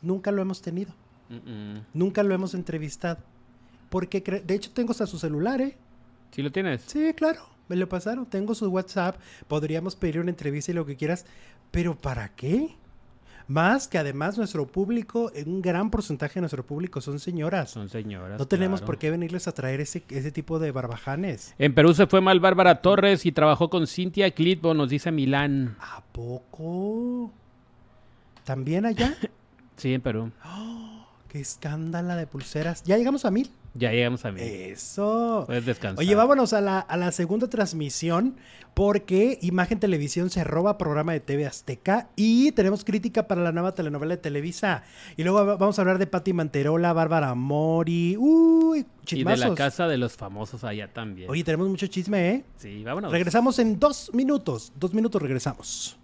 nunca 0.00 0.32
lo 0.32 0.40
hemos 0.40 0.62
tenido. 0.62 0.94
Nunca 1.92 2.22
lo 2.22 2.34
hemos 2.34 2.54
entrevistado. 2.54 3.18
Porque, 3.90 4.22
de 4.22 4.54
hecho, 4.54 4.70
tengo 4.72 4.92
hasta 4.92 5.06
su 5.06 5.18
celular, 5.18 5.60
¿eh? 5.60 5.76
¿Sí 6.30 6.40
lo 6.40 6.50
tienes? 6.50 6.84
Sí, 6.86 7.12
claro. 7.14 7.42
Me 7.68 7.76
lo 7.76 7.86
pasaron. 7.86 8.24
Tengo 8.24 8.54
su 8.54 8.66
WhatsApp. 8.70 9.20
Podríamos 9.46 9.94
pedir 9.94 10.20
una 10.20 10.30
entrevista 10.30 10.70
y 10.70 10.74
lo 10.74 10.86
que 10.86 10.96
quieras. 10.96 11.26
Pero 11.70 11.98
¿para 11.98 12.30
qué? 12.30 12.74
Más 13.48 13.88
que 13.88 13.96
además 13.96 14.36
nuestro 14.36 14.66
público, 14.66 15.32
un 15.46 15.62
gran 15.62 15.90
porcentaje 15.90 16.34
de 16.34 16.42
nuestro 16.42 16.66
público 16.66 17.00
son 17.00 17.18
señoras. 17.18 17.70
Son 17.70 17.88
señoras. 17.88 18.38
No 18.38 18.46
tenemos 18.46 18.82
por 18.82 18.98
qué 18.98 19.10
venirles 19.10 19.48
a 19.48 19.52
traer 19.52 19.80
ese, 19.80 20.04
ese 20.10 20.30
tipo 20.30 20.58
de 20.58 20.70
barbajanes. 20.70 21.54
En 21.58 21.74
Perú 21.74 21.94
se 21.94 22.06
fue 22.06 22.20
mal 22.20 22.40
Bárbara 22.40 22.82
Torres 22.82 23.24
y 23.24 23.32
trabajó 23.32 23.70
con 23.70 23.86
Cintia 23.86 24.30
Clitbo, 24.32 24.74
nos 24.74 24.90
dice 24.90 25.10
Milán. 25.10 25.76
¿A 25.80 26.02
poco? 26.12 27.32
¿También 28.44 28.84
allá? 28.84 29.16
sí, 29.76 29.94
en 29.94 30.02
Perú. 30.02 30.30
Qué 31.28 31.40
escándala 31.40 32.16
de 32.16 32.26
pulseras. 32.26 32.82
¿Ya 32.84 32.98
llegamos 32.98 33.24
a 33.24 33.30
mil? 33.30 33.50
Ya 33.74 33.92
llegamos 33.92 34.24
a 34.24 34.32
mil. 34.32 34.42
Eso. 34.42 35.44
Puedes 35.46 35.66
descansar. 35.66 36.04
Oye, 36.04 36.14
vámonos 36.14 36.52
a 36.52 36.60
la, 36.60 36.80
a 36.80 36.96
la 36.96 37.12
segunda 37.12 37.48
transmisión 37.48 38.36
porque 38.74 39.38
Imagen 39.42 39.80
Televisión 39.80 40.30
se 40.30 40.44
roba 40.44 40.78
programa 40.78 41.12
de 41.12 41.18
TV 41.18 41.46
Azteca 41.46 42.10
y 42.14 42.52
tenemos 42.52 42.84
crítica 42.84 43.26
para 43.26 43.42
la 43.42 43.50
nueva 43.50 43.74
telenovela 43.74 44.14
de 44.14 44.22
Televisa. 44.22 44.84
Y 45.16 45.24
luego 45.24 45.58
vamos 45.58 45.78
a 45.78 45.82
hablar 45.82 45.98
de 45.98 46.06
Patti 46.06 46.32
Manterola, 46.32 46.92
Bárbara 46.92 47.34
Mori, 47.34 48.16
uy, 48.16 48.86
chismazos. 49.04 49.40
Y 49.40 49.42
de 49.42 49.48
la 49.48 49.54
casa 49.56 49.88
de 49.88 49.98
los 49.98 50.16
famosos 50.16 50.62
allá 50.64 50.92
también. 50.92 51.28
Oye, 51.28 51.42
tenemos 51.42 51.68
mucho 51.68 51.88
chisme, 51.88 52.30
¿eh? 52.30 52.44
Sí, 52.56 52.84
vámonos. 52.84 53.10
Regresamos 53.10 53.58
en 53.58 53.80
dos 53.80 54.10
minutos. 54.14 54.72
Dos 54.76 54.94
minutos 54.94 55.20
regresamos. 55.20 55.98